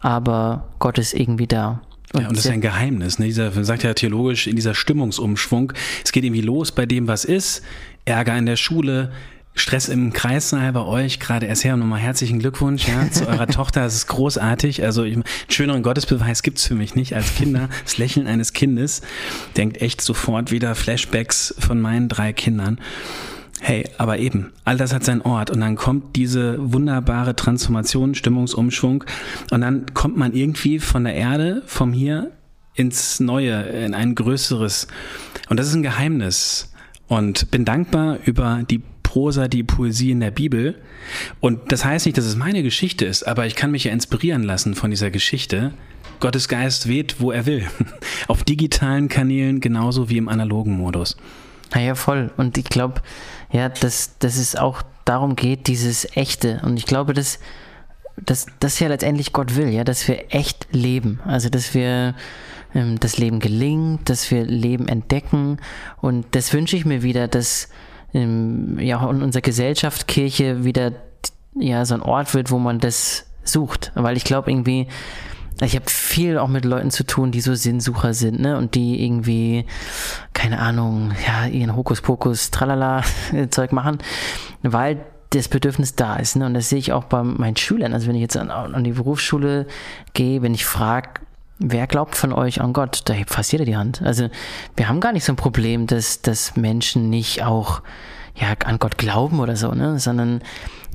aber 0.01 0.69
Gott 0.79 0.99
ist 0.99 1.15
irgendwie 1.15 1.47
da. 1.47 1.81
Und, 2.12 2.23
ja, 2.23 2.29
und 2.29 2.37
das 2.37 2.45
ist 2.45 2.51
ein 2.51 2.61
Geheimnis. 2.61 3.19
Ne? 3.19 3.27
Dieser, 3.27 3.64
sagt 3.64 3.83
ja 3.83 3.95
theologisch, 3.95 4.47
in 4.47 4.57
dieser 4.57 4.75
Stimmungsumschwung, 4.75 5.73
es 6.05 6.12
geht 6.12 6.25
irgendwie 6.25 6.42
los 6.42 6.73
bei 6.73 6.87
dem, 6.87 7.09
was 7.09 7.25
ist, 7.25 7.62
Ärger 8.05 8.37
in 8.38 8.47
der 8.47 8.57
Schule, 8.57 9.11
Stress 9.59 9.88
im 9.88 10.12
Kreissaal 10.12 10.73
bei 10.73 10.83
euch, 10.83 11.19
gerade 11.19 11.47
erst 11.47 11.64
her 11.64 11.77
nochmal 11.77 11.99
herzlichen 11.99 12.38
Glückwunsch 12.38 12.87
ja, 12.87 13.11
zu 13.11 13.27
eurer 13.27 13.47
Tochter. 13.47 13.81
Das 13.81 13.95
ist 13.95 14.07
großartig. 14.07 14.85
Also 14.85 15.03
ich, 15.05 15.14
einen 15.14 15.25
schöneren 15.49 15.83
Gottesbeweis 15.83 16.42
gibt's 16.42 16.66
für 16.66 16.75
mich 16.75 16.95
nicht 16.95 17.14
als 17.16 17.35
Kinder. 17.35 17.71
Das 17.83 17.97
Lächeln 17.97 18.27
eines 18.27 18.53
Kindes 18.53 19.01
denkt 19.57 19.81
echt 19.81 20.03
sofort 20.03 20.51
wieder 20.51 20.75
Flashbacks 20.75 21.55
von 21.59 21.81
meinen 21.81 22.09
drei 22.09 22.35
Kindern. 22.35 22.79
Hey, 23.69 23.85
aber 23.99 24.21
eben, 24.21 24.53
all 24.65 24.77
das 24.77 24.95
hat 24.95 25.03
seinen 25.03 25.23
Ort 25.23 25.51
und 25.51 25.59
dann 25.59 25.75
kommt 25.75 26.15
diese 26.15 26.73
wunderbare 26.73 27.35
Transformation, 27.35 28.15
Stimmungsumschwung 28.15 29.03
und 29.51 29.61
dann 29.61 29.93
kommt 29.93 30.17
man 30.17 30.35
irgendwie 30.35 30.79
von 30.79 31.03
der 31.03 31.15
Erde, 31.15 31.65
vom 31.67 31.93
Hier 31.93 32.31
ins 32.77 33.19
Neue, 33.19 33.63
in 33.63 33.93
ein 33.93 34.15
größeres. 34.15 34.87
Und 35.49 35.59
das 35.59 35.67
ist 35.67 35.75
ein 35.75 35.83
Geheimnis. 35.83 36.73
Und 37.09 37.51
bin 37.51 37.65
dankbar 37.65 38.19
über 38.25 38.63
die 38.71 38.83
Prosa, 39.03 39.49
die 39.49 39.65
Poesie 39.65 40.13
in 40.13 40.21
der 40.21 40.31
Bibel. 40.31 40.77
Und 41.41 41.73
das 41.73 41.85
heißt 41.85 42.07
nicht, 42.07 42.19
dass 42.19 42.27
es 42.27 42.37
meine 42.37 42.63
Geschichte 42.63 43.05
ist, 43.05 43.25
aber 43.25 43.47
ich 43.47 43.57
kann 43.57 43.73
mich 43.73 43.83
ja 43.83 43.91
inspirieren 43.91 44.45
lassen 44.45 44.77
von 44.77 44.91
dieser 44.93 45.11
Geschichte. 45.11 45.75
Gottes 46.21 46.47
Geist 46.47 46.87
weht, 46.87 47.17
wo 47.19 47.33
er 47.33 47.47
will. 47.47 47.67
Auf 48.29 48.45
digitalen 48.45 49.09
Kanälen 49.09 49.59
genauso 49.59 50.09
wie 50.09 50.19
im 50.19 50.29
analogen 50.29 50.77
Modus. 50.77 51.17
Naja, 51.75 51.97
voll. 51.97 52.31
Und 52.37 52.57
ich 52.59 52.67
glaube, 52.67 53.03
ja, 53.51 53.69
dass, 53.69 54.19
dass 54.19 54.37
es 54.37 54.57
auch 54.57 54.83
darum 55.05 55.37
geht, 55.37 55.67
dieses 55.67 56.17
Echte. 56.17 56.61
Und 56.65 56.77
ich 56.77 56.87
glaube, 56.87 57.13
dass, 57.13 57.39
dass 58.17 58.47
das 58.61 58.79
ja 58.81 58.89
letztendlich 58.89 59.33
Gott 59.33 59.57
will, 59.57 59.69
ja, 59.69 59.85
dass 59.85 60.07
wir 60.09 60.35
echt 60.35 60.67
leben. 60.73 61.21
Also, 61.25 61.49
dass 61.49 61.75
wir 61.75 62.15
ähm, 62.75 63.01
das 63.01 63.19
Leben 63.19 63.41
gelingt, 63.41 64.09
dass 64.09 64.31
wir 64.31 64.45
Leben 64.45 64.89
entdecken. 64.89 65.59
Und 66.01 66.27
das 66.33 66.53
wünsche 66.53 66.77
ich 66.77 66.85
mir 66.85 67.03
wieder, 67.03 67.29
dass 67.29 67.69
ähm, 68.15 68.79
ja 68.79 69.09
in 69.09 69.23
unserer 69.23 69.43
Gesellschaft 69.43 70.07
Kirche 70.07 70.65
wieder 70.65 70.93
ja 71.55 71.85
so 71.85 71.95
ein 71.95 72.03
Ort 72.03 72.35
wird, 72.35 72.51
wo 72.51 72.59
man 72.59 72.79
das 72.79 73.27
sucht, 73.45 73.93
weil 73.95 74.17
ich 74.17 74.25
glaube 74.25 74.51
irgendwie 74.51 74.89
ich 75.62 75.75
habe 75.75 75.88
viel 75.88 76.38
auch 76.38 76.49
mit 76.49 76.64
Leuten 76.64 76.90
zu 76.90 77.05
tun, 77.05 77.31
die 77.31 77.40
so 77.40 77.55
Sinnsucher 77.55 78.12
sind, 78.12 78.40
ne? 78.40 78.59
Und 78.59 78.75
die 78.75 79.03
irgendwie, 79.05 79.64
keine 80.35 80.59
Ahnung, 80.59 81.12
ja, 81.27 81.47
ihren 81.47 81.75
Hokuspokus, 81.75 82.51
tralala 82.51 83.03
Zeug 83.51 83.73
machen, 83.73 83.99
weil 84.62 85.05
das 85.31 85.49
Bedürfnis 85.49 85.95
da 85.95 86.16
ist, 86.16 86.37
ne? 86.37 86.47
Und 86.47 86.55
das 86.55 86.69
sehe 86.69 86.79
ich 86.79 86.92
auch 86.92 87.05
bei 87.05 87.23
meinen 87.23 87.57
Schülern. 87.57 87.95
Also 87.95 88.07
wenn 88.07 88.14
ich 88.14 88.21
jetzt 88.21 88.37
an, 88.37 88.51
an 88.51 88.85
die 88.85 88.92
Berufsschule 88.92 89.66
gehe, 90.12 90.42
wenn 90.42 90.55
ich 90.55 90.66
frage, 90.66 91.21
wer 91.59 91.87
glaubt 91.87 92.16
von 92.16 92.33
euch 92.33 92.61
an 92.61 92.73
Gott, 92.73 93.03
da 93.07 93.14
hebt 93.14 93.31
fast 93.31 93.53
jeder 93.53 93.64
die 93.64 93.77
Hand. 93.77 94.03
Also 94.03 94.29
wir 94.77 94.88
haben 94.88 95.01
gar 95.01 95.12
nicht 95.12 95.25
so 95.25 95.33
ein 95.33 95.37
Problem, 95.37 95.87
dass, 95.87 96.21
dass 96.21 96.57
Menschen 96.57 97.09
nicht 97.09 97.42
auch 97.42 97.81
ja, 98.37 98.55
an 98.64 98.79
Gott 98.79 98.99
glauben 98.99 99.40
oder 99.40 99.57
so, 99.57 99.72
ne? 99.72 99.99
sondern 99.99 100.42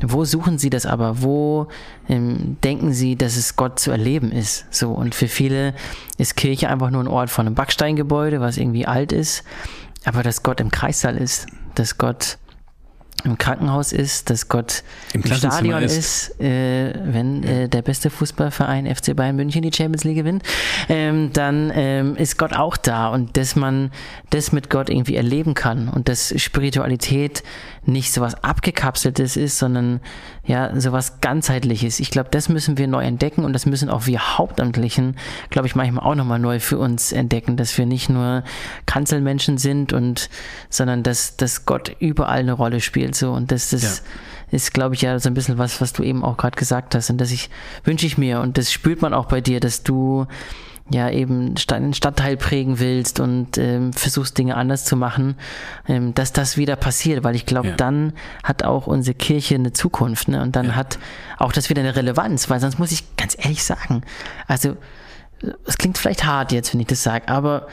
wo 0.02 0.26
suchen 0.26 0.58
sie 0.58 0.70
das 0.70 0.86
aber? 0.86 1.22
Wo 1.22 1.68
ähm, 2.08 2.58
denken 2.64 2.94
sie, 2.94 3.16
dass 3.16 3.36
es 3.36 3.56
Gott 3.56 3.80
zu 3.80 3.92
erleben 3.92 4.32
ist? 4.32 4.66
So, 4.72 4.92
und 4.92 5.14
für 5.16 5.28
viele 5.28 5.74
ist 6.18 6.36
Kirche 6.36 6.70
einfach 6.70 6.90
nur 6.90 7.04
ein 7.04 7.08
Ort 7.08 7.30
von 7.30 7.46
einem 7.46 7.56
Backsteingebäude, 7.56 8.42
was 8.42 8.58
irgendwie 8.58 8.86
alt 8.86 9.12
ist, 9.12 9.44
aber 10.06 10.24
dass 10.24 10.44
Gott 10.44 10.60
im 10.60 10.72
Kreissaal 10.72 11.18
ist, 11.18 11.48
dass 11.76 11.98
Gott 11.98 12.38
im 13.24 13.38
Krankenhaus 13.38 13.92
ist, 13.92 14.30
dass 14.30 14.48
Gott 14.48 14.84
im, 15.14 15.22
im 15.22 15.34
Stadion 15.34 15.84
ist, 15.84 15.98
ist 15.98 16.42
äh, 16.42 16.94
wenn 17.04 17.44
äh, 17.44 17.70
der 17.70 17.82
beste 17.82 18.10
Fußballverein 18.10 18.94
FC 18.94 19.16
Bayern 19.16 19.36
München 19.36 19.62
die 19.62 19.72
Champions 19.74 20.04
League 20.04 20.18
gewinnt, 20.18 20.44
ähm, 20.90 21.32
dann 21.34 21.72
ähm, 21.74 22.16
ist 22.16 22.38
Gott 22.38 22.54
auch 22.54 22.78
da 22.78 23.10
und 23.10 23.38
dass 23.38 23.56
man 23.56 23.92
das 24.30 24.52
mit 24.52 24.70
Gott 24.70 24.90
irgendwie 24.90 25.16
erleben 25.16 25.54
kann 25.54 25.90
und 25.90 26.10
dass 26.10 26.34
Spiritualität 26.42 27.44
nicht 27.86 28.14
sowas 28.14 28.44
abgekapseltes 28.44 29.36
ist, 29.36 29.58
sondern 29.58 30.02
ja 30.46 30.80
sowas 30.80 31.20
ganzheitliches. 31.20 32.00
Ich 32.00 32.12
glaube, 32.12 32.30
das 32.30 32.48
müssen 32.48 32.78
wir 32.78 32.88
neu 32.88 33.04
entdecken 33.04 33.44
und 33.44 33.54
das 33.54 33.66
müssen 33.66 33.90
auch 33.90 34.06
wir 34.06 34.38
Hauptamtlichen, 34.38 35.18
glaube 35.50 35.68
ich, 35.68 35.76
manchmal 35.76 36.06
auch 36.06 36.16
nochmal 36.16 36.38
neu 36.38 36.60
für 36.60 36.78
uns 36.78 37.12
entdecken, 37.12 37.58
dass 37.58 37.76
wir 37.78 37.88
nicht 37.88 38.10
nur 38.10 38.44
Kanzelmenschen 38.86 39.58
sind 39.58 39.94
und 39.94 40.30
sondern 40.70 41.02
dass, 41.02 41.38
dass 41.38 41.66
Gott 41.66 41.96
überall 42.00 42.40
eine 42.40 42.54
Rolle 42.54 42.82
spielt 42.82 43.16
so 43.16 43.32
und 43.32 43.52
dass 43.52 43.72
das 43.72 43.82
ja. 43.82 43.90
ist, 44.52 44.74
glaube 44.74 44.94
ich, 44.94 45.02
ja 45.02 45.18
so 45.20 45.30
ein 45.30 45.34
bisschen 45.34 45.58
was, 45.58 45.82
was 45.82 45.92
du 45.92 46.04
eben 46.04 46.24
auch 46.24 46.38
gerade 46.38 46.58
gesagt 46.58 46.94
hast 46.94 47.10
und 47.10 47.18
das 47.18 47.32
ich 47.32 47.50
wünsche 47.84 48.06
ich 48.06 48.18
mir 48.18 48.42
und 48.42 48.60
das 48.60 48.72
spürt 48.72 49.02
man 49.02 49.14
auch 49.14 49.26
bei 49.26 49.42
dir, 49.42 49.60
dass 49.60 49.82
du 49.82 50.28
ja 50.90 51.10
eben 51.10 51.56
einen 51.72 51.94
Stadtteil 51.94 52.38
prägen 52.38 52.80
willst 52.80 53.20
und 53.20 53.58
ähm, 53.58 53.94
versuchst 53.94 54.38
Dinge 54.38 54.56
anders 54.58 54.84
zu 54.86 54.96
machen, 54.96 55.36
ähm, 55.88 56.14
dass 56.14 56.34
das 56.34 56.58
wieder 56.58 56.76
passiert, 56.76 57.24
weil 57.24 57.36
ich 57.36 57.46
glaube, 57.46 57.70
ja. 57.70 57.76
dann 57.76 58.14
hat 58.44 58.64
auch 58.64 58.88
unsere 58.88 59.16
Kirche 59.16 59.56
eine 59.56 59.74
Zukunft, 59.74 60.28
ne? 60.28 60.42
Und 60.42 60.56
dann 60.56 60.68
ja. 60.68 60.76
hat 60.76 61.00
auch 61.38 61.52
das 61.52 61.70
wieder 61.70 61.82
eine 61.82 61.96
Relevanz, 61.96 62.50
weil 62.50 62.60
sonst 62.60 62.80
muss 62.80 62.92
ich 62.92 63.16
ganz 63.16 63.38
ehrlich 63.38 63.64
sagen, 63.64 64.02
also 64.48 64.76
es 65.66 65.78
klingt 65.78 65.98
vielleicht 65.98 66.26
hart 66.26 66.52
jetzt, 66.52 66.74
wenn 66.74 66.82
ich 66.82 66.88
das 66.88 67.04
sage, 67.04 67.28
aber 67.28 67.68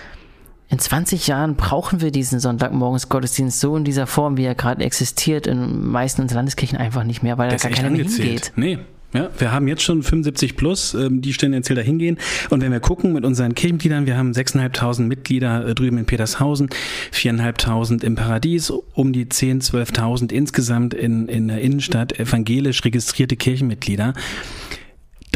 in 0.71 0.79
20 0.79 1.27
Jahren 1.27 1.57
brauchen 1.57 2.01
wir 2.03 2.11
diesen 2.11 2.41
Sonntagmorgens 2.41 3.09
Gottesdienst 3.09 3.59
so 3.59 3.77
in 3.77 3.85
dieser 3.85 4.07
Form, 4.07 4.37
wie 4.37 4.45
er 4.45 4.55
gerade 4.55 4.85
existiert, 4.85 5.47
in 5.47 5.87
meisten 5.87 6.21
unserer 6.21 6.39
Landeskirchen 6.39 6.79
einfach 6.79 7.05
nicht 7.05 7.23
mehr, 7.23 7.39
weil 7.39 7.49
da 7.49 7.57
gar 7.57 7.71
keiner 7.71 7.91
mehr 7.91 8.05
hingeht. 8.05 8.53
Nee, 8.57 8.79
ja, 9.15 9.31
wir 9.39 9.53
haben 9.53 9.69
jetzt 9.69 9.83
schon 9.83 10.03
75 10.03 10.55
plus, 10.57 10.93
ähm, 10.93 11.23
die 11.23 11.33
tendenziell 11.33 11.77
da 11.77 11.83
hingehen. 11.83 12.19
Und 12.51 12.61
wenn 12.61 12.73
wir 12.73 12.81
gucken 12.81 13.15
mit 13.15 13.25
unseren 13.25 13.55
Kirchenmitgliedern, 13.55 14.07
wir 14.07 14.19
haben 14.19 14.33
6.500 14.33 15.03
Mitglieder 15.03 15.67
äh, 15.67 15.75
drüben 15.75 15.97
in 15.97 16.05
Petershausen, 16.05 16.69
4.500 17.13 18.05
im 18.05 18.17
Paradies, 18.17 18.71
um 18.71 19.13
die 19.15 19.25
10.000, 19.25 19.93
12.000 19.93 20.33
insgesamt 20.33 20.93
in, 20.93 21.27
in 21.29 21.49
der 21.49 21.61
Innenstadt 21.63 22.21
evangelisch 22.21 22.85
registrierte 22.85 23.37
Kirchenmitglieder. 23.37 24.13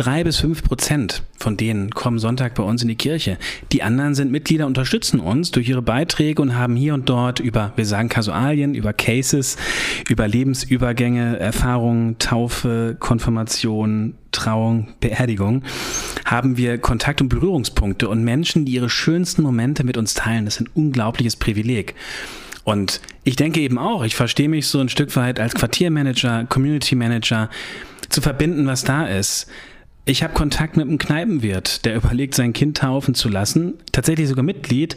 Drei 0.03 0.25
bis 0.25 0.39
fünf 0.39 0.65
Prozent 0.65 1.23
von 1.39 1.57
denen 1.57 1.91
kommen 1.91 2.19
Sonntag 2.19 2.57
bei 2.57 2.63
uns 2.65 2.83
in 2.83 2.89
die 2.89 2.97
Kirche. 2.97 3.39
Die 3.71 3.85
anderen 3.85 4.17
sind 4.17 4.33
Mitglieder, 4.33 4.67
unterstützen 4.67 5.21
uns 5.21 5.53
durch 5.53 5.69
ihre 5.69 5.83
Beiträge 5.83 6.43
und 6.43 6.57
haben 6.57 6.75
hier 6.75 6.95
und 6.95 7.09
dort 7.09 7.39
über, 7.39 7.73
wir 7.77 7.87
sagen 7.87 8.09
Kasualien, 8.09 8.75
über 8.75 8.93
Cases, 8.93 9.57
über 10.09 10.27
Lebensübergänge, 10.27 11.39
Erfahrungen, 11.39 12.19
Taufe, 12.19 12.97
Konfirmation, 12.99 14.15
Trauung, 14.33 14.89
Beerdigung, 14.99 15.63
haben 16.25 16.57
wir 16.57 16.79
Kontakt- 16.79 17.21
und 17.21 17.29
Berührungspunkte 17.29 18.09
und 18.09 18.25
Menschen, 18.25 18.65
die 18.65 18.73
ihre 18.73 18.91
schönsten 18.91 19.43
Momente 19.43 19.85
mit 19.85 19.97
uns 19.97 20.15
teilen. 20.15 20.47
Das 20.47 20.57
ist 20.57 20.63
ein 20.63 20.71
unglaubliches 20.75 21.37
Privileg. 21.37 21.95
Und 22.65 23.01
ich 23.23 23.37
denke 23.37 23.61
eben 23.61 23.79
auch, 23.79 24.05
ich 24.05 24.17
verstehe 24.17 24.49
mich 24.49 24.67
so 24.67 24.81
ein 24.81 24.89
Stück 24.89 25.15
weit 25.15 25.39
als 25.39 25.55
Quartiermanager, 25.55 26.47
Community 26.49 26.97
Manager, 26.97 27.51
zu 28.09 28.21
verbinden, 28.21 28.67
was 28.67 28.85
da 28.85 29.07
ist. 29.07 29.49
Ich 30.05 30.25
habe 30.25 30.35
Kontakt 30.35 30.77
mit 30.77 30.89
einem 30.89 30.99
Kneipenwirt, 30.99 31.85
der 31.85 31.95
überlegt, 31.95 32.35
sein 32.35 32.53
Kind 32.53 32.77
taufen 32.79 33.15
zu 33.15 33.29
lassen. 33.29 33.75
Tatsächlich 33.93 34.29
sogar 34.29 34.43
Mitglied. 34.43 34.97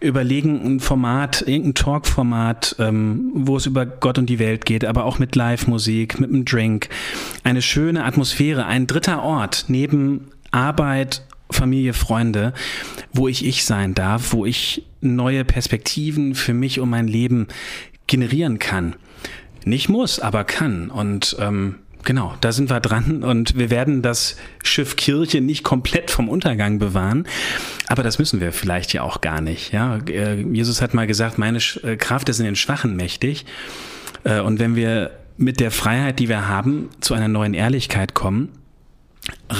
Überlegen 0.00 0.60
ein 0.66 0.80
Format, 0.80 1.42
irgendein 1.42 1.74
Talk-Format, 1.74 2.74
ähm, 2.80 3.30
wo 3.32 3.56
es 3.56 3.66
über 3.66 3.86
Gott 3.86 4.18
und 4.18 4.26
die 4.26 4.40
Welt 4.40 4.64
geht, 4.64 4.84
aber 4.84 5.04
auch 5.04 5.20
mit 5.20 5.36
Live-Musik, 5.36 6.18
mit 6.18 6.30
einem 6.30 6.44
Drink. 6.44 6.88
Eine 7.44 7.62
schöne 7.62 8.04
Atmosphäre, 8.04 8.66
ein 8.66 8.88
dritter 8.88 9.22
Ort 9.22 9.66
neben 9.68 10.32
Arbeit, 10.50 11.22
Familie, 11.48 11.92
Freunde, 11.92 12.52
wo 13.12 13.28
ich 13.28 13.46
ich 13.46 13.64
sein 13.64 13.94
darf, 13.94 14.32
wo 14.32 14.46
ich 14.46 14.84
neue 15.00 15.44
Perspektiven 15.44 16.34
für 16.34 16.54
mich 16.54 16.80
und 16.80 16.90
mein 16.90 17.06
Leben 17.06 17.46
generieren 18.08 18.58
kann. 18.58 18.96
Nicht 19.64 19.88
muss, 19.88 20.18
aber 20.18 20.42
kann. 20.42 20.90
Und 20.90 21.36
ähm, 21.38 21.76
Genau, 22.04 22.34
da 22.40 22.50
sind 22.52 22.70
wir 22.70 22.80
dran 22.80 23.22
und 23.22 23.58
wir 23.58 23.70
werden 23.70 24.00
das 24.00 24.36
Schiff 24.62 24.96
Kirche 24.96 25.40
nicht 25.40 25.64
komplett 25.64 26.10
vom 26.10 26.28
Untergang 26.28 26.78
bewahren, 26.78 27.26
aber 27.88 28.02
das 28.02 28.18
müssen 28.18 28.40
wir 28.40 28.52
vielleicht 28.52 28.92
ja 28.92 29.02
auch 29.02 29.20
gar 29.20 29.40
nicht. 29.40 29.72
Ja, 29.72 29.98
äh, 30.08 30.40
Jesus 30.40 30.80
hat 30.80 30.94
mal 30.94 31.06
gesagt, 31.06 31.36
meine 31.36 31.58
äh, 31.82 31.96
Kraft 31.96 32.28
ist 32.28 32.38
in 32.38 32.46
den 32.46 32.56
Schwachen 32.56 32.96
mächtig. 32.96 33.44
Äh, 34.24 34.40
und 34.40 34.58
wenn 34.58 34.76
wir 34.76 35.10
mit 35.36 35.60
der 35.60 35.70
Freiheit, 35.70 36.18
die 36.18 36.28
wir 36.28 36.48
haben, 36.48 36.88
zu 37.00 37.14
einer 37.14 37.28
neuen 37.28 37.54
Ehrlichkeit 37.54 38.14
kommen, 38.14 38.50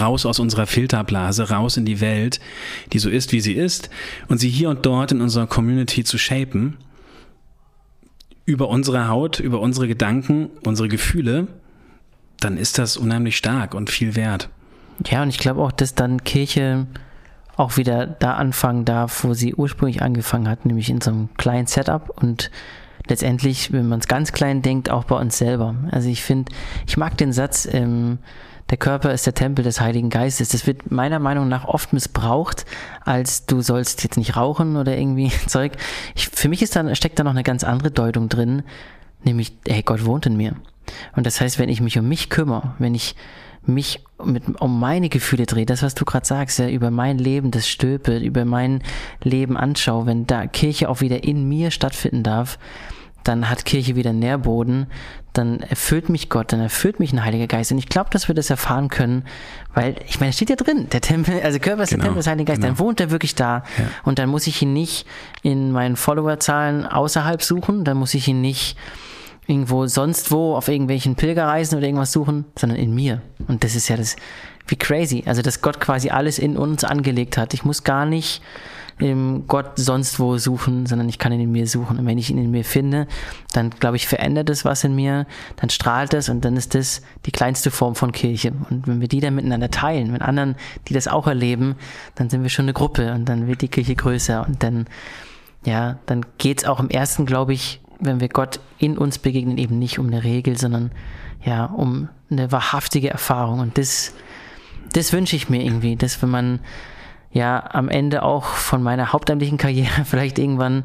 raus 0.00 0.26
aus 0.26 0.38
unserer 0.38 0.66
Filterblase, 0.66 1.50
raus 1.50 1.76
in 1.76 1.84
die 1.84 2.00
Welt, 2.00 2.40
die 2.92 2.98
so 2.98 3.10
ist, 3.10 3.32
wie 3.32 3.40
sie 3.40 3.54
ist, 3.54 3.90
und 4.28 4.38
sie 4.38 4.48
hier 4.48 4.70
und 4.70 4.86
dort 4.86 5.12
in 5.12 5.20
unserer 5.20 5.46
Community 5.46 6.04
zu 6.04 6.18
shapen, 6.18 6.76
über 8.46 8.68
unsere 8.68 9.08
Haut, 9.08 9.40
über 9.40 9.60
unsere 9.60 9.86
Gedanken, 9.88 10.50
unsere 10.64 10.88
Gefühle, 10.88 11.46
dann 12.40 12.56
ist 12.56 12.78
das 12.78 12.96
unheimlich 12.96 13.36
stark 13.36 13.74
und 13.74 13.90
viel 13.90 14.16
wert. 14.16 14.48
Ja, 15.06 15.22
und 15.22 15.28
ich 15.28 15.38
glaube 15.38 15.62
auch, 15.62 15.72
dass 15.72 15.94
dann 15.94 16.24
Kirche 16.24 16.86
auch 17.56 17.76
wieder 17.76 18.06
da 18.06 18.34
anfangen 18.34 18.84
darf, 18.84 19.24
wo 19.24 19.34
sie 19.34 19.54
ursprünglich 19.54 20.02
angefangen 20.02 20.48
hat, 20.48 20.64
nämlich 20.64 20.90
in 20.90 21.00
so 21.00 21.10
einem 21.10 21.28
kleinen 21.36 21.66
Setup 21.66 22.10
und 22.20 22.50
letztendlich, 23.06 23.72
wenn 23.72 23.88
man 23.88 24.00
es 24.00 24.08
ganz 24.08 24.32
klein 24.32 24.62
denkt, 24.62 24.90
auch 24.90 25.04
bei 25.04 25.16
uns 25.16 25.36
selber. 25.36 25.74
Also 25.90 26.08
ich 26.08 26.22
finde, 26.22 26.52
ich 26.86 26.96
mag 26.96 27.18
den 27.18 27.32
Satz, 27.32 27.68
ähm, 27.70 28.18
der 28.70 28.78
Körper 28.78 29.12
ist 29.12 29.26
der 29.26 29.34
Tempel 29.34 29.64
des 29.64 29.80
Heiligen 29.80 30.10
Geistes. 30.10 30.50
Das 30.50 30.66
wird 30.66 30.92
meiner 30.92 31.18
Meinung 31.18 31.48
nach 31.48 31.64
oft 31.64 31.92
missbraucht, 31.92 32.64
als 33.04 33.46
du 33.46 33.60
sollst 33.62 34.04
jetzt 34.04 34.16
nicht 34.16 34.36
rauchen 34.36 34.76
oder 34.76 34.96
irgendwie 34.96 35.30
Zeug. 35.46 35.72
Ich, 36.14 36.28
für 36.28 36.48
mich 36.48 36.62
ist 36.62 36.76
da, 36.76 36.94
steckt 36.94 37.18
da 37.18 37.24
noch 37.24 37.32
eine 37.32 37.42
ganz 37.42 37.64
andere 37.64 37.90
Deutung 37.90 38.28
drin, 38.28 38.62
nämlich, 39.24 39.56
hey, 39.68 39.82
Gott 39.82 40.04
wohnt 40.04 40.26
in 40.26 40.36
mir. 40.36 40.54
Und 41.14 41.26
das 41.26 41.40
heißt, 41.40 41.58
wenn 41.58 41.68
ich 41.68 41.80
mich 41.80 41.98
um 41.98 42.08
mich 42.08 42.30
kümmere, 42.30 42.74
wenn 42.78 42.94
ich 42.94 43.14
mich 43.64 44.02
mit, 44.24 44.60
um 44.60 44.80
meine 44.80 45.08
Gefühle 45.08 45.46
drehe, 45.46 45.66
das, 45.66 45.82
was 45.82 45.94
du 45.94 46.04
gerade 46.04 46.26
sagst, 46.26 46.58
ja, 46.58 46.68
über 46.68 46.90
mein 46.90 47.18
Leben, 47.18 47.50
das 47.50 47.68
Stöpe, 47.68 48.18
über 48.18 48.44
mein 48.44 48.82
Leben 49.22 49.56
anschaue, 49.56 50.06
wenn 50.06 50.26
da 50.26 50.46
Kirche 50.46 50.88
auch 50.88 51.00
wieder 51.00 51.24
in 51.24 51.48
mir 51.48 51.70
stattfinden 51.70 52.22
darf, 52.22 52.58
dann 53.24 53.50
hat 53.50 53.66
Kirche 53.66 53.96
wieder 53.96 54.12
Nährboden, 54.12 54.86
dann 55.32 55.60
erfüllt 55.60 56.08
mich 56.08 56.28
Gott, 56.28 56.52
dann 56.52 56.60
erfüllt 56.60 56.98
mich 57.00 57.12
ein 57.12 57.24
Heiliger 57.24 57.46
Geist. 57.46 57.70
Und 57.70 57.78
ich 57.78 57.88
glaube, 57.88 58.10
dass 58.10 58.28
wir 58.28 58.34
das 58.34 58.50
erfahren 58.50 58.88
können, 58.88 59.24
weil, 59.74 59.96
ich 60.08 60.20
meine, 60.20 60.30
es 60.30 60.36
steht 60.36 60.50
ja 60.50 60.56
drin, 60.56 60.88
der 60.90 61.00
Tempel, 61.00 61.40
also 61.42 61.58
Körper 61.58 61.82
ist 61.82 61.90
genau, 61.90 62.00
der 62.00 62.08
Tempel 62.08 62.20
des 62.20 62.26
Heiligen 62.26 62.46
Geistes, 62.46 62.64
genau. 62.64 62.76
dann 62.76 62.84
wohnt 62.84 63.00
er 63.00 63.10
wirklich 63.10 63.34
da. 63.34 63.62
Ja. 63.78 63.84
Und 64.04 64.18
dann 64.18 64.28
muss 64.28 64.46
ich 64.46 64.62
ihn 64.62 64.72
nicht 64.72 65.06
in 65.42 65.70
meinen 65.70 65.96
Followerzahlen 65.96 66.86
außerhalb 66.86 67.42
suchen, 67.42 67.84
dann 67.84 67.98
muss 67.98 68.14
ich 68.14 68.26
ihn 68.26 68.40
nicht 68.40 68.76
irgendwo 69.50 69.86
sonst 69.86 70.30
wo 70.30 70.54
auf 70.54 70.68
irgendwelchen 70.68 71.16
Pilgerreisen 71.16 71.76
oder 71.76 71.86
irgendwas 71.86 72.12
suchen, 72.12 72.44
sondern 72.58 72.78
in 72.78 72.94
mir. 72.94 73.20
Und 73.48 73.64
das 73.64 73.74
ist 73.74 73.88
ja 73.88 73.96
das, 73.96 74.16
wie 74.66 74.76
crazy. 74.76 75.24
Also, 75.26 75.42
dass 75.42 75.60
Gott 75.60 75.80
quasi 75.80 76.10
alles 76.10 76.38
in 76.38 76.56
uns 76.56 76.84
angelegt 76.84 77.36
hat. 77.36 77.54
Ich 77.54 77.64
muss 77.64 77.84
gar 77.84 78.06
nicht 78.06 78.40
ähm, 79.00 79.44
Gott 79.46 79.72
sonst 79.76 80.20
wo 80.20 80.36
suchen, 80.38 80.86
sondern 80.86 81.08
ich 81.08 81.18
kann 81.18 81.32
ihn 81.32 81.40
in 81.40 81.52
mir 81.52 81.66
suchen. 81.66 81.98
Und 81.98 82.06
wenn 82.06 82.18
ich 82.18 82.30
ihn 82.30 82.38
in 82.38 82.50
mir 82.50 82.64
finde, 82.64 83.06
dann 83.52 83.70
glaube 83.70 83.96
ich, 83.96 84.06
verändert 84.06 84.50
es 84.50 84.64
was 84.64 84.84
in 84.84 84.94
mir, 84.94 85.26
dann 85.56 85.70
strahlt 85.70 86.14
es 86.14 86.28
und 86.28 86.44
dann 86.44 86.56
ist 86.56 86.74
das 86.74 87.02
die 87.26 87.32
kleinste 87.32 87.70
Form 87.70 87.94
von 87.94 88.12
Kirche. 88.12 88.52
Und 88.70 88.86
wenn 88.86 89.00
wir 89.00 89.08
die 89.08 89.20
dann 89.20 89.34
miteinander 89.34 89.70
teilen, 89.70 90.12
mit 90.12 90.22
anderen, 90.22 90.56
die 90.88 90.94
das 90.94 91.08
auch 91.08 91.26
erleben, 91.26 91.76
dann 92.14 92.30
sind 92.30 92.42
wir 92.42 92.50
schon 92.50 92.66
eine 92.66 92.72
Gruppe 92.72 93.12
und 93.12 93.28
dann 93.28 93.46
wird 93.46 93.62
die 93.62 93.68
Kirche 93.68 93.94
größer 93.94 94.46
und 94.46 94.62
dann, 94.62 94.86
ja, 95.64 95.98
dann 96.06 96.24
geht's 96.38 96.64
auch 96.64 96.80
im 96.80 96.90
ersten, 96.90 97.26
glaube 97.26 97.52
ich, 97.52 97.80
wenn 98.00 98.20
wir 98.20 98.28
Gott 98.28 98.60
in 98.78 98.98
uns 98.98 99.18
begegnen, 99.18 99.58
eben 99.58 99.78
nicht 99.78 99.98
um 99.98 100.06
eine 100.06 100.24
Regel, 100.24 100.56
sondern 100.56 100.90
ja, 101.44 101.66
um 101.66 102.08
eine 102.30 102.52
wahrhaftige 102.52 103.10
Erfahrung. 103.10 103.60
Und 103.60 103.78
das, 103.78 104.14
das 104.92 105.12
wünsche 105.12 105.36
ich 105.36 105.48
mir 105.48 105.62
irgendwie, 105.62 105.96
dass 105.96 106.20
wenn 106.22 106.30
man 106.30 106.60
ja 107.32 107.62
am 107.72 107.88
Ende 107.88 108.22
auch 108.22 108.44
von 108.44 108.82
meiner 108.82 109.12
hauptamtlichen 109.12 109.58
Karriere 109.58 110.04
vielleicht 110.04 110.38
irgendwann 110.38 110.84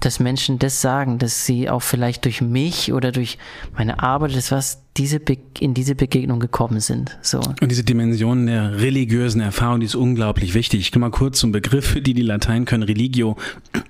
dass 0.00 0.20
Menschen 0.20 0.58
das 0.58 0.80
sagen, 0.80 1.18
dass 1.18 1.46
sie 1.46 1.68
auch 1.68 1.82
vielleicht 1.82 2.24
durch 2.24 2.40
mich 2.40 2.92
oder 2.92 3.12
durch 3.12 3.38
meine 3.76 4.02
Arbeit, 4.02 4.34
das 4.34 4.50
was 4.50 4.82
diese 4.96 5.20
in 5.60 5.72
diese 5.72 5.94
Begegnung 5.94 6.40
gekommen 6.40 6.80
sind. 6.80 7.16
So. 7.22 7.38
Und 7.38 7.70
diese 7.70 7.84
Dimension 7.84 8.46
der 8.46 8.80
religiösen 8.80 9.40
Erfahrung, 9.40 9.80
die 9.80 9.86
ist 9.86 9.94
unglaublich 9.94 10.54
wichtig. 10.54 10.80
Ich 10.80 10.92
komme 10.92 11.06
mal 11.06 11.10
kurz 11.10 11.38
zum 11.38 11.52
Begriff, 11.52 11.86
für 11.86 12.02
die 12.02 12.12
die 12.12 12.22
Latein 12.22 12.64
können, 12.64 12.82
Religio. 12.82 13.36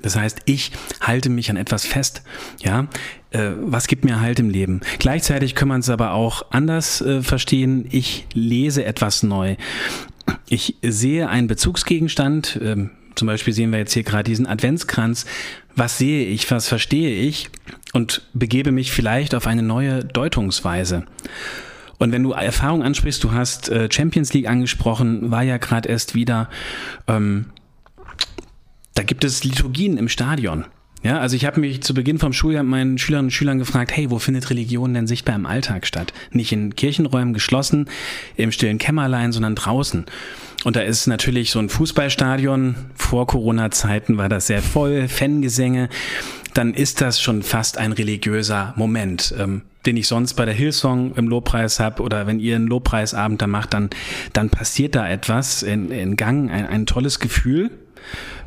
Das 0.03 0.17
heißt, 0.17 0.41
ich 0.45 0.73
halte 1.01 1.31
mich 1.31 1.51
an 1.51 1.57
etwas 1.57 1.87
fest. 1.87 2.23
Ja, 2.63 2.89
äh, 3.31 3.51
was 3.61 3.87
gibt 3.87 4.05
mir 4.05 4.21
Halt 4.21 4.39
im 4.39 4.51
Leben? 4.51 4.81
Gleichzeitig 4.99 5.55
kann 5.55 5.69
man 5.69 5.81
es 5.81 5.89
aber 5.89 6.13
auch 6.13 6.47
anders 6.51 7.01
äh, 7.01 7.23
verstehen. 7.23 7.87
Ich 7.91 8.27
lese 8.35 8.85
etwas 8.85 9.23
neu. 9.23 9.57
Ich 10.49 10.77
sehe 10.83 11.29
einen 11.29 11.47
Bezugsgegenstand, 11.47 12.61
ähm, 12.63 12.91
zum 13.15 13.27
Beispiel 13.27 13.53
sehen 13.53 13.71
wir 13.71 13.79
jetzt 13.79 13.93
hier 13.93 14.03
gerade 14.03 14.25
diesen 14.25 14.47
Adventskranz. 14.47 15.27
Was 15.77 15.99
sehe 15.99 16.27
ich, 16.27 16.51
was 16.51 16.69
verstehe 16.69 17.15
ich 17.23 17.51
und 17.93 18.23
begebe 18.35 18.73
mich 18.73 18.93
vielleicht 18.93 19.35
auf 19.35 19.47
eine 19.47 19.63
neue 19.63 20.05
Deutungsweise. 20.05 21.05
Und 21.99 22.13
wenn 22.13 22.23
du 22.23 22.33
Erfahrung 22.33 22.83
ansprichst, 22.83 23.23
du 23.25 23.33
hast 23.33 23.69
äh, 23.69 23.89
Champions 23.91 24.33
League 24.33 24.49
angesprochen, 24.49 25.31
war 25.31 25.43
ja 25.43 25.59
gerade 25.59 25.89
erst 25.89 26.15
wieder, 26.15 26.49
ähm, 27.07 27.47
da 28.95 29.03
gibt 29.03 29.25
es 29.25 29.45
Liturgien 29.45 29.99
im 29.99 30.09
Stadion. 30.09 30.65
Ja, 31.03 31.19
also 31.19 31.35
ich 31.35 31.47
habe 31.47 31.61
mich 31.61 31.83
zu 31.83 31.95
Beginn 31.95 32.19
vom 32.19 32.35
Schuljahr 32.35 32.63
meinen 32.63 32.99
Schülerinnen 32.99 33.29
und 33.29 33.33
Schülern 33.33 33.59
gefragt, 33.59 33.97
hey, 33.97 34.11
wo 34.11 34.19
findet 34.19 34.51
Religion 34.51 34.93
denn 34.93 35.07
sichtbar 35.07 35.35
im 35.35 35.47
Alltag 35.47 35.87
statt? 35.87 36.13
Nicht 36.31 36.53
in 36.53 36.77
Kirchenräumen 36.77 37.33
geschlossen, 37.33 37.89
im 38.37 38.53
stillen 38.53 38.77
Kämmerlein, 38.77 39.33
sondern 39.33 39.55
draußen. 39.55 40.05
Und 40.65 40.77
da 40.77 40.81
ist 40.81 41.07
natürlich 41.07 41.51
so 41.51 41.59
ein 41.59 41.69
Fußballstadion, 41.71 42.75
vor 42.95 43.27
Corona-Zeiten 43.27 44.19
war 44.19 44.29
das 44.29 44.47
sehr 44.47 44.61
voll, 44.61 45.09
Fangesänge, 45.09 45.89
dann 46.53 46.75
ist 46.75 47.01
das 47.01 47.21
schon 47.21 47.43
fast 47.43 47.79
ein 47.79 47.93
religiöser 47.93 48.75
Moment, 48.77 49.35
ähm, 49.39 49.63
den 49.87 49.97
ich 49.97 50.07
sonst 50.07 50.35
bei 50.35 50.45
der 50.45 50.53
Hillsong 50.53 51.15
im 51.15 51.29
Lobpreis 51.29 51.81
habe 51.81 52.03
oder 52.03 52.27
wenn 52.27 52.41
ihr 52.41 52.57
einen 52.57 52.67
Lobpreisabend 52.67 53.41
da 53.41 53.47
macht, 53.47 53.73
dann, 53.73 53.89
dann 54.35 54.51
passiert 54.51 54.95
da 54.95 55.09
etwas 55.09 55.63
in, 55.63 55.91
in 55.91 56.17
Gang, 56.17 56.51
ein, 56.51 56.67
ein 56.67 56.87
tolles 56.87 57.21
Gefühl. 57.21 57.71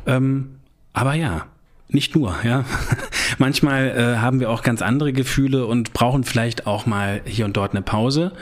Ähm, 0.06 0.56
aber 0.92 1.14
ja, 1.14 1.46
nicht 1.88 2.14
nur, 2.14 2.36
ja. 2.44 2.64
Manchmal 3.38 3.88
äh, 3.88 4.16
haben 4.18 4.38
wir 4.38 4.50
auch 4.50 4.62
ganz 4.62 4.82
andere 4.82 5.12
Gefühle 5.12 5.66
und 5.66 5.92
brauchen 5.92 6.22
vielleicht 6.22 6.66
auch 6.66 6.86
mal 6.86 7.22
hier 7.24 7.44
und 7.44 7.56
dort 7.56 7.72
eine 7.72 7.82
Pause. 7.82 8.32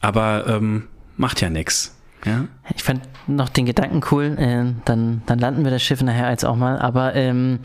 Aber 0.00 0.46
ähm, 0.48 0.84
macht 1.16 1.40
ja 1.40 1.50
nichts. 1.50 1.97
Ja? 2.28 2.44
Ich 2.74 2.82
fand 2.82 3.02
noch 3.26 3.48
den 3.48 3.66
Gedanken 3.66 4.00
cool, 4.10 4.36
äh, 4.38 4.72
dann, 4.84 5.22
dann 5.26 5.38
landen 5.38 5.64
wir 5.64 5.70
das 5.70 5.82
Schiff 5.82 6.02
nachher 6.02 6.30
jetzt 6.30 6.44
auch 6.44 6.56
mal, 6.56 6.78
aber 6.78 7.14
ähm, 7.14 7.60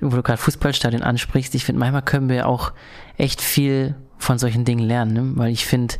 wo 0.00 0.16
du 0.16 0.22
gerade 0.22 0.38
Fußballstadion 0.38 1.02
ansprichst, 1.02 1.54
ich 1.54 1.64
finde, 1.64 1.80
manchmal 1.80 2.02
können 2.02 2.28
wir 2.28 2.48
auch 2.48 2.72
echt 3.16 3.40
viel 3.40 3.94
von 4.18 4.38
solchen 4.38 4.64
Dingen 4.64 4.84
lernen, 4.86 5.12
ne? 5.12 5.32
weil 5.36 5.52
ich 5.52 5.66
finde, 5.66 5.94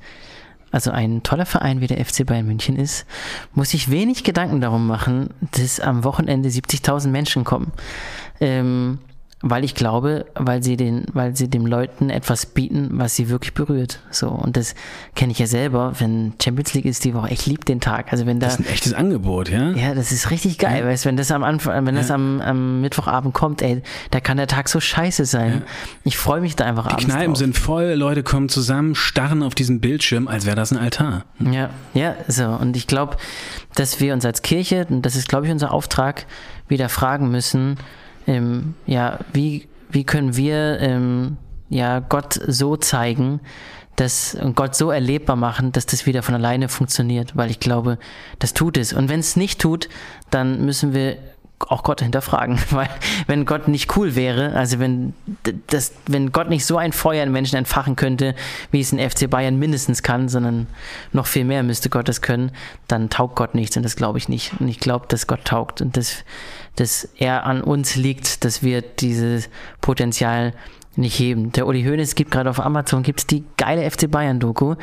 also 0.71 0.91
ein 0.91 1.23
toller 1.23 1.47
Verein 1.47 1.81
wie 1.81 1.87
der 1.87 2.05
FC 2.05 2.27
Bayern 2.27 2.47
München 2.47 2.77
ist, 2.77 3.07
muss 3.55 3.71
sich 3.71 3.91
wenig 3.91 4.25
Gedanken 4.25 4.61
darum 4.61 4.87
machen, 4.87 5.31
dass 5.53 5.81
am 5.81 6.05
Wochenende 6.05 6.49
70.000 6.49 7.09
Menschen 7.09 7.45
kommen. 7.45 7.73
Ähm, 8.41 8.99
weil 9.51 9.65
ich 9.65 9.75
glaube, 9.75 10.27
weil 10.35 10.63
sie 10.63 10.77
den, 10.77 11.07
weil 11.13 11.37
sie 11.37 11.49
dem 11.49 11.67
Leuten 11.67 12.11
etwas 12.11 12.47
bieten, 12.47 12.91
was 12.93 13.15
sie 13.15 13.29
wirklich 13.29 13.55
berührt. 13.55 14.01
So 14.11 14.29
und 14.29 14.57
das 14.57 14.75
kenne 15.15 15.33
ich 15.33 15.39
ja 15.39 15.47
selber, 15.47 15.93
wenn 15.99 16.35
Champions 16.43 16.75
League 16.75 16.85
ist 16.85 17.05
die 17.05 17.15
Woche. 17.15 17.33
Ich 17.33 17.47
liebe 17.47 17.65
den 17.65 17.81
Tag. 17.81 18.13
Also 18.13 18.27
wenn 18.27 18.41
da, 18.41 18.47
das 18.47 18.59
ist 18.59 18.67
ein 18.67 18.73
echtes 18.73 18.93
Angebot, 18.93 19.49
ja. 19.49 19.71
Ja, 19.71 19.95
das 19.95 20.11
ist 20.11 20.31
richtig 20.31 20.59
geil, 20.59 20.81
ja. 20.81 20.87
weißt, 20.87 21.05
wenn 21.05 21.17
das 21.17 21.31
am 21.31 21.45
Anfang, 21.45 21.87
wenn 21.87 21.95
das 21.95 22.11
am, 22.11 22.41
am, 22.41 22.81
Mittwochabend 22.81 23.35
kommt, 23.35 23.63
ey, 23.63 23.83
da 24.11 24.21
kann 24.21 24.37
der 24.37 24.49
Tag 24.49 24.69
so 24.69 24.81
scheiße 24.81 25.25
sein. 25.25 25.63
Ja. 25.65 25.73
Ich 26.05 26.19
freue 26.19 26.41
mich 26.41 26.57
da 26.57 26.65
einfach. 26.65 26.89
Die 26.97 27.05
Kneipen 27.05 27.29
drauf. 27.29 27.39
sind 27.39 27.57
voll, 27.57 27.95
Leute 27.95 28.23
kommen 28.23 28.49
zusammen, 28.49 28.95
starren 28.95 29.43
auf 29.43 29.55
diesen 29.55 29.81
Bildschirm, 29.81 30.29
als 30.29 30.47
wäre 30.47 30.57
das 30.57 30.73
ein 30.73 30.79
Altar. 30.79 31.25
Ja, 31.39 31.71
ja, 31.95 32.17
so 32.29 32.47
und 32.47 32.77
ich 32.77 32.87
glaube, 32.87 33.17
dass 33.75 34.01
wir 34.01 34.13
uns 34.13 34.25
als 34.25 34.43
Kirche, 34.43 34.87
und 34.89 35.03
das 35.03 35.15
ist, 35.17 35.29
glaube 35.29 35.47
ich, 35.47 35.53
unser 35.53 35.73
Auftrag, 35.73 36.27
wieder 36.69 36.89
fragen 36.89 37.31
müssen 37.31 37.77
ähm, 38.27 38.75
ja, 38.87 39.21
wie, 39.33 39.69
wie 39.91 40.05
können 40.05 40.37
wir 40.37 40.79
ähm, 40.81 41.37
ja, 41.69 42.01
Gott 42.01 42.35
so 42.47 42.77
zeigen, 42.77 43.41
dass 43.97 44.35
und 44.35 44.55
Gott 44.55 44.75
so 44.75 44.91
erlebbar 44.91 45.37
machen, 45.37 45.73
dass 45.73 45.87
das 45.87 46.07
wieder 46.07 46.23
von 46.23 46.35
alleine 46.35 46.69
funktioniert, 46.69 47.37
weil 47.37 47.51
ich 47.51 47.61
glaube, 47.61 47.99
das 48.39 48.53
tut 48.53 48.77
es. 48.77 48.93
Und 48.93 49.09
wenn 49.09 49.21
es 49.21 49.37
nicht 49.37 49.61
tut, 49.61 49.89
dann 50.31 50.65
müssen 50.65 50.93
wir 50.93 51.17
auch 51.59 51.83
Gott 51.83 52.01
hinterfragen, 52.01 52.59
weil 52.71 52.89
wenn 53.27 53.47
Gott 53.47 53.69
nicht 53.69 53.97
cool 53.97 54.15
wäre, 54.15 54.53
also 54.55 54.79
wenn 54.79 55.15
das, 55.69 55.93
wenn 56.07 56.33
Gott 56.33 56.49
nicht 56.49 56.67
so 56.67 56.77
ein 56.77 56.93
Feuer 56.93 57.23
in 57.23 57.33
Menschen 57.33 57.57
entfachen 57.57 57.97
könnte, 57.97 58.35
wie 58.71 58.81
es 58.81 58.93
in 58.93 58.99
FC 58.99 59.29
Bayern 59.29 59.59
mindestens 59.59 60.03
kann, 60.03 60.29
sondern 60.29 60.67
noch 61.13 61.27
viel 61.27 61.45
mehr 61.45 61.63
müsste 61.63 61.89
Gott 61.89 62.09
das 62.09 62.21
können, 62.21 62.53
dann 62.89 63.11
taugt 63.11 63.37
Gott 63.37 63.55
nichts 63.55 63.77
und 63.77 63.83
das 63.83 63.97
glaube 63.97 64.19
ich 64.19 64.29
nicht. 64.29 64.53
Und 64.61 64.69
ich 64.69 64.81
glaube, 64.81 65.07
dass 65.09 65.27
Gott 65.27 65.45
taugt 65.45 65.81
und 65.81 65.97
dass, 65.97 66.25
dass 66.77 67.09
er 67.17 67.45
an 67.45 67.63
uns 67.63 67.97
liegt, 67.97 68.45
dass 68.45 68.63
wir 68.63 68.83
dieses 68.83 69.49
Potenzial 69.81 70.53
nicht 70.99 71.19
heben. 71.19 71.53
Der 71.53 71.67
Uli 71.67 71.85
Hoeneß 71.85 72.15
gibt 72.15 72.31
gerade 72.31 72.51
auf 72.51 72.61
Amazon 72.61 73.03
gibt's 73.03 73.27
die 73.27 73.45
geile 73.57 73.89
FC 73.91 74.11
Bayern 74.11 74.41
Doku, 74.41 74.77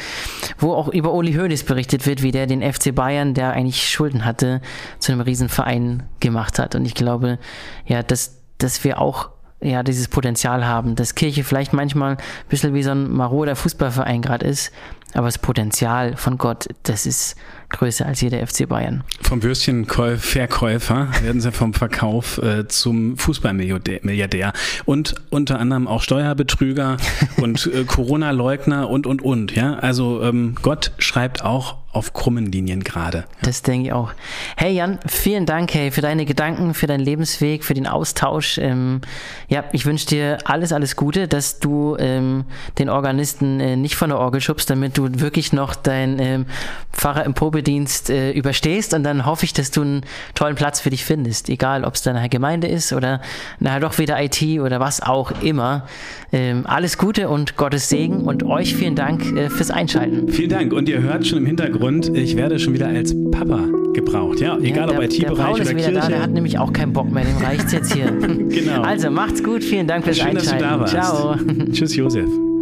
wo 0.57 0.73
auch 0.73 0.87
über 0.87 1.13
Uli 1.13 1.33
Hoeneß 1.33 1.63
berichtet 1.63 2.05
wird, 2.05 2.21
wie 2.21 2.31
der 2.31 2.47
den 2.47 2.61
FC 2.61 2.93
Bayern, 2.93 3.33
der 3.33 3.51
eigentlich 3.51 3.89
Schulden 3.89 4.25
hatte, 4.25 4.61
zu 4.99 5.11
einem 5.11 5.21
Riesenverein 5.21 6.03
gemacht 6.19 6.59
hat. 6.59 6.75
Und 6.75 6.85
ich 6.85 6.95
glaube, 6.95 7.39
ja, 7.85 8.03
dass, 8.03 8.41
dass 8.57 8.83
wir 8.83 8.99
auch 8.99 9.29
ja, 9.63 9.81
dieses 9.81 10.09
Potenzial 10.09 10.65
haben, 10.65 10.95
dass 10.95 11.15
Kirche 11.15 11.43
vielleicht 11.43 11.73
manchmal 11.73 12.11
ein 12.11 12.17
bisschen 12.49 12.73
wie 12.73 12.83
so 12.83 12.91
ein 12.91 13.09
maroder 13.09 13.55
Fußballverein 13.55 14.21
gerade 14.21 14.45
ist, 14.45 14.71
aber 15.13 15.27
das 15.27 15.37
Potenzial 15.37 16.17
von 16.17 16.37
Gott, 16.37 16.67
das 16.83 17.05
ist 17.05 17.35
größer 17.73 18.05
als 18.05 18.21
jeder 18.21 18.45
FC 18.45 18.67
Bayern. 18.67 19.03
Vom 19.21 19.43
Würstchenverkäufer 19.43 21.09
werden 21.21 21.41
sie 21.41 21.51
vom 21.51 21.73
Verkauf 21.73 22.37
äh, 22.37 22.67
zum 22.67 23.17
Fußballmilliardär 23.17 24.53
und 24.85 25.15
unter 25.29 25.59
anderem 25.59 25.87
auch 25.87 26.01
Steuerbetrüger 26.01 26.97
und 27.37 27.69
äh, 27.73 27.83
Corona-Leugner 27.83 28.89
und 28.89 29.05
und 29.05 29.21
und. 29.21 29.55
Ja, 29.55 29.75
also 29.75 30.21
ähm, 30.23 30.55
Gott 30.61 30.91
schreibt 30.97 31.43
auch 31.43 31.83
auf 31.93 32.11
krummen 32.13 32.51
Linien 32.51 32.83
gerade. 32.83 33.19
Ja. 33.19 33.25
Das 33.43 33.61
denke 33.61 33.87
ich 33.87 33.93
auch. 33.93 34.11
Hey 34.57 34.73
Jan, 34.73 34.99
vielen 35.07 35.45
Dank 35.45 35.73
hey, 35.73 35.91
für 35.91 36.01
deine 36.01 36.25
Gedanken, 36.25 36.73
für 36.73 36.87
deinen 36.87 37.01
Lebensweg, 37.01 37.63
für 37.63 37.75
den 37.75 37.85
Austausch. 37.85 38.57
Ähm, 38.57 39.01
ja, 39.47 39.63
ich 39.71 39.85
wünsche 39.85 40.07
dir 40.07 40.39
alles, 40.45 40.73
alles 40.73 40.95
Gute, 40.95 41.27
dass 41.27 41.59
du 41.59 41.95
ähm, 41.99 42.45
den 42.79 42.89
Organisten 42.89 43.59
äh, 43.59 43.75
nicht 43.75 43.95
von 43.95 44.09
der 44.09 44.17
Orgel 44.17 44.41
schubst, 44.41 44.71
damit 44.71 44.97
du 44.97 45.07
wirklich 45.19 45.53
noch 45.53 45.75
dein 45.75 46.17
ähm, 46.19 46.45
Pfarrer 46.91 47.25
im 47.25 47.35
Probedienst 47.63 48.09
äh, 48.09 48.31
überstehst 48.31 48.93
und 48.93 49.03
dann 49.03 49.25
hoffe 49.25 49.45
ich, 49.45 49.53
dass 49.53 49.71
du 49.71 49.81
einen 49.81 50.01
tollen 50.35 50.55
Platz 50.55 50.79
für 50.79 50.89
dich 50.89 51.05
findest, 51.05 51.49
egal 51.49 51.85
ob 51.85 51.95
es 51.95 52.01
deine 52.01 52.27
Gemeinde 52.29 52.67
ist 52.67 52.93
oder 52.93 53.21
nachher 53.59 53.79
doch 53.79 53.97
wieder 53.97 54.21
IT 54.21 54.41
oder 54.59 54.79
was 54.79 55.01
auch 55.01 55.31
immer. 55.41 55.87
Ähm, 56.31 56.65
alles 56.65 56.97
Gute 56.97 57.29
und 57.29 57.55
Gottes 57.55 57.89
Segen 57.89 58.23
und 58.23 58.43
euch 58.43 58.75
vielen 58.75 58.95
Dank 58.95 59.23
äh, 59.35 59.49
fürs 59.49 59.71
Einschalten. 59.71 60.29
Vielen 60.29 60.49
Dank 60.49 60.73
und 60.73 60.89
ihr 60.89 61.01
hört 61.01 61.25
schon 61.25 61.39
im 61.39 61.45
Hintergrund 61.45 61.63
Hintergrund, 61.63 62.17
ich 62.17 62.35
werde 62.35 62.59
schon 62.59 62.73
wieder 62.73 62.87
als 62.87 63.15
Papa 63.31 63.61
gebraucht. 63.93 64.39
Ja, 64.39 64.57
egal 64.57 64.87
ja, 64.89 64.97
der, 64.97 64.97
ob 64.97 65.03
IT-Bereich 65.03 65.55
oder 65.55 65.73
Kirche. 65.73 65.91
Da, 65.93 66.07
der 66.07 66.21
hat 66.21 66.31
nämlich 66.31 66.57
auch 66.57 66.73
keinen 66.73 66.93
Bock 66.93 67.11
mehr, 67.11 67.23
dem 67.23 67.37
reicht's 67.37 67.71
jetzt 67.71 67.93
hier. 67.93 68.11
genau. 68.11 68.81
Also 68.81 69.09
macht's 69.09 69.43
gut, 69.43 69.63
vielen 69.63 69.87
Dank 69.87 70.03
fürs 70.03 70.17
Schön, 70.17 70.37
Einschalten. 70.37 70.81
Dass 70.81 70.91
du 70.91 70.97
da 70.97 71.03
warst. 71.03 71.37
Ciao. 71.47 71.71
Tschüss, 71.71 71.95
Josef. 71.95 72.52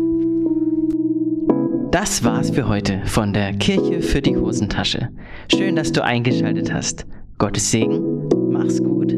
Das 2.02 2.24
war's 2.24 2.50
für 2.50 2.68
heute 2.68 3.00
von 3.06 3.32
der 3.32 3.54
Kirche 3.54 4.02
für 4.02 4.24
die 4.24 4.36
Hosentasche. 4.36 5.10
Schön, 5.56 5.76
dass 5.76 5.92
du 5.92 6.04
eingeschaltet 6.04 6.74
hast. 6.74 7.06
Gottes 7.38 7.70
Segen, 7.70 8.28
mach's 8.50 8.82
gut. 8.82 9.14